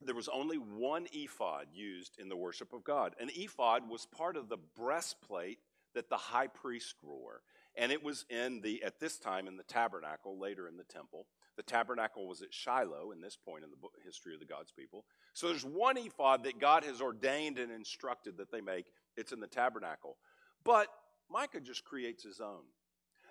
There 0.00 0.14
was 0.14 0.28
only 0.28 0.56
one 0.58 1.06
ephod 1.12 1.66
used 1.72 2.18
in 2.18 2.28
the 2.28 2.36
worship 2.36 2.72
of 2.72 2.84
God. 2.84 3.14
An 3.20 3.30
ephod 3.34 3.88
was 3.88 4.06
part 4.06 4.36
of 4.36 4.48
the 4.48 4.58
breastplate 4.76 5.58
that 5.94 6.08
the 6.08 6.16
high 6.16 6.46
priest 6.46 6.96
wore. 7.02 7.42
And 7.76 7.92
it 7.92 8.02
was 8.02 8.24
in 8.28 8.60
the, 8.60 8.82
at 8.82 9.00
this 9.00 9.18
time, 9.18 9.46
in 9.46 9.56
the 9.56 9.62
tabernacle, 9.62 10.38
later 10.38 10.66
in 10.66 10.76
the 10.76 10.84
temple. 10.84 11.26
The 11.56 11.62
tabernacle 11.62 12.26
was 12.26 12.42
at 12.42 12.52
Shiloh 12.54 13.10
in 13.12 13.20
this 13.20 13.36
point 13.36 13.64
in 13.64 13.70
the 13.70 13.76
history 14.04 14.34
of 14.34 14.40
the 14.40 14.46
God's 14.46 14.72
people. 14.72 15.04
So 15.32 15.48
there's 15.48 15.64
one 15.64 15.96
ephod 15.96 16.44
that 16.44 16.60
God 16.60 16.84
has 16.84 17.00
ordained 17.00 17.58
and 17.58 17.70
instructed 17.72 18.36
that 18.38 18.52
they 18.52 18.60
make. 18.60 18.86
It's 19.16 19.32
in 19.32 19.40
the 19.40 19.46
tabernacle. 19.46 20.16
But 20.64 20.88
Micah 21.30 21.60
just 21.60 21.84
creates 21.84 22.22
his 22.22 22.40
own. 22.40 22.62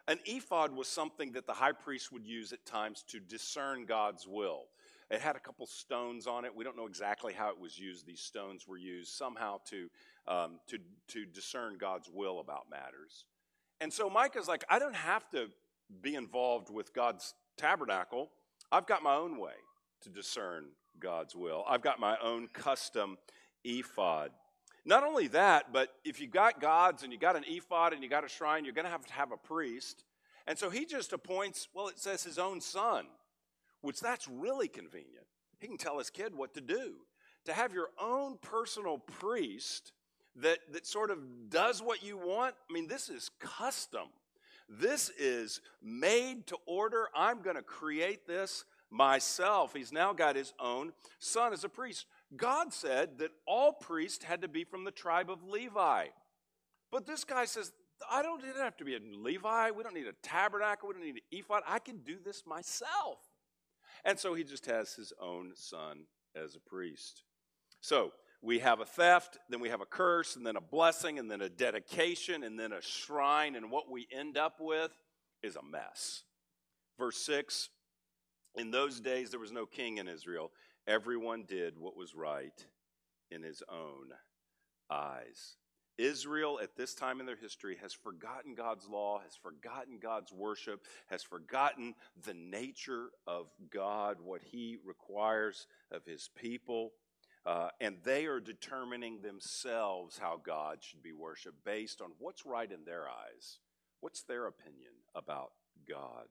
An 0.08 0.20
ephod 0.26 0.74
was 0.74 0.88
something 0.88 1.34
that 1.34 1.46
the 1.46 1.54
high 1.54 1.74
priest 1.74 2.12
would 2.12 2.26
use 2.26 2.54
at 2.54 2.66
times 2.66 3.04
to 3.10 3.20
discern 3.20 3.86
God's 3.86 4.26
will. 4.26 4.66
It 5.10 5.22
had 5.22 5.36
a 5.36 5.40
couple 5.40 5.66
stones 5.68 6.28
on 6.28 6.46
it. 6.46 6.56
We 6.56 6.64
don't 6.64 6.78
know 6.78 6.88
exactly 6.88 7.34
how 7.34 7.50
it 7.50 7.60
was 7.60 7.78
used. 7.78 8.06
These 8.06 8.22
stones 8.22 8.68
were 8.68 8.78
used 8.78 9.14
somehow 9.14 9.60
to, 9.70 9.90
um, 10.28 10.60
to, 10.68 10.80
to 11.10 11.26
discern 11.26 11.78
God's 11.78 12.10
will 12.14 12.40
about 12.40 12.70
matters. 12.70 13.26
And 13.80 13.92
so 13.92 14.10
Micah's 14.10 14.48
like, 14.48 14.64
I 14.70 14.80
don't 14.80 14.96
have 14.96 15.30
to 15.32 15.48
be 16.02 16.16
involved 16.16 16.70
with 16.70 16.94
God's 16.94 17.34
tabernacle. 17.58 18.30
I've 18.72 18.86
got 18.86 19.04
my 19.04 19.16
own 19.16 19.40
way 19.40 19.54
to 20.02 20.10
discern 20.10 20.66
God's 21.00 21.36
will. 21.36 21.64
I've 21.68 21.82
got 21.82 22.00
my 22.00 22.18
own 22.22 22.48
custom 22.52 23.18
ephod. 23.64 24.32
Not 24.88 25.04
only 25.04 25.28
that, 25.28 25.72
but 25.72 25.90
if 26.04 26.20
you 26.20 26.28
got 26.28 26.60
gods 26.60 27.04
and 27.04 27.14
you 27.14 27.20
got 27.20 27.36
an 27.36 27.44
ephod 27.48 27.94
and 27.94 28.02
you 28.02 28.10
got 28.10 28.26
a 28.26 28.30
shrine, 28.30 28.66
you're 28.66 28.74
going 28.74 28.86
to 28.86 28.92
have 28.92 29.06
to 29.06 29.14
have 29.14 29.32
a 29.32 29.38
priest. 29.38 30.04
And 30.48 30.58
so 30.58 30.72
he 30.72 30.86
just 30.86 31.14
appoints, 31.14 31.68
well, 31.76 31.90
it 31.90 32.00
says 32.00 32.24
his 32.24 32.40
own 32.40 32.62
son 32.62 33.06
which 33.82 34.00
that's 34.00 34.28
really 34.28 34.68
convenient. 34.68 35.26
He 35.60 35.68
can 35.68 35.78
tell 35.78 35.98
his 35.98 36.10
kid 36.10 36.36
what 36.36 36.54
to 36.56 36.62
do. 36.62 36.96
To 37.46 37.54
have 37.54 37.74
your 37.74 37.90
own 38.02 38.38
personal 38.42 38.98
priest 38.98 39.94
that, 40.36 40.60
that 40.72 40.86
sort 40.86 41.10
of 41.10 41.50
does 41.50 41.82
what 41.82 42.04
you 42.04 42.18
want, 42.18 42.56
I 42.70 42.74
mean, 42.74 42.88
this 42.88 43.10
is 43.10 43.32
custom. 43.40 44.08
This 44.68 45.10
is 45.18 45.62
made 45.82 46.48
to 46.48 46.58
order. 46.66 47.08
I'm 47.16 47.42
going 47.42 47.56
to 47.56 47.62
create 47.62 48.28
this 48.28 48.66
myself. 48.90 49.74
He's 49.74 49.94
now 49.94 50.12
got 50.12 50.36
his 50.36 50.54
own 50.60 50.92
son 51.20 51.54
as 51.54 51.64
a 51.64 51.70
priest. 51.70 52.06
God 52.36 52.74
said 52.74 53.20
that 53.20 53.32
all 53.46 53.74
priests 53.74 54.24
had 54.24 54.42
to 54.42 54.48
be 54.48 54.64
from 54.64 54.84
the 54.84 54.92
tribe 54.92 55.30
of 55.30 55.44
Levi. 55.44 56.08
But 56.92 57.06
this 57.06 57.24
guy 57.24 57.46
says, 57.46 57.72
I 58.10 58.22
don't, 58.22 58.44
it 58.44 58.56
have 58.58 58.78
to 58.78 58.86
be 58.86 58.96
a 58.96 59.00
Levi. 59.00 59.72
We 59.72 59.84
don't 59.84 59.96
need 59.96 60.08
a 60.08 60.14
tabernacle. 60.24 60.90
We 60.90 60.94
don't 60.94 61.04
need 61.04 61.16
an 61.16 61.22
ephod. 61.32 61.64
I 61.66 61.80
can 61.80 62.00
do 62.00 62.18
this 62.24 62.44
myself. 62.46 63.20
And 64.06 64.20
so 64.20 64.34
he 64.34 64.44
just 64.44 64.66
has 64.66 64.94
his 64.94 65.14
own 65.22 65.52
son 65.56 66.02
as 66.36 66.56
a 66.56 66.60
priest. 66.60 67.24
So 67.82 68.12
we 68.42 68.60
have 68.60 68.80
a 68.80 68.86
theft, 68.86 69.38
then 69.50 69.60
we 69.60 69.70
have 69.70 69.82
a 69.82 69.86
curse, 69.86 70.36
and 70.36 70.46
then 70.46 70.56
a 70.56 70.62
blessing, 70.62 71.18
and 71.18 71.30
then 71.30 71.42
a 71.42 71.50
dedication, 71.50 72.44
and 72.44 72.60
then 72.60 72.72
a 72.72 72.82
shrine. 72.82 73.56
And 73.56 73.72
what 73.72 73.90
we 73.90 74.08
end 74.12 74.38
up 74.38 74.58
with 74.60 74.92
is 75.42 75.56
a 75.56 75.64
mess. 75.64 76.24
Verse 77.00 77.18
6 77.18 77.70
In 78.56 78.72
those 78.72 79.00
days 79.00 79.32
there 79.32 79.40
was 79.40 79.52
no 79.52 79.66
king 79.66 79.98
in 79.98 80.08
Israel. 80.08 80.52
Everyone 80.88 81.44
did 81.48 81.78
what 81.78 81.98
was 81.98 82.16
right 82.16 82.66
in 83.30 83.44
his 83.44 83.62
own 83.70 84.14
eyes. 84.90 85.58
Israel 85.98 86.60
at 86.62 86.76
this 86.76 86.94
time 86.94 87.20
in 87.20 87.26
their 87.26 87.36
history 87.36 87.78
has 87.82 87.92
forgotten 87.92 88.54
God's 88.54 88.88
law, 88.88 89.20
has 89.20 89.36
forgotten 89.36 89.98
God's 90.00 90.32
worship, 90.32 90.86
has 91.08 91.24
forgotten 91.24 91.96
the 92.24 92.36
nature 92.36 93.10
of 93.26 93.48
God, 93.72 94.18
what 94.24 94.42
He 94.44 94.78
requires 94.86 95.66
of 95.92 96.06
His 96.06 96.30
people. 96.36 96.92
Uh, 97.46 97.70
and 97.82 97.98
they 98.04 98.26
are 98.26 98.40
determining 98.40 99.22
themselves 99.22 100.20
how 100.20 100.40
God 100.44 100.80
should 100.82 101.02
be 101.02 101.14
worshiped 101.14 101.64
based 101.66 102.02
on 102.02 102.12
what's 102.20 102.46
right 102.46 102.72
in 102.72 102.84
their 102.86 103.06
eyes. 103.10 103.60
What's 104.02 104.22
their 104.24 104.46
opinion 104.46 104.92
about 105.16 105.52
God? 105.90 106.28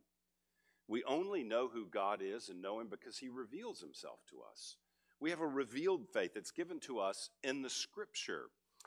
We 0.88 1.02
only 1.04 1.42
know 1.42 1.68
who 1.68 1.86
God 1.86 2.20
is 2.22 2.48
and 2.48 2.62
know 2.62 2.80
Him 2.80 2.88
because 2.88 3.18
He 3.18 3.28
reveals 3.28 3.80
Himself 3.80 4.20
to 4.30 4.36
us. 4.50 4.76
We 5.20 5.30
have 5.30 5.40
a 5.40 5.46
revealed 5.46 6.08
faith 6.12 6.32
that's 6.34 6.50
given 6.50 6.78
to 6.80 6.98
us 6.98 7.30
in 7.42 7.62
the 7.62 7.70
Scripture. 7.70 8.44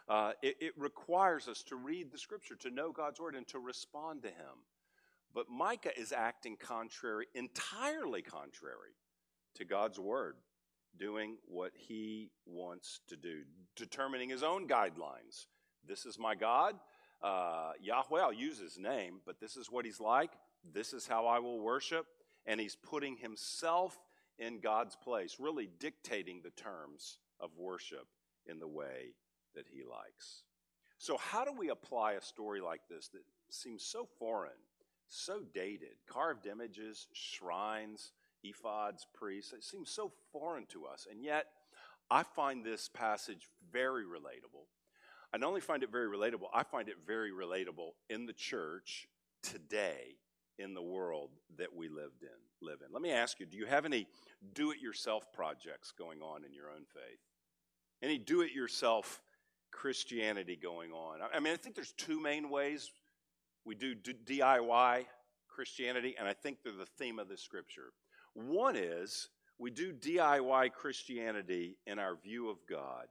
Uh, 0.08 0.32
it, 0.42 0.58
it 0.60 0.74
requires 0.78 1.48
us 1.48 1.64
to 1.64 1.76
read 1.76 2.12
the 2.12 2.18
scripture, 2.18 2.56
to 2.56 2.72
know 2.72 2.92
God's 2.92 3.20
word, 3.20 3.36
and 3.36 3.48
to 3.50 3.60
respond 3.60 4.24
to 4.24 4.30
Him. 4.30 4.66
But 5.34 5.50
Micah 5.50 5.98
is 5.98 6.12
acting 6.12 6.58
contrary, 6.58 7.28
entirely 7.36 8.22
contrary 8.22 8.96
to 9.56 9.66
God's 9.66 10.00
word, 10.00 10.36
doing 10.98 11.38
what 11.46 11.72
he 11.76 12.32
wants 12.46 13.02
to 13.10 13.16
do, 13.16 13.42
determining 13.76 14.30
his 14.30 14.44
own 14.44 14.68
guidelines. 14.68 15.46
This 15.88 16.06
is 16.06 16.18
my 16.18 16.36
God. 16.36 16.76
Uh, 17.22 17.74
Yahweh, 17.82 18.22
I'll 18.22 18.34
use 18.34 18.60
his 18.60 18.78
name, 18.78 19.20
but 19.26 19.40
this 19.40 19.56
is 19.56 19.70
what 19.70 19.86
he's 19.86 20.00
like. 20.00 20.32
This 20.64 20.94
is 20.94 21.08
how 21.08 21.26
I 21.26 21.40
will 21.40 21.60
worship. 21.60 22.06
And 22.46 22.60
he's 22.60 22.76
putting 22.76 23.18
himself 23.18 23.98
in 24.38 24.60
God's 24.60 24.96
place, 24.96 25.36
really 25.40 25.70
dictating 25.80 26.42
the 26.42 26.52
terms 26.52 27.20
of 27.40 27.52
worship 27.58 28.08
in 28.46 28.60
the 28.60 28.68
way 28.68 29.14
that 29.56 29.66
he 29.72 29.84
likes. 29.84 30.44
So, 30.98 31.18
how 31.18 31.46
do 31.46 31.52
we 31.58 31.70
apply 31.70 32.14
a 32.14 32.22
story 32.22 32.62
like 32.62 32.82
this 32.90 33.10
that 33.10 33.22
seems 33.50 33.84
so 33.84 34.08
foreign, 34.18 34.52
so 35.08 35.42
dated? 35.54 35.96
Carved 36.08 36.46
images, 36.46 37.08
shrines, 37.14 38.12
ephods, 38.46 39.06
priests, 39.14 39.54
it 39.54 39.64
seems 39.64 39.90
so 39.90 40.12
foreign 40.32 40.66
to 40.68 40.86
us. 40.86 41.08
And 41.10 41.24
yet, 41.24 41.48
I 42.10 42.24
find 42.24 42.64
this 42.64 42.90
passage 42.90 43.48
very 43.72 44.04
relatable. 44.04 44.66
I 45.34 45.38
not 45.38 45.48
only 45.48 45.62
find 45.62 45.84
it 45.84 45.92
very 45.92 46.08
relatable, 46.08 46.48
I 46.54 46.64
find 46.64 46.90
it 46.90 46.98
very 47.06 47.32
relatable 47.32 47.92
in 48.10 48.26
the 48.26 48.34
church 48.34 49.08
today 49.44 50.16
in 50.60 50.74
the 50.74 50.82
world 50.82 51.30
that 51.58 51.76
we 51.76 51.88
lived 51.88 52.22
in, 52.22 52.68
live 52.68 52.80
in. 52.86 52.94
Let 52.94 53.02
me 53.02 53.12
ask 53.12 53.40
you, 53.40 53.46
do 53.46 53.58
you 53.58 53.66
have 53.66 53.86
any 53.86 54.08
do-it-yourself 54.54 55.32
projects 55.34 55.92
going 55.98 56.22
on 56.22 56.44
in 56.46 56.54
your 56.54 56.70
own 56.70 56.84
faith? 56.94 57.20
Any 58.04 58.18
do-it-yourself 58.18 59.22
Christianity 59.72 60.58
going 60.62 60.92
on. 60.92 61.20
I 61.34 61.40
mean, 61.40 61.54
I 61.54 61.58
think 61.58 61.76
there's 61.76 61.94
two 61.94 62.20
main 62.20 62.50
ways 62.50 62.92
we 63.66 63.76
do 63.76 63.96
DIY 63.96 65.06
Christianity, 65.48 66.16
and 66.18 66.28
I 66.28 66.34
think 66.34 66.58
they're 66.64 66.74
the 66.74 66.86
theme 66.86 67.20
of 67.20 67.30
the 67.30 67.38
scripture. 67.38 67.94
One 68.34 68.76
is 68.76 69.30
we 69.58 69.72
do 69.72 69.94
DIY 69.94 70.74
Christianity 70.74 71.78
in 71.86 72.00
our 72.00 72.16
view 72.16 72.50
of 72.50 72.58
God. 72.70 73.08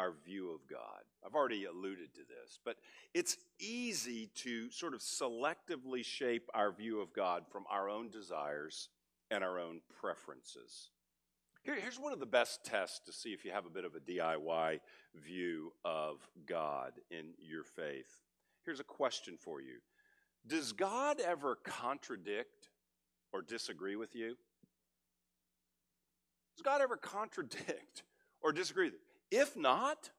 Our 0.00 0.14
view 0.24 0.50
of 0.50 0.66
God. 0.66 1.02
I've 1.22 1.34
already 1.34 1.66
alluded 1.66 2.14
to 2.14 2.20
this, 2.20 2.58
but 2.64 2.76
it's 3.12 3.36
easy 3.58 4.30
to 4.36 4.70
sort 4.70 4.94
of 4.94 5.00
selectively 5.00 6.02
shape 6.02 6.48
our 6.54 6.72
view 6.72 7.02
of 7.02 7.12
God 7.12 7.42
from 7.52 7.64
our 7.70 7.90
own 7.90 8.08
desires 8.08 8.88
and 9.30 9.44
our 9.44 9.58
own 9.58 9.82
preferences. 10.00 10.88
Here, 11.64 11.78
here's 11.78 12.00
one 12.00 12.14
of 12.14 12.18
the 12.18 12.24
best 12.24 12.64
tests 12.64 13.00
to 13.04 13.12
see 13.12 13.34
if 13.34 13.44
you 13.44 13.50
have 13.50 13.66
a 13.66 13.70
bit 13.70 13.84
of 13.84 13.94
a 13.94 14.00
DIY 14.00 14.78
view 15.14 15.74
of 15.84 16.26
God 16.46 16.92
in 17.10 17.34
your 17.38 17.64
faith. 17.64 18.22
Here's 18.64 18.80
a 18.80 18.84
question 18.84 19.36
for 19.38 19.60
you 19.60 19.80
Does 20.46 20.72
God 20.72 21.20
ever 21.20 21.56
contradict 21.56 22.70
or 23.34 23.42
disagree 23.42 23.96
with 23.96 24.14
you? 24.14 24.38
Does 26.56 26.62
God 26.62 26.80
ever 26.80 26.96
contradict 26.96 28.04
or 28.40 28.50
disagree 28.50 28.86
with 28.86 28.94
you? 28.94 29.09
If 29.30 29.56
not, 29.56 30.10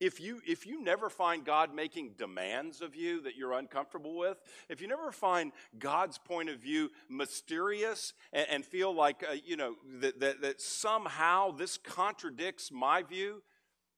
if 0.00 0.20
you 0.20 0.40
if 0.46 0.66
you 0.66 0.82
never 0.82 1.08
find 1.08 1.44
god 1.44 1.74
making 1.74 2.14
demands 2.18 2.80
of 2.80 2.94
you 2.96 3.22
that 3.22 3.36
you're 3.36 3.52
uncomfortable 3.52 4.16
with 4.16 4.36
if 4.68 4.80
you 4.80 4.88
never 4.88 5.12
find 5.12 5.52
god's 5.78 6.18
point 6.18 6.48
of 6.48 6.58
view 6.58 6.90
mysterious 7.08 8.12
and, 8.32 8.46
and 8.50 8.64
feel 8.64 8.92
like 8.92 9.24
uh, 9.26 9.36
you 9.46 9.56
know 9.56 9.76
that, 10.00 10.18
that, 10.18 10.42
that 10.42 10.60
somehow 10.60 11.52
this 11.52 11.78
contradicts 11.78 12.72
my 12.72 13.02
view 13.02 13.40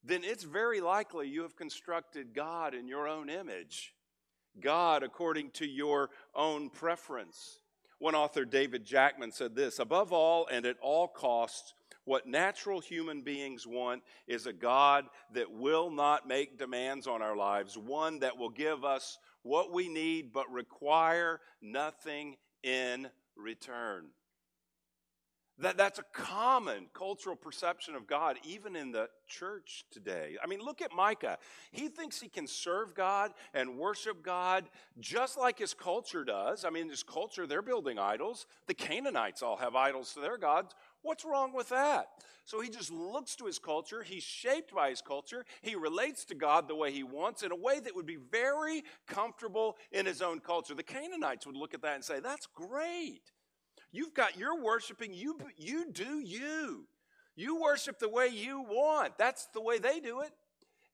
then 0.07 0.23
it's 0.23 0.45
very 0.45 0.81
likely 0.81 1.29
you 1.29 1.43
have 1.43 1.57
constructed 1.57 2.33
god 2.33 2.75
in 2.75 2.87
your 2.87 3.09
own 3.09 3.29
image. 3.29 3.93
God 4.61 5.03
according 5.03 5.51
to 5.53 5.67
your 5.67 6.11
own 6.35 6.71
preference 6.71 7.59
one 7.99 8.15
author 8.15 8.45
david 8.45 8.85
jackman 8.85 9.33
said 9.33 9.55
this 9.55 9.79
above 9.79 10.13
all 10.13 10.47
and 10.51 10.67
at 10.67 10.77
all 10.81 11.09
costs 11.09 11.75
what 12.07 12.25
natural 12.25 12.81
human 12.81 13.21
beings 13.23 13.67
want 13.67 14.01
is 14.29 14.47
a 14.47 14.53
God 14.53 15.07
that 15.35 15.51
will 15.51 15.91
not 15.91 16.27
make 16.27 16.57
demands 16.57 17.09
on 17.09 17.21
our 17.21 17.37
lives, 17.37 17.77
one 17.77 18.21
that 18.21 18.39
will 18.39 18.49
give 18.49 18.85
us 18.85 19.19
what 19.43 19.73
we 19.73 19.89
need 19.89 20.33
but 20.33 20.51
require 20.51 21.41
nothing 21.61 22.37
in 22.63 23.09
return. 23.37 24.07
That, 25.59 25.79
that's 25.79 25.99
a 25.99 26.05
common 26.13 26.87
cultural 26.93 27.35
perception 27.35 27.95
of 27.95 28.07
God, 28.07 28.37
even 28.45 28.77
in 28.77 28.93
the 28.93 29.09
church 29.27 29.85
today. 29.91 30.37
I 30.43 30.47
mean, 30.47 30.61
look 30.61 30.83
at 30.83 30.93
Micah. 30.93 31.39
He 31.73 31.89
thinks 31.89 32.21
he 32.21 32.29
can 32.29 32.47
serve 32.47 32.95
God 32.95 33.33
and 33.55 33.79
worship 33.79 34.23
God 34.23 34.69
just 35.01 35.39
like 35.39 35.59
his 35.59 35.73
culture 35.73 36.25
does. 36.25 36.67
I 36.67 36.71
mean, 36.71 36.91
his 36.91 37.03
culture, 37.03 37.47
they're 37.47 37.63
building 37.63 37.99
idols. 37.99 38.47
The 38.67 38.75
Canaanites 38.75 39.43
all 39.43 39.57
have 39.57 39.75
idols 39.75 40.13
to 40.13 40.21
their 40.21 40.37
gods. 40.37 40.75
What's 41.01 41.25
wrong 41.25 41.55
with 41.55 41.71
that? 41.71 42.09
So 42.45 42.61
he 42.61 42.69
just 42.69 42.93
looks 42.93 43.35
to 43.37 43.47
his 43.47 43.59
culture. 43.59 44.03
He's 44.03 44.23
shaped 44.23 44.75
by 44.75 44.91
his 44.91 45.01
culture. 45.01 45.47
He 45.63 45.75
relates 45.75 46.27
to 46.27 46.35
God 46.35 46.69
the 46.69 46.77
way 46.77 46.93
he 46.93 47.03
wants 47.03 47.43
in 47.43 47.51
a 47.51 47.57
way 47.57 47.81
that 47.81 47.97
would 47.97 48.07
be 48.07 48.19
very 48.31 48.85
comfortable 49.07 49.79
in 49.91 50.05
his 50.05 50.21
own 50.21 50.41
culture. 50.41 50.75
The 50.75 50.83
Canaanites 50.83 51.47
would 51.47 51.57
look 51.57 51.73
at 51.73 51.83
that 51.83 51.95
and 51.95 52.05
say, 52.05 52.21
That's 52.21 52.47
great. 52.47 53.23
You've 53.93 54.15
got, 54.15 54.39
you're 54.39 54.61
worshiping, 54.61 55.13
you, 55.13 55.39
you 55.57 55.91
do 55.91 56.21
you. 56.21 56.87
You 57.35 57.61
worship 57.61 57.99
the 57.99 58.09
way 58.09 58.29
you 58.29 58.63
want. 58.63 59.19
That's 59.19 59.47
the 59.53 59.61
way 59.61 59.79
they 59.79 60.01
do 60.01 60.21
it. 60.21 60.33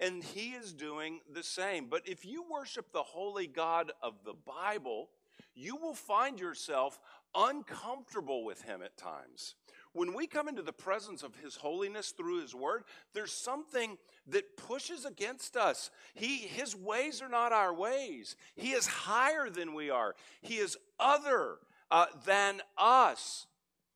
And 0.00 0.22
he 0.22 0.50
is 0.50 0.72
doing 0.72 1.20
the 1.33 1.42
same. 1.42 1.87
But 1.88 2.02
if 2.07 2.24
you 2.24 2.44
worship 2.50 2.92
the 2.92 3.02
holy 3.02 3.46
God 3.46 3.92
of 4.02 4.14
the 4.24 4.35
Bible, 4.35 5.09
you 5.55 5.76
will 5.76 5.94
find 5.94 6.40
yourself 6.40 6.98
uncomfortable 7.35 8.44
with 8.44 8.62
Him 8.62 8.83
at 8.83 8.96
times. 8.96 9.55
When 9.92 10.14
we 10.14 10.26
come 10.26 10.48
into 10.48 10.62
the 10.62 10.72
presence 10.72 11.22
of 11.22 11.37
His 11.37 11.57
holiness 11.57 12.11
through 12.11 12.40
His 12.40 12.55
Word, 12.55 12.85
there's 13.14 13.33
something 13.33 13.98
that 14.28 14.57
pushes 14.57 15.05
against 15.05 15.57
us. 15.57 15.90
He, 16.14 16.38
his 16.38 16.76
ways 16.76 17.20
are 17.20 17.28
not 17.28 17.52
our 17.52 17.74
ways. 17.74 18.37
He 18.55 18.72
is 18.72 18.87
higher 18.87 19.50
than 19.50 19.74
we 19.74 19.90
are. 19.90 20.14
He 20.40 20.57
is 20.57 20.76
other 20.98 21.57
uh, 21.92 22.07
than 22.24 22.61
us. 22.76 23.46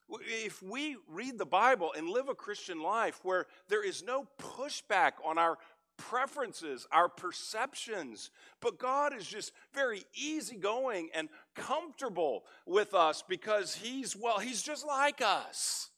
If 0.08 0.62
we 0.62 0.96
read 1.08 1.38
the 1.38 1.46
Bible 1.46 1.92
and 1.96 2.08
live 2.08 2.28
a 2.28 2.34
Christian 2.34 2.80
life 2.80 3.18
where 3.24 3.46
there 3.68 3.84
is 3.84 4.04
no 4.04 4.28
pushback 4.38 5.12
on 5.24 5.36
our 5.38 5.58
preferences, 5.96 6.86
our 6.92 7.08
perceptions, 7.08 8.30
but 8.60 8.78
God 8.78 9.16
is 9.16 9.26
just 9.26 9.50
very 9.74 10.04
easygoing 10.14 11.08
and 11.14 11.28
comfortable 11.56 12.44
with 12.66 12.94
us 12.94 13.24
because 13.26 13.74
He's, 13.74 14.14
well, 14.14 14.38
He's 14.38 14.62
just 14.62 14.86
like 14.86 15.20
us. 15.22 15.90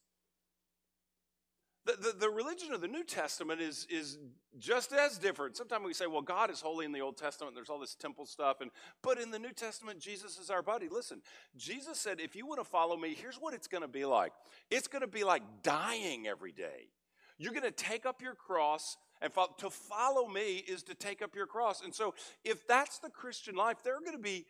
The, 1.87 1.93
the, 1.93 2.19
the, 2.19 2.31
religion 2.31 2.73
of 2.73 2.81
the 2.81 2.89
New 2.89 3.05
Testament 3.05 3.61
is, 3.61 3.87
is 3.89 4.19
just 4.59 4.93
as 4.93 5.17
different. 5.17 5.57
Sometimes 5.57 5.87
we 5.87 5.95
say, 5.95 6.07
well, 6.07 6.21
God 6.21 6.51
is 6.51 6.61
holy 6.61 6.85
in 6.85 6.93
the 6.93 7.01
Old 7.01 7.17
Testament, 7.17 7.55
there's 7.55 7.71
all 7.71 7.79
this 7.79 7.95
temple 7.95 8.27
stuff, 8.27 8.61
and 8.61 8.71
but 9.03 9.19
in 9.19 9.31
the 9.31 9.39
New 9.39 9.53
Testament, 9.53 9.99
Jesus 9.99 10.39
is 10.39 10.51
our 10.51 10.61
buddy. 10.61 10.89
Listen, 10.89 11.23
Jesus 11.57 11.99
said, 11.99 12.21
if 12.21 12.37
you 12.37 12.47
want 12.47 12.61
to 12.61 12.65
follow 12.65 12.97
me, 12.97 13.15
here's 13.19 13.37
what 13.37 13.55
it's 13.55 13.69
going 13.69 13.83
to 13.83 13.89
be 13.89 14.05
like. 14.05 14.33
It's 14.71 14.89
going 14.89 15.03
to 15.03 15.09
be 15.09 15.25
like 15.25 15.43
dying 15.63 16.27
every 16.27 16.53
day. 16.53 16.89
You're 17.39 17.53
going 17.53 17.63
to 17.63 17.71
take 17.71 18.05
up 18.05 18.21
your 18.21 18.35
cross, 18.35 18.97
and 19.23 19.33
follow, 19.33 19.55
to 19.59 19.71
follow 19.71 20.29
me 20.29 20.57
is 20.57 20.83
to 20.85 20.95
take 20.95 21.23
up 21.23 21.35
your 21.35 21.47
cross. 21.47 21.83
And 21.83 21.95
so, 21.95 22.15
if 22.45 22.67
that's 22.67 22.99
the 22.99 23.11
Christian 23.11 23.55
life, 23.55 23.79
there 23.83 23.97
are 23.97 24.01
going 24.01 24.17
to 24.17 24.23
be 24.23 24.45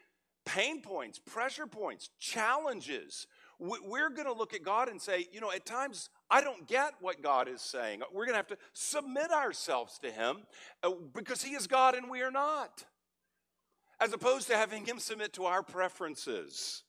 pain 0.48 0.80
points, 0.80 1.18
pressure 1.18 1.66
points, 1.66 2.08
challenges. 2.18 3.26
We're 3.58 4.10
going 4.10 4.26
to 4.26 4.32
look 4.32 4.54
at 4.54 4.62
God 4.62 4.88
and 4.88 5.00
say, 5.00 5.26
you 5.32 5.40
know, 5.40 5.52
at 5.52 5.66
times 5.66 6.10
I 6.30 6.42
don't 6.42 6.66
get 6.66 6.94
what 7.00 7.22
God 7.22 7.48
is 7.48 7.62
saying. 7.62 8.02
We're 8.12 8.26
going 8.26 8.34
to 8.34 8.38
have 8.38 8.48
to 8.48 8.58
submit 8.72 9.30
ourselves 9.30 9.98
to 10.00 10.10
Him 10.10 10.38
uh, 10.82 10.90
because 11.14 11.42
He 11.42 11.54
is 11.54 11.66
God 11.66 11.94
and 11.94 12.10
we 12.10 12.22
are 12.22 12.30
not, 12.30 12.84
as 14.00 14.12
opposed 14.12 14.48
to 14.48 14.56
having 14.56 14.84
Him 14.84 14.98
submit 14.98 15.32
to 15.34 15.46
our 15.46 15.62
preferences. 15.62 16.82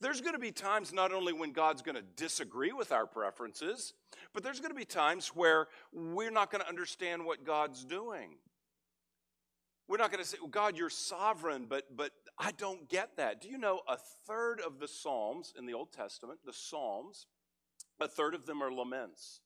There's 0.00 0.20
going 0.20 0.34
to 0.34 0.40
be 0.40 0.52
times 0.52 0.92
not 0.92 1.12
only 1.12 1.32
when 1.32 1.52
God's 1.52 1.82
going 1.82 1.96
to 1.96 2.04
disagree 2.16 2.72
with 2.72 2.92
our 2.92 3.06
preferences, 3.06 3.94
but 4.32 4.42
there's 4.42 4.60
going 4.60 4.70
to 4.70 4.78
be 4.78 4.84
times 4.84 5.28
where 5.28 5.66
we're 5.92 6.30
not 6.30 6.50
going 6.50 6.62
to 6.62 6.68
understand 6.68 7.24
what 7.24 7.44
God's 7.44 7.84
doing. 7.84 8.36
We're 9.88 9.96
not 9.96 10.12
going 10.12 10.22
to 10.22 10.28
say, 10.28 10.36
well, 10.40 10.50
God, 10.50 10.76
you're 10.76 10.90
sovereign, 10.90 11.66
but, 11.68 11.96
but 11.96 12.10
I 12.38 12.52
don't 12.52 12.88
get 12.88 13.16
that. 13.16 13.40
Do 13.40 13.48
you 13.48 13.58
know 13.58 13.80
a 13.88 13.96
third 14.26 14.60
of 14.60 14.78
the 14.78 14.86
Psalms 14.86 15.54
in 15.58 15.66
the 15.66 15.74
Old 15.74 15.92
Testament, 15.92 16.40
the 16.44 16.52
Psalms, 16.52 17.26
a 18.00 18.08
third 18.08 18.34
of 18.34 18.46
them 18.46 18.62
are 18.62 18.72
laments. 18.72 19.40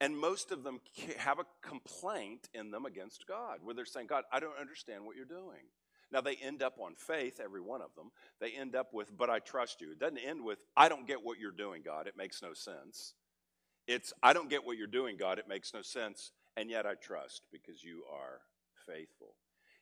And 0.00 0.18
most 0.18 0.50
of 0.50 0.64
them 0.64 0.80
have 1.18 1.38
a 1.38 1.46
complaint 1.62 2.48
in 2.52 2.70
them 2.70 2.84
against 2.84 3.26
God, 3.26 3.58
where 3.62 3.74
they're 3.74 3.84
saying, 3.84 4.08
God, 4.08 4.24
I 4.32 4.40
don't 4.40 4.58
understand 4.58 5.04
what 5.04 5.16
you're 5.16 5.24
doing. 5.24 5.62
Now, 6.12 6.20
they 6.20 6.36
end 6.36 6.62
up 6.62 6.78
on 6.78 6.94
faith, 6.94 7.40
every 7.42 7.60
one 7.60 7.80
of 7.80 7.94
them. 7.96 8.10
They 8.40 8.52
end 8.52 8.76
up 8.76 8.92
with, 8.92 9.16
but 9.16 9.30
I 9.30 9.38
trust 9.38 9.80
you. 9.80 9.92
It 9.92 9.98
doesn't 9.98 10.18
end 10.18 10.44
with, 10.44 10.58
I 10.76 10.88
don't 10.88 11.06
get 11.06 11.24
what 11.24 11.38
you're 11.38 11.50
doing, 11.50 11.82
God. 11.84 12.06
It 12.06 12.16
makes 12.16 12.42
no 12.42 12.52
sense. 12.52 13.14
It's, 13.86 14.12
I 14.22 14.32
don't 14.32 14.50
get 14.50 14.64
what 14.64 14.76
you're 14.76 14.86
doing, 14.86 15.16
God. 15.16 15.38
It 15.38 15.48
makes 15.48 15.74
no 15.74 15.82
sense. 15.82 16.32
And 16.56 16.70
yet 16.70 16.86
I 16.86 16.94
trust 16.94 17.42
because 17.50 17.82
you 17.82 18.02
are 18.12 18.40
faithful. 18.86 19.34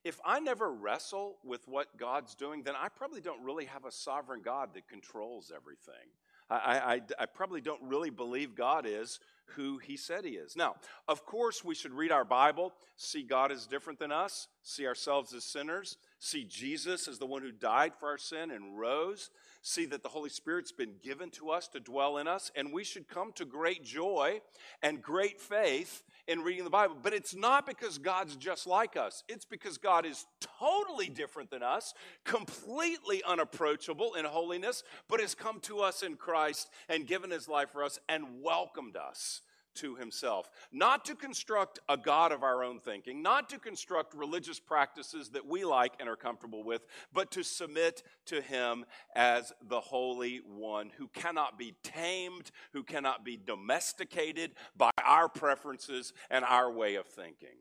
If 0.04 0.18
I 0.24 0.40
never 0.40 0.72
wrestle 0.72 1.38
with 1.44 1.68
what 1.68 1.96
God's 1.96 2.35
doing, 2.35 2.62
then 2.62 2.74
I 2.80 2.88
probably 2.88 3.20
don't 3.20 3.44
really 3.44 3.66
have 3.66 3.85
a 3.85 3.92
sovereign 3.92 4.40
God 4.42 4.70
that 4.74 4.88
controls 4.88 5.52
everything. 5.54 6.11
I, 6.52 6.94
I, 6.94 7.00
I, 7.20 7.26
probably 7.26 7.60
don't 7.60 7.82
really 7.82 8.10
believe 8.10 8.54
God 8.54 8.84
is 8.86 9.20
who 9.56 9.78
he 9.78 9.96
said 9.96 10.24
he 10.24 10.32
is. 10.32 10.56
Now, 10.56 10.76
of 11.08 11.24
course, 11.24 11.64
we 11.64 11.74
should 11.74 11.92
read 11.92 12.12
our 12.12 12.24
Bible, 12.24 12.72
see 12.96 13.22
God 13.22 13.52
as 13.52 13.66
different 13.66 13.98
than 13.98 14.12
us, 14.12 14.48
see 14.62 14.86
ourselves 14.86 15.34
as 15.34 15.44
sinners, 15.44 15.96
see 16.18 16.44
Jesus 16.44 17.08
as 17.08 17.18
the 17.18 17.26
one 17.26 17.42
who 17.42 17.52
died 17.52 17.92
for 17.98 18.08
our 18.08 18.18
sin 18.18 18.50
and 18.50 18.78
rose, 18.78 19.30
see 19.62 19.87
that 19.87 20.03
the 20.03 20.09
Holy 20.09 20.29
Spirit's 20.29 20.72
been 20.72 20.94
given 21.03 21.31
to 21.31 21.51
us 21.51 21.68
to 21.68 21.81
dwell 21.81 22.18
in 22.18 22.29
us, 22.29 22.51
and 22.55 22.72
we 22.72 22.85
should 22.85 23.09
come 23.09 23.33
to 23.33 23.44
great 23.44 23.85
joy 23.85 24.40
and 24.83 25.01
great 25.01 25.40
faith 25.40 26.03
in 26.27 26.40
reading 26.40 26.64
the 26.64 26.70
Bible. 26.70 26.96
But 27.01 27.14
it's 27.14 27.35
not 27.35 27.64
because 27.66 27.98
God's 27.98 28.37
just 28.37 28.66
like 28.66 28.96
us, 28.96 29.22
it's 29.29 29.44
because 29.44 29.79
God 29.79 30.05
is 30.05 30.27
totally 30.59 31.09
different 31.09 31.51
than 31.51 31.62
us, 31.62 31.94
completely 32.25 33.22
unapproachable 33.25 34.14
in 34.14 34.25
holiness, 34.25 34.83
but 35.09 35.20
has 35.20 35.35
come 35.35 35.61
to 35.61 35.81
us 35.81 36.03
in 36.03 36.16
Christ 36.16 36.68
and 36.88 37.07
given 37.07 37.31
his 37.31 37.48
life 37.48 37.70
for 37.70 37.85
us 37.85 37.98
and 38.09 38.42
welcomed 38.42 38.96
us 38.96 39.42
to 39.76 39.96
himself. 39.96 40.50
Not 40.70 41.04
to 41.06 41.14
construct 41.14 41.78
a 41.88 41.96
God 41.96 42.32
of 42.32 42.42
our 42.42 42.62
own 42.62 42.80
thinking, 42.80 43.22
not 43.22 43.48
to 43.50 43.58
construct 43.58 44.14
religious 44.14 44.61
practices 44.61 45.30
that 45.30 45.46
we 45.46 45.64
like 45.64 45.94
and 46.00 46.08
are 46.08 46.16
comfortable 46.16 46.64
with, 46.64 46.87
but 47.12 47.30
to 47.32 47.42
submit 47.42 48.02
to 48.26 48.40
him 48.40 48.85
as 49.14 49.52
the 49.68 49.80
Holy 49.80 50.38
One 50.38 50.90
who 50.96 51.08
cannot 51.08 51.58
be 51.58 51.74
tamed, 51.82 52.50
who 52.72 52.82
cannot 52.82 53.24
be 53.24 53.37
domesticated 53.37 54.52
by 54.76 54.90
our 55.02 55.28
preferences 55.28 56.12
and 56.30 56.44
our 56.44 56.70
way 56.70 56.96
of 56.96 57.06
thinking. 57.06 57.58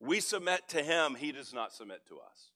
We 0.00 0.20
submit 0.20 0.68
to 0.68 0.82
him, 0.82 1.14
he 1.14 1.30
does 1.30 1.52
not 1.52 1.72
submit 1.72 2.06
to 2.08 2.16
us. 2.16 2.50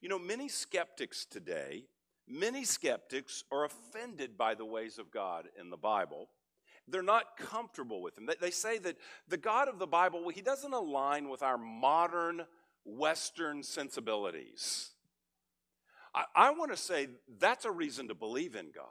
You 0.00 0.08
know, 0.08 0.18
many 0.18 0.48
skeptics 0.48 1.24
today, 1.24 1.86
many 2.28 2.64
skeptics 2.64 3.42
are 3.50 3.64
offended 3.64 4.36
by 4.36 4.54
the 4.54 4.66
ways 4.66 4.98
of 4.98 5.10
God 5.10 5.48
in 5.58 5.70
the 5.70 5.76
Bible 5.76 6.28
they're 6.90 7.02
not 7.02 7.36
comfortable 7.36 8.02
with 8.02 8.16
him. 8.16 8.28
They, 8.40 8.50
say 8.50 8.78
that 8.78 8.96
the 9.28 9.36
God 9.36 9.68
of 9.68 9.78
the 9.78 9.86
Bible, 9.86 10.20
well, 10.20 10.30
he 10.30 10.40
doesn't 10.40 10.72
align 10.72 11.28
with 11.28 11.42
our 11.42 11.58
modern 11.58 12.44
Western 12.84 13.62
sensibilities. 13.62 14.90
I, 16.14 16.24
I 16.34 16.50
want 16.50 16.70
to 16.70 16.76
say 16.76 17.08
that's 17.38 17.64
a 17.64 17.70
reason 17.70 18.08
to 18.08 18.14
believe 18.14 18.54
in 18.54 18.70
God. 18.74 18.84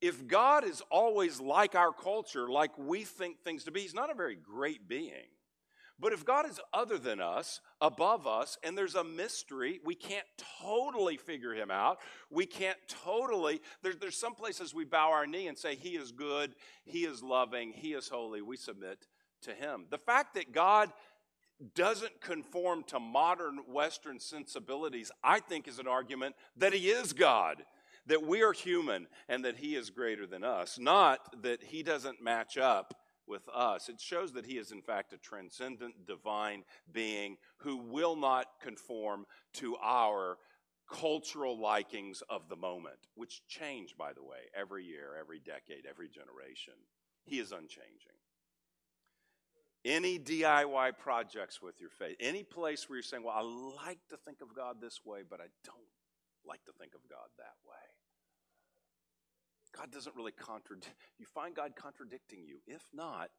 If 0.00 0.28
God 0.28 0.64
is 0.64 0.82
always 0.90 1.40
like 1.40 1.74
our 1.74 1.92
culture, 1.92 2.48
like 2.48 2.76
we 2.78 3.02
think 3.04 3.40
things 3.42 3.64
to 3.64 3.72
be, 3.72 3.80
he's 3.80 3.94
not 3.94 4.10
a 4.10 4.14
very 4.14 4.36
great 4.36 4.88
being. 4.88 5.26
But 6.00 6.12
if 6.12 6.24
God 6.24 6.48
is 6.48 6.60
other 6.72 6.96
than 6.96 7.20
us, 7.20 7.60
above 7.80 8.26
us, 8.26 8.56
and 8.62 8.78
there's 8.78 8.94
a 8.94 9.02
mystery, 9.02 9.80
we 9.84 9.94
can't 9.94 10.26
totally 10.60 11.16
figure 11.16 11.52
him 11.52 11.70
out. 11.70 11.98
We 12.30 12.46
can't 12.46 12.78
totally, 12.86 13.60
there, 13.82 13.94
there's 13.94 14.16
some 14.16 14.34
places 14.34 14.72
we 14.72 14.84
bow 14.84 15.10
our 15.10 15.26
knee 15.26 15.48
and 15.48 15.58
say, 15.58 15.74
He 15.74 15.90
is 15.90 16.12
good, 16.12 16.54
He 16.84 17.04
is 17.04 17.22
loving, 17.22 17.72
He 17.72 17.94
is 17.94 18.08
holy. 18.08 18.42
We 18.42 18.56
submit 18.56 19.06
to 19.42 19.52
Him. 19.52 19.86
The 19.90 19.98
fact 19.98 20.34
that 20.34 20.52
God 20.52 20.92
doesn't 21.74 22.20
conform 22.20 22.84
to 22.84 23.00
modern 23.00 23.58
Western 23.66 24.20
sensibilities, 24.20 25.10
I 25.24 25.40
think, 25.40 25.66
is 25.66 25.80
an 25.80 25.88
argument 25.88 26.36
that 26.56 26.72
He 26.72 26.90
is 26.90 27.12
God 27.12 27.64
that 28.08 28.26
we 28.26 28.42
are 28.42 28.52
human 28.52 29.06
and 29.28 29.44
that 29.44 29.56
he 29.56 29.76
is 29.76 29.90
greater 29.90 30.26
than 30.26 30.42
us, 30.42 30.78
not 30.78 31.42
that 31.42 31.62
he 31.62 31.82
doesn't 31.82 32.22
match 32.22 32.56
up 32.56 32.94
with 33.28 33.48
us. 33.54 33.88
It 33.88 34.00
shows 34.00 34.32
that 34.32 34.46
he 34.46 34.58
is, 34.58 34.72
in 34.72 34.82
fact, 34.82 35.12
a 35.12 35.18
transcendent 35.18 36.06
divine 36.06 36.64
being 36.92 37.36
who 37.58 37.76
will 37.76 38.16
not 38.16 38.46
conform 38.62 39.26
to 39.54 39.76
our 39.82 40.38
cultural 40.90 41.58
likings 41.58 42.22
of 42.30 42.48
the 42.48 42.56
moment, 42.56 42.98
which 43.14 43.46
change, 43.46 43.94
by 43.96 44.12
the 44.12 44.22
way, 44.22 44.38
every 44.58 44.84
year, 44.84 45.10
every 45.20 45.38
decade, 45.38 45.84
every 45.88 46.08
generation. 46.08 46.74
He 47.24 47.38
is 47.38 47.52
unchanging. 47.52 48.16
Any 49.84 50.18
DIY 50.18 50.98
projects 50.98 51.62
with 51.62 51.80
your 51.80 51.90
faith, 51.90 52.16
any 52.20 52.42
place 52.42 52.88
where 52.88 52.96
you're 52.96 53.02
saying, 53.02 53.22
Well, 53.22 53.34
I 53.36 53.42
like 53.86 54.00
to 54.10 54.16
think 54.16 54.40
of 54.40 54.54
God 54.54 54.76
this 54.80 55.00
way, 55.04 55.20
but 55.28 55.40
I 55.40 55.46
don't 55.64 55.76
like 56.44 56.64
to 56.64 56.72
think 56.72 56.94
of 56.94 57.08
God 57.08 57.28
that 57.38 57.54
way. 57.64 57.97
God 59.76 59.90
doesn't 59.90 60.16
really 60.16 60.32
contradict. 60.32 60.94
You 61.18 61.26
find 61.26 61.54
God 61.54 61.72
contradicting 61.76 62.44
you. 62.44 62.58
If 62.66 62.82
not, 62.92 63.30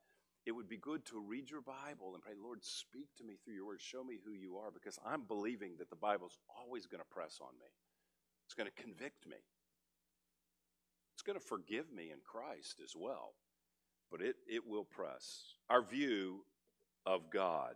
it 0.45 0.51
would 0.51 0.69
be 0.69 0.77
good 0.77 1.05
to 1.07 1.19
read 1.19 1.49
your 1.49 1.61
Bible 1.61 2.13
and 2.13 2.23
pray, 2.23 2.33
Lord, 2.41 2.63
speak 2.63 3.07
to 3.17 3.23
me 3.23 3.37
through 3.43 3.55
your 3.55 3.67
word. 3.67 3.81
Show 3.81 4.03
me 4.03 4.19
who 4.23 4.33
you 4.33 4.57
are, 4.57 4.71
because 4.71 4.97
I'm 5.05 5.23
believing 5.23 5.73
that 5.77 5.89
the 5.89 5.95
Bible's 5.95 6.37
always 6.57 6.87
going 6.87 7.01
to 7.01 7.13
press 7.13 7.39
on 7.41 7.53
me. 7.59 7.67
It's 8.45 8.55
going 8.55 8.69
to 8.69 8.81
convict 8.81 9.27
me. 9.27 9.37
It's 11.13 11.21
going 11.21 11.37
to 11.37 11.45
forgive 11.45 11.91
me 11.91 12.11
in 12.11 12.19
Christ 12.23 12.79
as 12.83 12.93
well. 12.95 13.33
But 14.09 14.21
it, 14.21 14.37
it 14.47 14.65
will 14.65 14.85
press. 14.85 15.43
Our 15.69 15.83
view 15.83 16.45
of 17.05 17.29
God. 17.29 17.75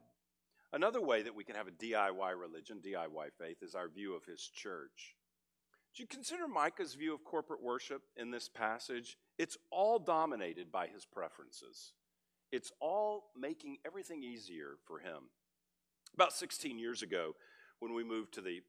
Another 0.71 1.01
way 1.01 1.21
that 1.21 1.35
we 1.35 1.43
can 1.43 1.55
have 1.55 1.67
a 1.67 1.71
DIY 1.71 2.39
religion, 2.39 2.79
DIY 2.83 3.27
faith, 3.37 3.57
is 3.61 3.75
our 3.75 3.89
view 3.89 4.15
of 4.15 4.25
His 4.25 4.41
church. 4.41 5.15
Do 5.95 6.01
you 6.01 6.07
consider 6.07 6.47
Micah's 6.47 6.95
view 6.95 7.13
of 7.13 7.23
corporate 7.23 7.61
worship 7.61 8.01
in 8.17 8.31
this 8.31 8.49
passage? 8.49 9.17
It's 9.37 9.57
all 9.71 9.99
dominated 9.99 10.71
by 10.71 10.87
his 10.87 11.05
preferences. 11.05 11.93
It's 12.51 12.71
all 12.79 13.25
making 13.39 13.77
everything 13.85 14.23
easier 14.23 14.77
for 14.85 14.99
him. 14.99 15.29
About 16.15 16.33
16 16.33 16.79
years 16.79 17.03
ago, 17.03 17.33
when 17.79 17.93
we 17.93 18.03
moved 18.03 18.33
to 18.35 18.41
the 18.41 18.61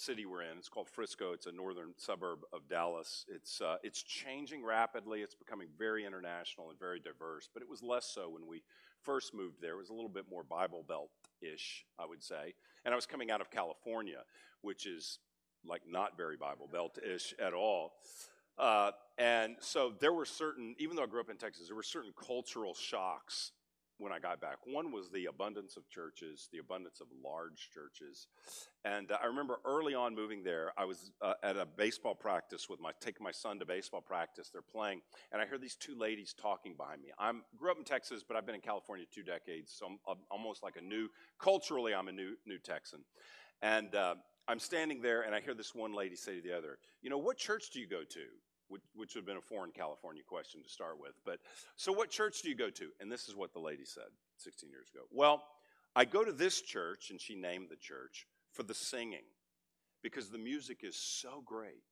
city 0.00 0.24
we're 0.24 0.42
in. 0.42 0.56
It's 0.58 0.68
called 0.68 0.88
Frisco. 0.88 1.32
It's 1.32 1.46
a 1.46 1.52
northern 1.52 1.92
suburb 1.96 2.40
of 2.52 2.68
Dallas. 2.68 3.26
It's, 3.28 3.60
uh, 3.60 3.76
it's 3.82 4.02
changing 4.02 4.64
rapidly. 4.64 5.20
It's 5.20 5.34
becoming 5.34 5.68
very 5.78 6.06
international 6.06 6.70
and 6.70 6.78
very 6.78 7.00
diverse, 7.00 7.48
but 7.52 7.62
it 7.62 7.68
was 7.68 7.82
less 7.82 8.06
so 8.06 8.30
when 8.30 8.46
we 8.46 8.62
first 9.02 9.34
moved 9.34 9.60
there. 9.60 9.74
It 9.74 9.78
was 9.78 9.90
a 9.90 9.94
little 9.94 10.08
bit 10.08 10.24
more 10.30 10.42
Bible 10.42 10.84
Belt 10.86 11.10
ish, 11.42 11.84
I 11.98 12.06
would 12.06 12.22
say. 12.22 12.54
And 12.84 12.94
I 12.94 12.96
was 12.96 13.06
coming 13.06 13.30
out 13.30 13.40
of 13.40 13.50
California, 13.50 14.20
which 14.62 14.86
is 14.86 15.18
like 15.66 15.82
not 15.88 16.16
very 16.16 16.36
Bible 16.36 16.68
Belt 16.70 16.98
ish 17.02 17.34
at 17.38 17.54
all. 17.54 17.92
Uh, 18.58 18.90
and 19.18 19.56
so 19.60 19.92
there 20.00 20.12
were 20.12 20.26
certain, 20.26 20.74
even 20.78 20.96
though 20.96 21.02
I 21.02 21.06
grew 21.06 21.20
up 21.20 21.30
in 21.30 21.36
Texas, 21.36 21.68
there 21.68 21.76
were 21.76 21.82
certain 21.82 22.12
cultural 22.26 22.74
shocks 22.74 23.52
when 24.00 24.12
I 24.12 24.18
got 24.18 24.40
back. 24.40 24.56
One 24.64 24.92
was 24.92 25.10
the 25.10 25.26
abundance 25.26 25.76
of 25.76 25.88
churches, 25.88 26.48
the 26.52 26.58
abundance 26.58 27.00
of 27.00 27.06
large 27.22 27.68
churches. 27.72 28.28
And 28.84 29.12
uh, 29.12 29.18
I 29.22 29.26
remember 29.26 29.60
early 29.64 29.94
on 29.94 30.14
moving 30.14 30.42
there, 30.42 30.72
I 30.76 30.86
was 30.86 31.12
uh, 31.20 31.34
at 31.42 31.56
a 31.56 31.66
baseball 31.66 32.14
practice 32.14 32.68
with 32.68 32.80
my, 32.80 32.92
taking 33.00 33.22
my 33.22 33.30
son 33.30 33.58
to 33.58 33.66
baseball 33.66 34.00
practice. 34.00 34.48
They're 34.50 34.62
playing, 34.62 35.02
and 35.32 35.40
I 35.40 35.46
heard 35.46 35.60
these 35.60 35.76
two 35.76 35.96
ladies 35.98 36.34
talking 36.34 36.74
behind 36.76 37.02
me. 37.02 37.08
I 37.18 37.30
grew 37.56 37.70
up 37.70 37.78
in 37.78 37.84
Texas, 37.84 38.24
but 38.26 38.36
I've 38.36 38.46
been 38.46 38.54
in 38.54 38.62
California 38.62 39.04
two 39.14 39.22
decades, 39.22 39.72
so 39.78 39.86
I'm, 39.86 39.98
I'm 40.08 40.16
almost 40.30 40.62
like 40.62 40.76
a 40.76 40.82
new, 40.82 41.08
culturally, 41.38 41.94
I'm 41.94 42.08
a 42.08 42.12
new, 42.12 42.36
new 42.46 42.58
Texan. 42.58 43.00
And 43.62 43.94
uh, 43.94 44.14
I'm 44.50 44.58
standing 44.58 45.00
there, 45.00 45.22
and 45.22 45.34
I 45.34 45.40
hear 45.40 45.54
this 45.54 45.74
one 45.74 45.92
lady 45.94 46.16
say 46.16 46.34
to 46.36 46.42
the 46.42 46.56
other, 46.56 46.78
You 47.02 47.10
know, 47.10 47.18
what 47.18 47.36
church 47.36 47.70
do 47.72 47.80
you 47.80 47.86
go 47.86 48.02
to? 48.02 48.20
which, 48.70 48.82
which 48.94 49.14
would 49.14 49.22
have 49.22 49.26
been 49.26 49.36
a 49.36 49.40
foreign 49.40 49.72
California 49.72 50.22
question 50.26 50.62
to 50.62 50.68
start 50.68 51.00
with. 51.00 51.12
But 51.26 51.40
so, 51.76 51.92
what 51.92 52.08
church 52.08 52.42
do 52.42 52.48
you 52.48 52.54
go 52.54 52.70
to? 52.70 52.90
And 53.00 53.10
this 53.10 53.28
is 53.28 53.34
what 53.34 53.52
the 53.52 53.58
lady 53.58 53.84
said 53.84 54.04
16 54.38 54.70
years 54.70 54.88
ago. 54.94 55.04
Well, 55.10 55.42
I 55.96 56.04
go 56.04 56.24
to 56.24 56.32
this 56.32 56.60
church, 56.60 57.10
and 57.10 57.20
she 57.20 57.34
named 57.34 57.66
the 57.68 57.76
church 57.76 58.26
for 58.52 58.62
the 58.62 58.74
singing 58.74 59.24
because 60.02 60.28
the 60.28 60.38
music 60.38 60.78
is 60.82 60.96
so 60.96 61.42
great. 61.44 61.82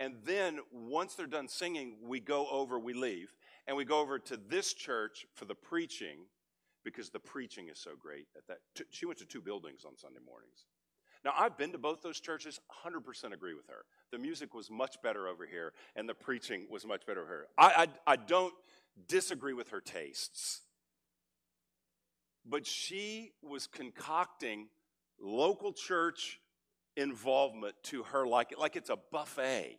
And 0.00 0.16
then 0.24 0.60
once 0.72 1.14
they're 1.14 1.26
done 1.26 1.48
singing, 1.48 1.96
we 2.02 2.20
go 2.20 2.48
over, 2.48 2.78
we 2.78 2.92
leave, 2.92 3.34
and 3.66 3.76
we 3.76 3.84
go 3.84 4.00
over 4.00 4.18
to 4.18 4.36
this 4.36 4.74
church 4.74 5.26
for 5.34 5.44
the 5.44 5.54
preaching 5.54 6.18
because 6.84 7.10
the 7.10 7.18
preaching 7.18 7.68
is 7.68 7.78
so 7.78 7.90
great 7.98 8.26
at 8.36 8.46
that. 8.46 8.58
She 8.90 9.06
went 9.06 9.18
to 9.18 9.24
two 9.24 9.40
buildings 9.40 9.84
on 9.84 9.96
Sunday 9.96 10.20
mornings. 10.24 10.64
Now, 11.24 11.32
I've 11.36 11.56
been 11.56 11.72
to 11.72 11.78
both 11.78 12.02
those 12.02 12.20
churches, 12.20 12.60
100% 12.84 13.32
agree 13.32 13.54
with 13.54 13.66
her. 13.68 13.84
The 14.12 14.18
music 14.18 14.54
was 14.54 14.70
much 14.70 14.96
better 15.02 15.26
over 15.28 15.46
here, 15.46 15.72
and 15.94 16.08
the 16.08 16.14
preaching 16.14 16.66
was 16.70 16.86
much 16.86 17.06
better 17.06 17.22
over 17.22 17.30
here. 17.30 17.46
I, 17.58 17.88
I, 18.06 18.12
I 18.12 18.16
don't 18.16 18.54
disagree 19.08 19.52
with 19.52 19.70
her 19.70 19.80
tastes, 19.80 20.60
but 22.44 22.66
she 22.66 23.32
was 23.42 23.66
concocting 23.66 24.68
local 25.20 25.72
church 25.72 26.40
involvement 26.96 27.74
to 27.84 28.02
her 28.04 28.26
like, 28.26 28.54
like 28.58 28.76
it's 28.76 28.90
a 28.90 28.98
buffet. 29.12 29.78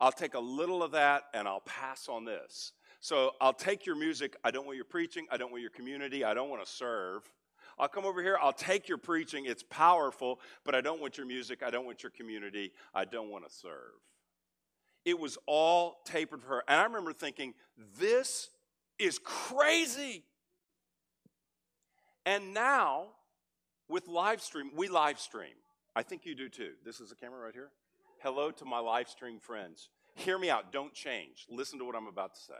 I'll 0.00 0.12
take 0.12 0.34
a 0.34 0.40
little 0.40 0.82
of 0.82 0.92
that 0.92 1.24
and 1.34 1.48
I'll 1.48 1.60
pass 1.60 2.08
on 2.08 2.24
this. 2.24 2.72
So 3.00 3.32
I'll 3.40 3.52
take 3.52 3.86
your 3.86 3.96
music. 3.96 4.36
I 4.42 4.50
don't 4.50 4.66
want 4.66 4.76
your 4.76 4.84
preaching. 4.84 5.26
I 5.30 5.36
don't 5.36 5.50
want 5.50 5.62
your 5.62 5.70
community. 5.70 6.24
I 6.24 6.34
don't 6.34 6.50
want 6.50 6.64
to 6.64 6.70
serve. 6.70 7.22
I'll 7.78 7.88
come 7.88 8.04
over 8.04 8.22
here, 8.22 8.38
I'll 8.40 8.52
take 8.52 8.88
your 8.88 8.98
preaching, 8.98 9.46
it's 9.46 9.62
powerful, 9.62 10.40
but 10.64 10.74
I 10.74 10.80
don't 10.80 11.00
want 11.00 11.16
your 11.16 11.26
music, 11.26 11.62
I 11.62 11.70
don't 11.70 11.86
want 11.86 12.02
your 12.02 12.10
community, 12.10 12.72
I 12.94 13.04
don't 13.04 13.30
want 13.30 13.48
to 13.48 13.54
serve. 13.54 13.94
It 15.04 15.18
was 15.18 15.38
all 15.46 16.00
tapered 16.04 16.42
for 16.42 16.48
her. 16.48 16.64
And 16.68 16.80
I 16.80 16.84
remember 16.84 17.12
thinking, 17.12 17.54
this 17.98 18.50
is 18.98 19.18
crazy. 19.22 20.24
And 22.26 22.52
now, 22.52 23.06
with 23.88 24.06
live 24.08 24.42
stream, 24.42 24.70
we 24.76 24.88
live 24.88 25.18
stream. 25.18 25.54
I 25.96 26.02
think 26.02 26.26
you 26.26 26.34
do 26.34 26.48
too. 26.48 26.72
This 26.84 27.00
is 27.00 27.10
a 27.10 27.14
camera 27.14 27.40
right 27.40 27.54
here. 27.54 27.70
Hello 28.22 28.50
to 28.50 28.64
my 28.64 28.80
live 28.80 29.08
stream 29.08 29.38
friends. 29.38 29.88
Hear 30.14 30.38
me 30.38 30.50
out. 30.50 30.72
Don't 30.72 30.92
change. 30.92 31.46
Listen 31.48 31.78
to 31.78 31.84
what 31.84 31.94
I'm 31.94 32.08
about 32.08 32.34
to 32.34 32.40
say. 32.40 32.52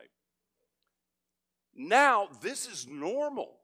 Now, 1.74 2.28
this 2.40 2.66
is 2.66 2.86
normal. 2.86 3.57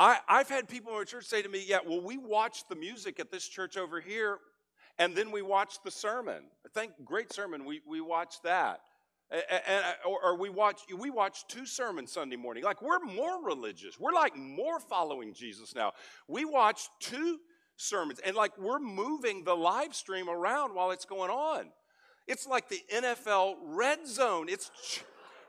I, 0.00 0.18
I've 0.26 0.48
had 0.48 0.66
people 0.66 0.92
in 0.92 0.98
our 0.98 1.04
church 1.04 1.26
say 1.26 1.42
to 1.42 1.48
me, 1.48 1.62
Yeah, 1.64 1.78
well, 1.86 2.00
we 2.00 2.16
watched 2.16 2.70
the 2.70 2.74
music 2.74 3.20
at 3.20 3.30
this 3.30 3.46
church 3.46 3.76
over 3.76 4.00
here, 4.00 4.38
and 4.98 5.14
then 5.14 5.30
we 5.30 5.42
watched 5.42 5.84
the 5.84 5.90
sermon. 5.90 6.44
Thank 6.72 6.92
great 7.04 7.32
sermon. 7.32 7.66
We, 7.66 7.82
we 7.86 8.00
watched 8.00 8.42
that. 8.44 8.80
And, 9.30 9.42
and, 9.66 9.84
or, 10.06 10.24
or 10.24 10.38
we 10.38 10.48
watch 10.48 10.80
we 10.98 11.10
watch 11.10 11.46
two 11.48 11.66
sermons 11.66 12.10
Sunday 12.10 12.36
morning. 12.36 12.64
Like 12.64 12.80
we're 12.80 12.98
more 12.98 13.44
religious. 13.44 14.00
We're 14.00 14.14
like 14.14 14.34
more 14.36 14.80
following 14.80 15.34
Jesus 15.34 15.74
now. 15.74 15.92
We 16.26 16.46
watch 16.46 16.88
two 16.98 17.38
sermons, 17.76 18.20
and 18.24 18.34
like 18.34 18.58
we're 18.58 18.80
moving 18.80 19.44
the 19.44 19.54
live 19.54 19.94
stream 19.94 20.30
around 20.30 20.74
while 20.74 20.92
it's 20.92 21.04
going 21.04 21.30
on. 21.30 21.70
It's 22.26 22.46
like 22.46 22.68
the 22.70 22.80
NFL 22.92 23.56
red 23.62 24.06
zone. 24.06 24.48
It's 24.48 24.70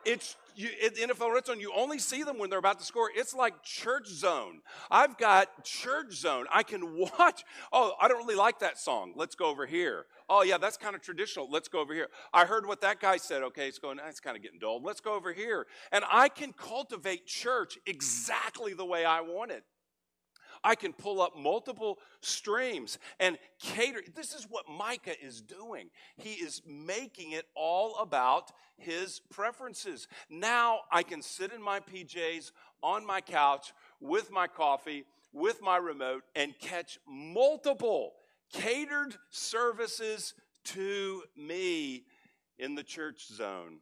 it's 0.06 0.36
you, 0.56 0.70
NFL 0.80 1.34
red 1.34 1.46
zone, 1.46 1.60
you 1.60 1.72
only 1.76 2.00
see 2.00 2.24
them 2.24 2.38
when 2.38 2.50
they're 2.50 2.60
about 2.60 2.80
to 2.80 2.86
score. 2.86 3.10
It's 3.16 3.34
like 3.34 3.64
church 3.64 4.08
zone. 4.08 4.62
I've 4.90 5.18
got 5.18 5.64
church 5.64 6.14
zone. 6.14 6.46
I 6.52 6.64
can 6.64 6.98
watch. 6.98 7.44
Oh, 7.72 7.94
I 8.00 8.08
don't 8.08 8.18
really 8.18 8.36
like 8.36 8.60
that 8.60 8.78
song. 8.78 9.14
Let's 9.16 9.36
go 9.36 9.46
over 9.46 9.66
here. 9.66 10.06
Oh, 10.30 10.44
yeah, 10.44 10.58
that's 10.58 10.78
kind 10.78 10.96
of 10.96 11.02
traditional. 11.02 11.50
Let's 11.50 11.68
go 11.68 11.80
over 11.80 11.94
here. 11.94 12.08
I 12.34 12.46
heard 12.46 12.66
what 12.66 12.82
that 12.82 13.00
guy 13.00 13.18
said. 13.18 13.44
Okay, 13.44 13.68
it's 13.68 13.80
going, 13.80 13.98
that's 13.98 14.20
kind 14.20 14.38
of 14.38 14.44
getting 14.44 14.60
dull. 14.60 14.82
Let's 14.82 15.02
go 15.02 15.14
over 15.14 15.34
here. 15.34 15.68
And 15.92 16.04
I 16.12 16.30
can 16.30 16.54
cultivate 16.54 17.26
church 17.26 17.78
exactly 17.86 18.74
the 18.74 18.86
way 18.86 19.06
I 19.06 19.22
want 19.22 19.52
it. 19.52 19.64
I 20.63 20.76
can 20.76 20.93
pull 20.93 21.21
up 21.21 21.38
multiple 21.38 22.00
streams 22.21 23.00
and 23.19 23.38
cater. 23.60 24.02
This 24.15 24.34
is 24.34 24.47
what 24.50 24.65
Micah 24.69 25.19
is 25.24 25.41
doing. 25.41 25.89
He 26.17 26.34
is 26.34 26.62
making 26.65 27.32
it 27.32 27.45
all 27.56 27.95
about 27.97 28.52
his 28.78 29.21
preferences. 29.30 30.08
Now 30.30 30.82
I 30.91 31.04
can 31.04 31.21
sit 31.21 31.52
in 31.52 31.62
my 31.62 31.80
PJs 31.80 32.52
on 32.84 33.06
my 33.06 33.21
couch 33.21 33.74
with 34.00 34.32
my 34.32 34.47
coffee, 34.47 35.06
with 35.34 35.62
my 35.62 35.78
remote, 35.78 36.24
and 36.36 36.54
catch 36.60 37.00
multiple 37.08 38.13
catered 38.52 39.15
services 39.30 40.34
to 40.63 41.24
me 41.36 42.04
in 42.60 42.76
the 42.76 42.84
church 42.84 43.28
zone. 43.28 43.80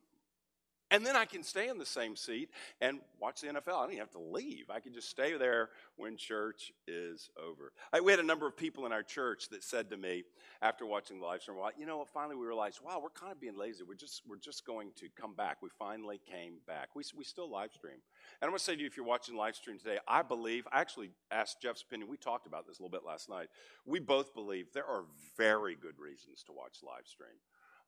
And 0.91 1.05
then 1.05 1.15
I 1.15 1.25
can 1.25 1.43
stay 1.43 1.69
in 1.69 1.77
the 1.77 1.85
same 1.85 2.15
seat 2.15 2.49
and 2.81 2.99
watch 3.19 3.41
the 3.41 3.47
NFL. 3.47 3.75
I 3.75 3.81
don't 3.81 3.91
even 3.91 3.99
have 3.99 4.11
to 4.11 4.19
leave. 4.19 4.71
I 4.71 4.79
can 4.79 4.91
just 4.91 5.07
stay 5.07 5.37
there 5.37 5.69
when 5.97 6.17
church 6.17 6.71
is 6.87 7.29
over. 7.37 7.73
I, 7.93 7.99
we 7.99 8.11
had 8.11 8.19
a 8.19 8.23
number 8.23 8.47
of 8.47 8.57
people 8.57 8.87
in 8.87 8.91
our 8.91 9.03
church 9.03 9.49
that 9.49 9.63
said 9.63 9.91
to 9.91 9.97
me 9.97 10.23
after 10.63 10.87
watching 10.87 11.19
the 11.19 11.25
live 11.25 11.41
stream, 11.41 11.57
well, 11.57 11.69
you 11.77 11.85
know, 11.85 11.99
what? 11.99 12.09
finally 12.09 12.35
we 12.35 12.47
realized, 12.47 12.79
wow, 12.83 12.99
we're 13.01 13.09
kind 13.09 13.31
of 13.31 13.39
being 13.39 13.55
lazy. 13.55 13.83
We're 13.83 13.93
just, 13.93 14.23
we're 14.27 14.37
just 14.37 14.65
going 14.65 14.89
to 14.95 15.09
come 15.15 15.35
back. 15.35 15.57
We 15.61 15.69
finally 15.77 16.19
came 16.25 16.53
back. 16.65 16.89
We, 16.95 17.03
we 17.15 17.23
still 17.23 17.49
live 17.49 17.71
stream. 17.71 17.93
And 17.93 18.47
I'm 18.47 18.49
going 18.49 18.57
to 18.57 18.63
say 18.63 18.75
to 18.75 18.81
you, 18.81 18.87
if 18.87 18.97
you're 18.97 19.05
watching 19.05 19.35
live 19.35 19.55
stream 19.55 19.77
today, 19.77 19.99
I 20.07 20.23
believe, 20.23 20.67
I 20.71 20.81
actually 20.81 21.11
asked 21.29 21.61
Jeff's 21.61 21.83
opinion. 21.83 22.09
We 22.09 22.17
talked 22.17 22.47
about 22.47 22.65
this 22.65 22.79
a 22.79 22.81
little 22.81 22.97
bit 22.97 23.05
last 23.05 23.29
night. 23.29 23.49
We 23.85 23.99
both 23.99 24.33
believe 24.33 24.67
there 24.73 24.87
are 24.87 25.03
very 25.37 25.75
good 25.75 25.99
reasons 25.99 26.41
to 26.47 26.51
watch 26.51 26.77
live 26.83 27.05
stream. 27.05 27.37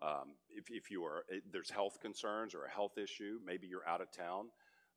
Um, 0.02 0.34
if, 0.50 0.66
if 0.70 0.90
you 0.90 1.04
are, 1.04 1.26
there's 1.52 1.70
health 1.70 2.00
concerns 2.02 2.56
or 2.56 2.66
a 2.66 2.70
health 2.70 2.98
issue, 2.98 3.40
maybe 3.46 3.68
you're 3.68 3.88
out 3.88 4.02
of 4.02 4.12
town. 4.12 4.48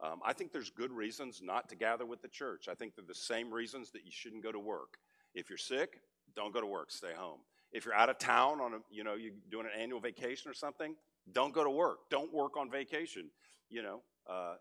Um, 0.03 0.21
I 0.25 0.33
think 0.33 0.53
there's 0.53 0.71
good 0.71 0.91
reasons 0.91 1.41
not 1.43 1.69
to 1.69 1.77
gather 1.77 2.07
with 2.07 2.23
the 2.23 2.29
church. 2.29 2.69
I 2.71 2.75
think 2.75 2.97
they're 2.97 3.05
the 3.07 3.15
same 3.15 3.53
reasons 3.53 3.91
that 3.93 4.05
you 4.05 4.11
shouldn't 4.11 4.43
go 4.43 4.51
to 4.51 4.59
work. 4.59 4.99
If 5.35 5.49
you're 5.49 5.59
sick, 5.59 6.01
don't 6.35 6.53
go 6.53 6.61
to 6.61 6.67
work, 6.67 6.91
stay 6.91 7.13
home. 7.17 7.41
If 7.73 7.85
you're 7.85 7.95
out 7.95 8.09
of 8.09 8.19
town 8.19 8.61
on 8.61 8.75
a, 8.75 8.79
you 8.91 9.05
know, 9.05 9.15
you're 9.15 9.33
doing 9.51 9.67
an 9.67 9.81
annual 9.81 10.01
vacation 10.01 10.51
or 10.51 10.55
something, 10.55 10.95
don't 11.33 11.53
go 11.53 11.65
to 11.65 11.71
work. 11.71 12.11
Don't 12.11 12.33
work 12.33 12.57
on 12.57 12.71
vacation. 12.71 13.31
You 13.69 13.83
know, 13.83 14.03
uh, 14.29 14.55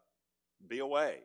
be 0.67 0.79
away. 0.79 1.19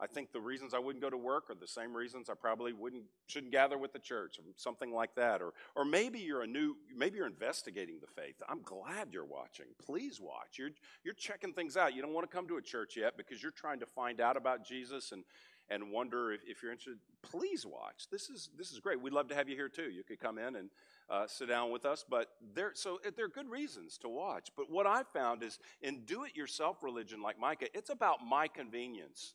I 0.00 0.06
think 0.06 0.32
the 0.32 0.40
reasons 0.40 0.74
I 0.74 0.78
wouldn't 0.78 1.02
go 1.02 1.10
to 1.10 1.16
work 1.16 1.50
are 1.50 1.54
the 1.54 1.66
same 1.66 1.92
reasons 1.92 2.30
I 2.30 2.34
probably 2.34 2.72
wouldn't 2.72 3.04
shouldn't 3.26 3.52
gather 3.52 3.76
with 3.76 3.92
the 3.92 3.98
church, 3.98 4.38
or 4.38 4.44
something 4.56 4.92
like 4.92 5.14
that. 5.16 5.42
Or 5.42 5.52
or 5.74 5.84
maybe 5.84 6.20
you're 6.20 6.42
a 6.42 6.46
new 6.46 6.76
maybe 6.96 7.18
you're 7.18 7.26
investigating 7.26 7.98
the 8.00 8.06
faith. 8.06 8.36
I'm 8.48 8.62
glad 8.62 9.08
you're 9.12 9.24
watching. 9.24 9.66
Please 9.84 10.20
watch. 10.20 10.58
You're 10.58 10.70
you're 11.04 11.14
checking 11.14 11.52
things 11.52 11.76
out. 11.76 11.94
You 11.94 12.02
don't 12.02 12.14
want 12.14 12.30
to 12.30 12.34
come 12.34 12.46
to 12.48 12.56
a 12.56 12.62
church 12.62 12.96
yet 12.96 13.16
because 13.16 13.42
you're 13.42 13.52
trying 13.52 13.80
to 13.80 13.86
find 13.86 14.20
out 14.20 14.36
about 14.36 14.64
Jesus 14.64 15.12
and 15.12 15.24
and 15.70 15.90
wonder 15.92 16.32
if, 16.32 16.40
if 16.46 16.62
you're 16.62 16.72
interested. 16.72 16.98
Please 17.22 17.66
watch. 17.66 18.06
This 18.10 18.30
is 18.30 18.50
this 18.56 18.70
is 18.70 18.80
great. 18.80 19.00
We'd 19.00 19.12
love 19.12 19.28
to 19.28 19.34
have 19.34 19.48
you 19.48 19.56
here 19.56 19.68
too. 19.68 19.90
You 19.90 20.04
could 20.04 20.20
come 20.20 20.38
in 20.38 20.56
and 20.56 20.70
uh, 21.10 21.26
sit 21.26 21.48
down 21.48 21.70
with 21.70 21.84
us. 21.84 22.04
But 22.08 22.28
there, 22.54 22.72
so 22.74 22.98
there 23.16 23.24
are 23.24 23.28
good 23.28 23.50
reasons 23.50 23.98
to 23.98 24.08
watch. 24.08 24.50
But 24.56 24.70
what 24.70 24.86
I 24.86 25.02
found 25.12 25.42
is 25.42 25.58
in 25.82 26.04
do-it-yourself 26.04 26.82
religion 26.82 27.22
like 27.22 27.38
Micah, 27.38 27.66
it's 27.74 27.90
about 27.90 28.24
my 28.24 28.46
convenience. 28.48 29.34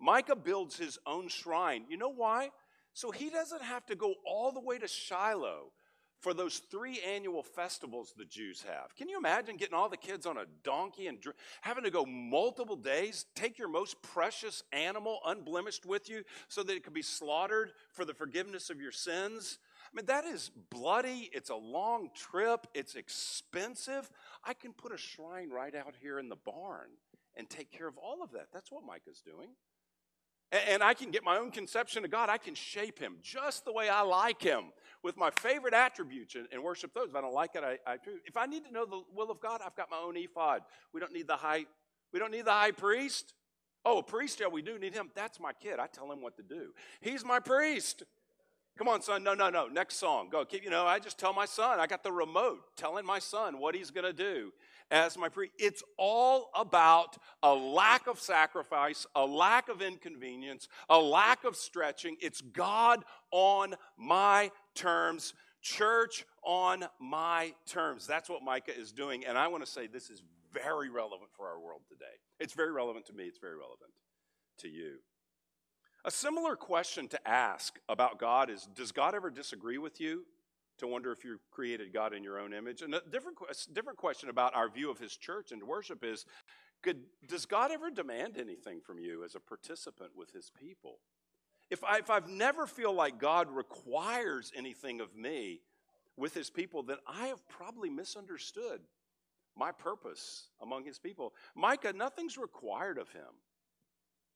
Micah 0.00 0.36
builds 0.36 0.76
his 0.76 0.98
own 1.06 1.28
shrine. 1.28 1.84
You 1.88 1.96
know 1.96 2.12
why? 2.12 2.50
So 2.92 3.10
he 3.10 3.30
doesn't 3.30 3.62
have 3.62 3.86
to 3.86 3.96
go 3.96 4.14
all 4.26 4.52
the 4.52 4.60
way 4.60 4.78
to 4.78 4.88
Shiloh 4.88 5.72
for 6.20 6.34
those 6.34 6.58
three 6.70 7.00
annual 7.00 7.42
festivals 7.42 8.12
the 8.16 8.24
Jews 8.24 8.64
have. 8.68 8.94
Can 8.96 9.08
you 9.08 9.18
imagine 9.18 9.56
getting 9.56 9.74
all 9.74 9.88
the 9.88 9.96
kids 9.96 10.26
on 10.26 10.36
a 10.36 10.46
donkey 10.64 11.06
and 11.06 11.20
dr- 11.20 11.36
having 11.60 11.84
to 11.84 11.90
go 11.90 12.04
multiple 12.04 12.76
days? 12.76 13.26
Take 13.34 13.58
your 13.58 13.68
most 13.68 14.02
precious 14.02 14.64
animal, 14.72 15.20
unblemished, 15.24 15.86
with 15.86 16.10
you 16.10 16.24
so 16.48 16.62
that 16.64 16.74
it 16.74 16.82
could 16.82 16.92
be 16.92 17.02
slaughtered 17.02 17.72
for 17.92 18.04
the 18.04 18.14
forgiveness 18.14 18.68
of 18.68 18.80
your 18.80 18.92
sins? 18.92 19.58
I 19.84 19.96
mean, 19.96 20.06
that 20.06 20.24
is 20.24 20.50
bloody. 20.70 21.30
It's 21.32 21.50
a 21.50 21.56
long 21.56 22.10
trip. 22.14 22.66
It's 22.74 22.96
expensive. 22.96 24.10
I 24.44 24.54
can 24.54 24.72
put 24.72 24.92
a 24.92 24.98
shrine 24.98 25.50
right 25.50 25.74
out 25.74 25.94
here 26.00 26.18
in 26.18 26.28
the 26.28 26.36
barn 26.36 26.90
and 27.36 27.48
take 27.48 27.70
care 27.70 27.86
of 27.86 27.96
all 27.96 28.22
of 28.22 28.32
that. 28.32 28.48
That's 28.52 28.72
what 28.72 28.84
Micah's 28.84 29.22
doing. 29.24 29.50
And 30.50 30.82
I 30.82 30.94
can 30.94 31.10
get 31.10 31.24
my 31.24 31.36
own 31.36 31.50
conception 31.50 32.04
of 32.04 32.10
God. 32.10 32.30
I 32.30 32.38
can 32.38 32.54
shape 32.54 32.98
him 32.98 33.16
just 33.22 33.66
the 33.66 33.72
way 33.72 33.90
I 33.90 34.00
like 34.00 34.40
him 34.40 34.72
with 35.02 35.16
my 35.16 35.30
favorite 35.30 35.74
attributes 35.74 36.36
and, 36.36 36.62
worship 36.62 36.94
those. 36.94 37.08
If 37.10 37.14
I 37.14 37.20
don't 37.20 37.34
like 37.34 37.54
it, 37.54 37.62
I, 37.62 37.78
I. 37.86 37.98
If 38.24 38.36
I 38.36 38.46
need 38.46 38.64
to 38.64 38.72
know 38.72 38.86
the 38.86 39.02
will 39.14 39.30
of 39.30 39.40
God, 39.40 39.60
I've 39.64 39.76
got 39.76 39.90
my 39.90 39.98
own 39.98 40.16
ephod. 40.16 40.62
We 40.94 41.00
don't 41.00 41.12
need 41.12 41.26
the 41.26 41.36
high, 41.36 41.66
we 42.12 42.18
don't 42.18 42.30
need 42.30 42.46
the 42.46 42.52
high 42.52 42.70
priest. 42.70 43.34
Oh, 43.84 43.98
a 43.98 44.02
priest, 44.02 44.40
yeah, 44.40 44.48
we 44.48 44.60
do 44.62 44.78
need 44.78 44.92
him. 44.92 45.10
That's 45.14 45.38
my 45.38 45.52
kid. 45.52 45.78
I 45.78 45.86
tell 45.86 46.10
him 46.10 46.20
what 46.20 46.36
to 46.36 46.42
do. 46.42 46.72
He's 47.00 47.24
my 47.24 47.40
priest. 47.40 48.02
Come 48.78 48.86
on, 48.86 49.02
son. 49.02 49.24
No, 49.24 49.34
no, 49.34 49.50
no. 49.50 49.66
Next 49.66 49.96
song. 49.96 50.28
Go. 50.30 50.44
Keep, 50.44 50.62
you 50.62 50.70
know, 50.70 50.86
I 50.86 51.00
just 51.00 51.18
tell 51.18 51.32
my 51.32 51.46
son. 51.46 51.80
I 51.80 51.88
got 51.88 52.04
the 52.04 52.12
remote 52.12 52.60
telling 52.76 53.04
my 53.04 53.18
son 53.18 53.58
what 53.58 53.74
he's 53.74 53.90
going 53.90 54.06
to 54.06 54.12
do 54.12 54.52
as 54.92 55.18
my 55.18 55.28
priest. 55.28 55.52
It's 55.58 55.82
all 55.98 56.50
about 56.54 57.16
a 57.42 57.52
lack 57.52 58.06
of 58.06 58.20
sacrifice, 58.20 59.04
a 59.16 59.26
lack 59.26 59.68
of 59.68 59.82
inconvenience, 59.82 60.68
a 60.88 60.96
lack 60.96 61.42
of 61.42 61.56
stretching. 61.56 62.16
It's 62.20 62.40
God 62.40 63.04
on 63.32 63.74
my 63.96 64.52
terms, 64.76 65.34
church 65.60 66.24
on 66.44 66.84
my 67.00 67.54
terms. 67.66 68.06
That's 68.06 68.30
what 68.30 68.44
Micah 68.44 68.78
is 68.78 68.92
doing. 68.92 69.26
And 69.26 69.36
I 69.36 69.48
want 69.48 69.64
to 69.64 69.70
say 69.70 69.88
this 69.88 70.08
is 70.08 70.22
very 70.52 70.88
relevant 70.88 71.30
for 71.36 71.48
our 71.48 71.60
world 71.60 71.82
today. 71.88 72.04
It's 72.38 72.52
very 72.52 72.70
relevant 72.70 73.06
to 73.06 73.12
me, 73.12 73.24
it's 73.24 73.38
very 73.38 73.56
relevant 73.56 73.90
to 74.58 74.68
you. 74.68 74.98
A 76.04 76.10
similar 76.10 76.56
question 76.56 77.08
to 77.08 77.28
ask 77.28 77.78
about 77.88 78.18
God 78.18 78.50
is 78.50 78.68
Does 78.74 78.92
God 78.92 79.14
ever 79.14 79.30
disagree 79.30 79.78
with 79.78 80.00
you? 80.00 80.24
To 80.78 80.86
wonder 80.86 81.10
if 81.10 81.24
you 81.24 81.40
created 81.50 81.92
God 81.92 82.14
in 82.14 82.22
your 82.22 82.38
own 82.38 82.52
image. 82.52 82.82
And 82.82 82.94
a 82.94 83.02
different, 83.10 83.36
a 83.50 83.72
different 83.72 83.98
question 83.98 84.28
about 84.28 84.54
our 84.54 84.68
view 84.68 84.90
of 84.90 84.98
His 84.98 85.16
church 85.16 85.50
and 85.50 85.62
worship 85.62 86.04
is 86.04 86.24
could, 86.82 86.98
Does 87.26 87.46
God 87.46 87.72
ever 87.72 87.90
demand 87.90 88.36
anything 88.38 88.80
from 88.80 88.98
you 88.98 89.24
as 89.24 89.34
a 89.34 89.40
participant 89.40 90.10
with 90.16 90.32
His 90.32 90.50
people? 90.58 90.98
If, 91.70 91.82
I, 91.84 91.98
if 91.98 92.10
I've 92.10 92.28
never 92.28 92.66
feel 92.66 92.92
like 92.92 93.18
God 93.18 93.48
requires 93.50 94.52
anything 94.56 95.00
of 95.00 95.14
me 95.16 95.60
with 96.16 96.32
His 96.34 96.48
people, 96.48 96.82
then 96.82 96.98
I 97.06 97.26
have 97.26 97.46
probably 97.48 97.90
misunderstood 97.90 98.80
my 99.56 99.72
purpose 99.72 100.48
among 100.62 100.84
His 100.84 100.98
people. 100.98 101.34
Micah, 101.56 101.92
nothing's 101.92 102.38
required 102.38 102.98
of 102.98 103.08
him. 103.10 103.34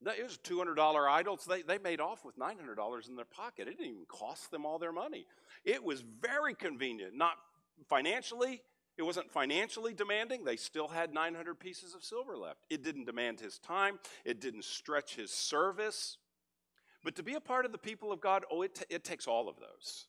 It 0.06 0.22
was 0.22 0.38
$200 0.38 1.08
idols. 1.08 1.44
They, 1.48 1.62
they 1.62 1.78
made 1.78 2.00
off 2.00 2.24
with 2.24 2.38
$900 2.38 3.08
in 3.08 3.16
their 3.16 3.24
pocket. 3.24 3.68
It 3.68 3.78
didn't 3.78 3.92
even 3.92 4.06
cost 4.06 4.50
them 4.50 4.66
all 4.66 4.78
their 4.78 4.92
money. 4.92 5.26
It 5.64 5.82
was 5.82 6.02
very 6.20 6.54
convenient, 6.54 7.14
not 7.14 7.34
financially. 7.88 8.62
It 8.98 9.02
wasn't 9.02 9.30
financially 9.30 9.94
demanding. 9.94 10.44
They 10.44 10.56
still 10.56 10.88
had 10.88 11.14
900 11.14 11.58
pieces 11.58 11.94
of 11.94 12.04
silver 12.04 12.36
left. 12.36 12.60
It 12.68 12.82
didn't 12.82 13.06
demand 13.06 13.40
his 13.40 13.58
time, 13.58 13.98
it 14.24 14.40
didn't 14.40 14.64
stretch 14.64 15.16
his 15.16 15.30
service. 15.30 16.18
But 17.04 17.16
to 17.16 17.22
be 17.22 17.34
a 17.34 17.40
part 17.40 17.64
of 17.64 17.72
the 17.72 17.78
people 17.78 18.12
of 18.12 18.20
God, 18.20 18.44
oh, 18.50 18.62
it, 18.62 18.76
t- 18.76 18.84
it 18.88 19.02
takes 19.02 19.26
all 19.26 19.48
of 19.48 19.56
those. 19.56 20.06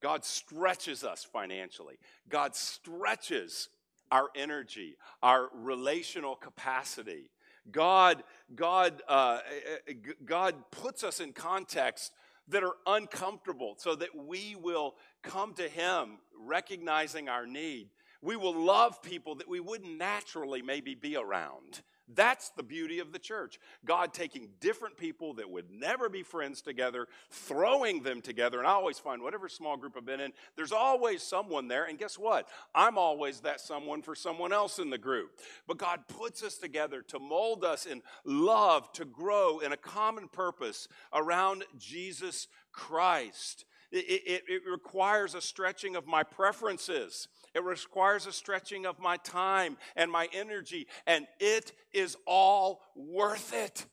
God 0.00 0.24
stretches 0.24 1.04
us 1.04 1.24
financially, 1.24 1.98
God 2.28 2.54
stretches 2.54 3.68
our 4.10 4.28
energy, 4.34 4.96
our 5.22 5.50
relational 5.54 6.34
capacity. 6.34 7.30
God, 7.70 8.22
God, 8.54 9.02
uh, 9.08 9.40
eh, 9.88 9.92
God 10.24 10.54
puts 10.70 11.04
us 11.04 11.20
in 11.20 11.32
context 11.32 12.12
that 12.48 12.64
are 12.64 12.76
uncomfortable 12.86 13.74
so 13.78 13.94
that 13.94 14.16
we 14.16 14.56
will 14.60 14.94
come 15.22 15.54
to 15.54 15.68
Him 15.68 16.18
recognizing 16.38 17.28
our 17.28 17.46
need. 17.46 17.88
We 18.22 18.36
will 18.36 18.58
love 18.58 19.02
people 19.02 19.36
that 19.36 19.48
we 19.48 19.60
wouldn't 19.60 19.96
naturally 19.96 20.62
maybe 20.62 20.94
be 20.94 21.16
around. 21.16 21.82
That's 22.14 22.50
the 22.50 22.62
beauty 22.62 23.00
of 23.00 23.12
the 23.12 23.18
church. 23.18 23.58
God 23.84 24.14
taking 24.14 24.48
different 24.60 24.96
people 24.96 25.34
that 25.34 25.50
would 25.50 25.70
never 25.70 26.08
be 26.08 26.22
friends 26.22 26.62
together, 26.62 27.06
throwing 27.30 28.02
them 28.02 28.22
together. 28.22 28.58
And 28.58 28.66
I 28.66 28.72
always 28.72 28.98
find, 28.98 29.22
whatever 29.22 29.48
small 29.48 29.76
group 29.76 29.94
I've 29.96 30.06
been 30.06 30.20
in, 30.20 30.32
there's 30.56 30.72
always 30.72 31.22
someone 31.22 31.68
there. 31.68 31.84
And 31.84 31.98
guess 31.98 32.18
what? 32.18 32.48
I'm 32.74 32.98
always 32.98 33.40
that 33.40 33.60
someone 33.60 34.02
for 34.02 34.14
someone 34.14 34.52
else 34.52 34.78
in 34.78 34.90
the 34.90 34.98
group. 34.98 35.38
But 35.66 35.78
God 35.78 36.00
puts 36.08 36.42
us 36.42 36.56
together 36.56 37.02
to 37.08 37.18
mold 37.18 37.64
us 37.64 37.86
in 37.86 38.02
love, 38.24 38.92
to 38.92 39.04
grow 39.04 39.58
in 39.58 39.72
a 39.72 39.76
common 39.76 40.28
purpose 40.28 40.88
around 41.12 41.64
Jesus 41.78 42.48
Christ. 42.72 43.64
It, 43.90 44.04
it, 44.04 44.42
it, 44.48 44.62
requires 44.70 45.34
a 45.34 45.40
stretching 45.40 45.96
of 45.96 46.06
my 46.06 46.22
preferences. 46.22 47.28
It 47.54 47.62
requires 47.62 48.26
a 48.26 48.32
stretching 48.32 48.86
of 48.86 48.98
my 48.98 49.16
time 49.18 49.76
and 49.96 50.10
my 50.10 50.28
energy, 50.32 50.86
and 51.06 51.26
it 51.40 51.72
is 51.92 52.16
all 52.26 52.82
worth 52.94 53.52
it. 53.52 53.86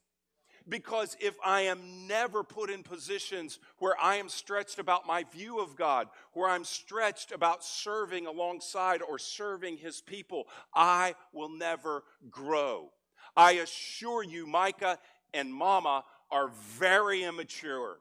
Because 0.67 1.15
if 1.19 1.35
I 1.45 1.61
am 1.61 2.07
never 2.07 2.43
put 2.43 2.71
in 2.71 2.81
positions 2.81 3.59
where 3.77 3.95
I 4.01 4.15
am 4.15 4.29
stretched 4.29 4.79
about 4.79 5.05
my 5.05 5.23
view 5.23 5.59
of 5.59 5.75
God, 5.75 6.07
where 6.33 6.49
I'm 6.49 6.63
stretched 6.63 7.31
about 7.31 7.63
serving 7.63 8.25
alongside 8.25 9.03
or 9.03 9.19
serving 9.19 9.77
His 9.77 10.01
people, 10.01 10.47
I 10.73 11.13
will 11.33 11.49
never 11.49 12.03
grow. 12.31 12.89
I 13.37 13.53
assure 13.53 14.23
you, 14.23 14.47
Micah 14.47 14.97
and 15.35 15.53
Mama 15.53 16.03
are 16.31 16.47
very 16.47 17.23
immature. 17.23 17.99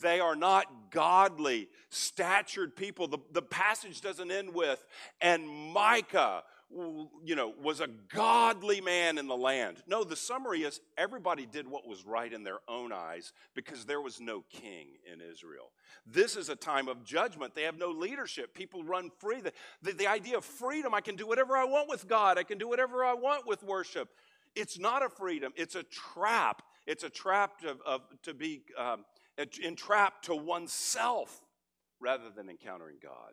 They 0.00 0.20
are 0.20 0.36
not 0.36 0.90
godly, 0.90 1.68
statured 1.90 2.76
people. 2.76 3.08
The, 3.08 3.18
the 3.32 3.42
passage 3.42 4.00
doesn't 4.00 4.30
end 4.30 4.52
with, 4.54 4.84
and 5.20 5.46
Micah, 5.48 6.42
you 7.24 7.36
know, 7.36 7.54
was 7.62 7.80
a 7.80 7.86
godly 8.12 8.80
man 8.80 9.18
in 9.18 9.28
the 9.28 9.36
land. 9.36 9.82
No, 9.86 10.02
the 10.02 10.16
summary 10.16 10.62
is 10.62 10.80
everybody 10.98 11.46
did 11.46 11.68
what 11.68 11.86
was 11.86 12.04
right 12.04 12.32
in 12.32 12.42
their 12.42 12.58
own 12.68 12.92
eyes 12.92 13.32
because 13.54 13.84
there 13.84 14.00
was 14.00 14.20
no 14.20 14.44
king 14.50 14.88
in 15.10 15.20
Israel. 15.20 15.70
This 16.06 16.36
is 16.36 16.48
a 16.48 16.56
time 16.56 16.88
of 16.88 17.04
judgment. 17.04 17.54
They 17.54 17.62
have 17.62 17.78
no 17.78 17.90
leadership. 17.90 18.52
People 18.52 18.82
run 18.82 19.10
free. 19.18 19.40
The, 19.40 19.52
the, 19.82 19.92
the 19.92 20.06
idea 20.08 20.36
of 20.36 20.44
freedom, 20.44 20.92
I 20.92 21.00
can 21.00 21.14
do 21.14 21.26
whatever 21.26 21.56
I 21.56 21.64
want 21.64 21.88
with 21.88 22.08
God, 22.08 22.36
I 22.36 22.42
can 22.42 22.58
do 22.58 22.68
whatever 22.68 23.04
I 23.04 23.14
want 23.14 23.46
with 23.46 23.62
worship. 23.62 24.08
It's 24.54 24.78
not 24.78 25.04
a 25.04 25.08
freedom, 25.08 25.52
it's 25.56 25.74
a 25.74 25.84
trap. 25.84 26.62
It's 26.86 27.02
a 27.02 27.10
trap 27.10 27.58
to, 27.60 27.76
of, 27.84 28.02
to 28.22 28.32
be. 28.32 28.62
Um, 28.78 29.04
entrapped 29.38 30.26
to 30.26 30.34
oneself 30.34 31.42
rather 32.00 32.30
than 32.34 32.48
encountering 32.48 32.96
God 33.02 33.32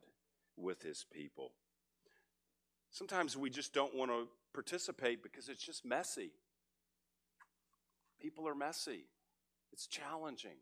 with 0.57 0.81
his 0.81 1.05
people. 1.11 1.51
Sometimes 2.91 3.35
we 3.35 3.49
just 3.49 3.73
don't 3.73 3.95
want 3.95 4.11
to 4.11 4.27
participate 4.53 5.23
because 5.23 5.49
it's 5.49 5.63
just 5.63 5.85
messy. 5.85 6.31
People 8.21 8.47
are 8.47 8.55
messy, 8.55 9.05
it's 9.71 9.87
challenging. 9.87 10.57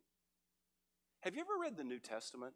Have 1.22 1.36
you 1.36 1.42
ever 1.42 1.62
read 1.62 1.78
the 1.78 1.84
New 1.84 2.00
Testament? 2.00 2.54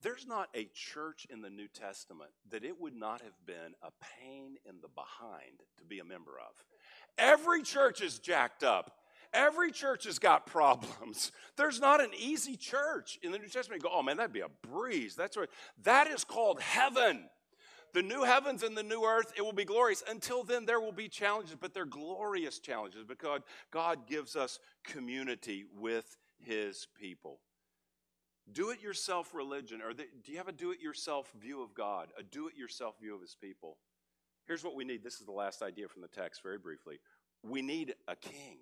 There's 0.00 0.26
not 0.26 0.48
a 0.54 0.68
church 0.74 1.26
in 1.28 1.42
the 1.42 1.50
New 1.50 1.66
Testament 1.66 2.30
that 2.50 2.64
it 2.64 2.80
would 2.80 2.94
not 2.94 3.20
have 3.22 3.34
been 3.44 3.74
a 3.82 3.90
pain 4.20 4.56
in 4.64 4.76
the 4.80 4.88
behind 4.88 5.58
to 5.78 5.84
be 5.84 5.98
a 5.98 6.04
member 6.04 6.32
of. 6.38 6.64
Every 7.18 7.62
church 7.64 8.00
is 8.00 8.20
jacked 8.20 8.62
up. 8.62 8.92
Every 9.32 9.70
church 9.70 10.04
has 10.04 10.18
got 10.18 10.46
problems. 10.46 11.32
There's 11.56 11.80
not 11.80 12.02
an 12.02 12.10
easy 12.18 12.56
church 12.56 13.18
in 13.22 13.32
the 13.32 13.38
New 13.38 13.48
Testament. 13.48 13.82
You 13.82 13.88
go, 13.88 13.94
oh 13.94 14.02
man, 14.02 14.16
that'd 14.16 14.32
be 14.32 14.40
a 14.40 14.68
breeze. 14.68 15.14
That's 15.14 15.36
right. 15.36 15.48
That 15.82 16.08
is 16.08 16.24
called 16.24 16.60
heaven. 16.60 17.28
The 17.94 18.02
new 18.02 18.22
heavens 18.22 18.62
and 18.62 18.76
the 18.76 18.82
new 18.82 19.04
earth, 19.04 19.32
it 19.36 19.42
will 19.42 19.52
be 19.52 19.64
glorious. 19.64 20.02
Until 20.08 20.44
then, 20.44 20.66
there 20.66 20.80
will 20.80 20.92
be 20.92 21.08
challenges, 21.08 21.56
but 21.58 21.72
they're 21.72 21.86
glorious 21.86 22.58
challenges 22.58 23.04
because 23.04 23.40
God 23.70 24.06
gives 24.06 24.36
us 24.36 24.58
community 24.84 25.64
with 25.78 26.16
his 26.38 26.86
people. 27.00 27.40
Do 28.50 28.70
it 28.70 28.80
yourself 28.80 29.34
religion, 29.34 29.80
or 29.82 29.92
the, 29.92 30.04
do 30.24 30.32
you 30.32 30.38
have 30.38 30.48
a 30.48 30.52
do 30.52 30.70
it 30.70 30.80
yourself 30.80 31.30
view 31.38 31.62
of 31.62 31.74
God, 31.74 32.08
a 32.18 32.22
do 32.22 32.48
it 32.48 32.56
yourself 32.56 32.94
view 33.00 33.14
of 33.14 33.20
his 33.20 33.36
people? 33.38 33.76
Here's 34.46 34.64
what 34.64 34.74
we 34.74 34.84
need. 34.84 35.02
This 35.02 35.20
is 35.20 35.26
the 35.26 35.32
last 35.32 35.60
idea 35.60 35.88
from 35.88 36.00
the 36.00 36.08
text, 36.08 36.42
very 36.42 36.56
briefly. 36.56 36.98
We 37.42 37.60
need 37.60 37.94
a 38.06 38.16
king. 38.16 38.58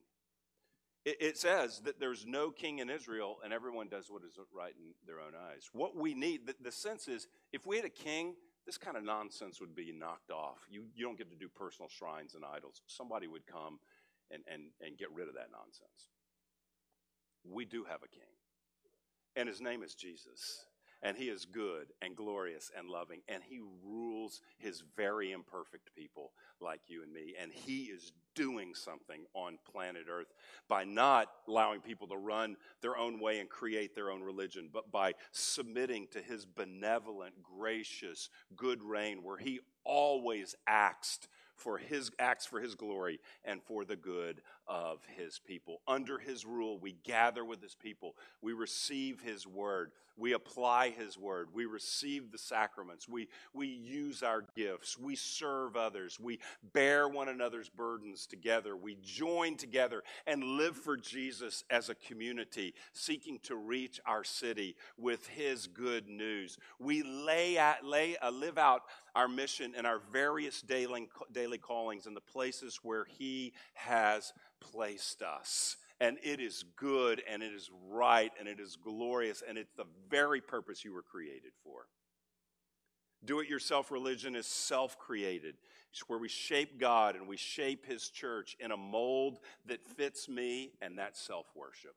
It, 1.06 1.16
it 1.20 1.38
says 1.38 1.80
that 1.84 2.00
there's 2.00 2.26
no 2.26 2.50
king 2.50 2.80
in 2.80 2.90
Israel 2.90 3.38
and 3.42 3.52
everyone 3.52 3.88
does 3.88 4.10
what 4.10 4.22
is 4.24 4.38
right 4.52 4.74
in 4.76 4.92
their 5.06 5.20
own 5.20 5.32
eyes. 5.50 5.70
What 5.72 5.96
we 5.96 6.12
need, 6.12 6.46
the, 6.46 6.54
the 6.60 6.72
sense 6.72 7.08
is, 7.08 7.28
if 7.52 7.64
we 7.64 7.76
had 7.76 7.86
a 7.86 7.88
king, 7.88 8.34
this 8.66 8.76
kind 8.76 8.96
of 8.96 9.04
nonsense 9.04 9.60
would 9.60 9.76
be 9.76 9.92
knocked 9.92 10.32
off. 10.32 10.58
You, 10.68 10.86
you 10.96 11.04
don't 11.04 11.16
get 11.16 11.30
to 11.30 11.36
do 11.36 11.48
personal 11.48 11.88
shrines 11.88 12.34
and 12.34 12.44
idols. 12.44 12.82
Somebody 12.88 13.28
would 13.28 13.46
come 13.46 13.78
and, 14.32 14.42
and, 14.52 14.64
and 14.84 14.98
get 14.98 15.08
rid 15.14 15.28
of 15.28 15.34
that 15.34 15.50
nonsense. 15.52 16.10
We 17.48 17.64
do 17.64 17.84
have 17.84 18.02
a 18.02 18.08
king, 18.08 18.34
and 19.36 19.48
his 19.48 19.60
name 19.60 19.84
is 19.84 19.94
Jesus. 19.94 20.66
and 21.02 21.16
he 21.16 21.28
is 21.28 21.44
good 21.44 21.92
and 22.02 22.16
glorious 22.16 22.70
and 22.76 22.88
loving, 22.88 23.20
and 23.28 23.42
he 23.42 23.60
rules 23.84 24.40
his 24.58 24.82
very 24.96 25.32
imperfect 25.32 25.94
people 25.94 26.32
like 26.60 26.80
you 26.88 27.02
and 27.02 27.12
me. 27.12 27.34
And 27.40 27.52
he 27.52 27.84
is 27.84 28.12
doing 28.36 28.74
something 28.74 29.24
on 29.34 29.58
planet 29.72 30.04
Earth 30.08 30.32
by 30.68 30.84
not 30.84 31.28
allowing 31.48 31.80
people 31.80 32.06
to 32.06 32.16
run 32.16 32.56
their 32.82 32.96
own 32.96 33.18
way 33.18 33.40
and 33.40 33.48
create 33.48 33.96
their 33.96 34.10
own 34.10 34.22
religion, 34.22 34.68
but 34.72 34.92
by 34.92 35.14
submitting 35.32 36.06
to 36.12 36.20
his 36.20 36.46
benevolent, 36.46 37.34
gracious, 37.42 38.28
good 38.54 38.82
reign, 38.82 39.24
where 39.24 39.38
he 39.38 39.58
always 39.84 40.54
acts 40.68 41.26
for 41.56 41.78
his 41.78 42.10
acts 42.18 42.46
for 42.46 42.60
his 42.60 42.74
glory 42.74 43.18
and 43.44 43.62
for 43.62 43.84
the 43.84 43.96
good 43.96 44.42
of 44.68 45.00
his 45.16 45.38
people. 45.38 45.80
Under 45.86 46.18
his 46.18 46.44
rule, 46.44 46.78
we 46.78 46.96
gather 47.04 47.44
with 47.44 47.62
his 47.62 47.74
people. 47.74 48.16
We 48.42 48.52
receive 48.52 49.20
his 49.20 49.46
word. 49.46 49.92
We 50.18 50.32
apply 50.32 50.90
his 50.90 51.18
word. 51.18 51.48
We 51.52 51.66
receive 51.66 52.32
the 52.32 52.38
sacraments. 52.38 53.06
We, 53.06 53.28
we 53.52 53.66
use 53.66 54.22
our 54.22 54.44
gifts. 54.56 54.98
We 54.98 55.14
serve 55.14 55.76
others. 55.76 56.18
We 56.18 56.38
bear 56.72 57.06
one 57.06 57.28
another's 57.28 57.68
burdens 57.68 58.26
together. 58.26 58.76
We 58.76 58.96
join 59.02 59.56
together 59.56 60.02
and 60.26 60.42
live 60.42 60.76
for 60.76 60.96
Jesus 60.96 61.64
as 61.70 61.90
a 61.90 61.94
community, 61.94 62.74
seeking 62.92 63.40
to 63.44 63.56
reach 63.56 64.00
our 64.06 64.24
city 64.24 64.76
with 64.96 65.26
his 65.28 65.66
good 65.66 66.08
news. 66.08 66.56
We 66.78 67.02
lay 67.02 67.58
at, 67.58 67.84
lay, 67.84 68.16
uh, 68.16 68.30
live 68.30 68.56
out 68.56 68.82
our 69.14 69.28
mission 69.28 69.74
and 69.76 69.86
our 69.86 70.00
various 70.12 70.62
daily, 70.62 71.08
daily 71.32 71.58
callings 71.58 72.06
in 72.06 72.14
the 72.14 72.20
places 72.20 72.80
where 72.82 73.04
he 73.04 73.52
has 73.74 74.32
placed 74.72 75.22
us. 75.22 75.76
And 75.98 76.18
it 76.22 76.40
is 76.40 76.64
good 76.76 77.22
and 77.30 77.42
it 77.42 77.52
is 77.52 77.70
right 77.88 78.30
and 78.38 78.46
it 78.46 78.60
is 78.60 78.76
glorious 78.76 79.42
and 79.46 79.56
it's 79.56 79.72
the 79.76 79.86
very 80.10 80.40
purpose 80.40 80.84
you 80.84 80.92
were 80.92 81.02
created 81.02 81.52
for. 81.64 81.86
Do 83.24 83.40
it 83.40 83.48
yourself 83.48 83.90
religion 83.90 84.36
is 84.36 84.46
self 84.46 84.98
created. 84.98 85.56
It's 85.90 86.08
where 86.08 86.18
we 86.18 86.28
shape 86.28 86.78
God 86.78 87.16
and 87.16 87.26
we 87.26 87.36
shape 87.36 87.86
His 87.86 88.10
church 88.10 88.56
in 88.60 88.70
a 88.70 88.76
mold 88.76 89.38
that 89.64 89.82
fits 89.82 90.28
me, 90.28 90.72
and 90.82 90.98
that's 90.98 91.20
self 91.20 91.46
worship. 91.56 91.94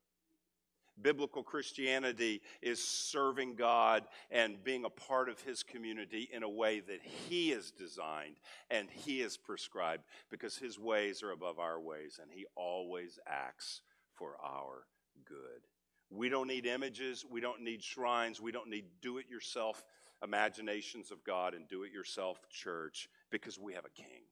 Biblical 1.02 1.44
Christianity 1.44 2.42
is 2.62 2.84
serving 2.84 3.56
God 3.56 4.06
and 4.32 4.64
being 4.64 4.86
a 4.86 4.90
part 4.90 5.30
of 5.30 5.42
His 5.42 5.64
community 5.64 6.30
in 6.32 6.44
a 6.44 6.50
way 6.50 6.80
that 6.82 7.02
He 7.02 7.50
has 7.52 7.72
designed 7.72 8.36
and 8.70 8.90
He 8.90 9.20
has 9.22 9.38
prescribed 9.38 10.04
because 10.30 10.58
His 10.58 10.80
ways 10.80 11.24
are 11.24 11.32
above 11.32 11.60
our 11.60 11.80
ways 11.80 12.20
and 12.22 12.32
He 12.32 12.46
always 12.56 13.20
acts 13.28 13.82
for 14.16 14.36
our 14.44 14.86
good. 15.26 15.68
We 16.10 16.30
don't 16.30 16.48
need 16.48 16.66
images, 16.66 17.26
we 17.30 17.40
don't 17.40 17.62
need 17.62 17.84
shrines, 17.84 18.42
we 18.42 18.52
don't 18.52 18.70
need 18.70 18.86
do 19.02 19.18
it 19.20 19.30
yourself 19.30 19.84
imaginations 20.24 21.12
of 21.12 21.24
God 21.24 21.54
and 21.54 21.68
do 21.68 21.84
it 21.84 21.94
yourself 21.94 22.42
church 22.50 23.10
because 23.32 23.58
we 23.58 23.74
have 23.74 23.86
a 23.86 23.90
king. 23.90 24.24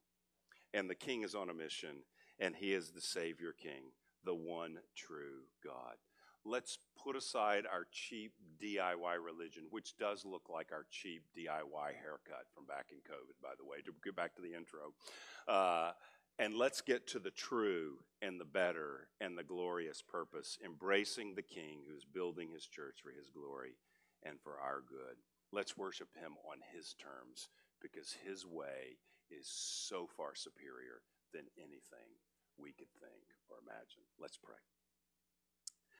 And 0.74 0.90
the 0.90 0.94
king 0.94 1.22
is 1.22 1.34
on 1.34 1.48
a 1.48 1.54
mission 1.54 2.02
and 2.38 2.54
He 2.54 2.74
is 2.74 2.90
the 2.90 3.00
Savior 3.00 3.54
King, 3.56 3.92
the 4.24 4.34
one 4.34 4.78
true 4.94 5.44
God 5.64 5.96
let's 6.44 6.78
put 7.02 7.16
aside 7.16 7.64
our 7.70 7.86
cheap 7.92 8.32
DIY 8.62 9.16
religion, 9.24 9.64
which 9.70 9.96
does 9.96 10.24
look 10.24 10.48
like 10.48 10.72
our 10.72 10.86
cheap 10.90 11.22
DIY 11.36 11.94
haircut 12.00 12.46
from 12.54 12.66
back 12.66 12.86
in 12.90 12.98
COVID, 12.98 13.40
by 13.42 13.54
the 13.58 13.64
way, 13.64 13.78
to 13.84 13.92
get 14.04 14.16
back 14.16 14.34
to 14.36 14.42
the 14.42 14.54
intro. 14.54 14.92
Uh, 15.46 15.92
and 16.38 16.54
let's 16.54 16.80
get 16.80 17.06
to 17.08 17.18
the 17.18 17.30
true 17.30 17.98
and 18.22 18.40
the 18.40 18.44
better 18.44 19.08
and 19.20 19.36
the 19.36 19.42
glorious 19.42 20.02
purpose, 20.02 20.58
embracing 20.64 21.34
the 21.34 21.42
King 21.42 21.80
who's 21.88 22.04
building 22.04 22.50
his 22.52 22.66
church 22.66 22.98
for 23.02 23.10
his 23.10 23.30
glory 23.30 23.74
and 24.22 24.40
for 24.40 24.58
our 24.60 24.82
good. 24.88 25.18
Let's 25.52 25.76
worship 25.76 26.08
him 26.14 26.34
on 26.50 26.58
his 26.74 26.94
terms 26.94 27.48
because 27.80 28.14
his 28.24 28.46
way 28.46 28.98
is 29.30 29.48
so 29.48 30.08
far 30.16 30.34
superior 30.34 31.02
than 31.32 31.44
anything 31.56 32.10
we 32.56 32.72
could 32.72 32.90
think 33.00 33.34
or 33.48 33.56
imagine. 33.62 34.02
Let's 34.18 34.36
pray. 34.36 34.58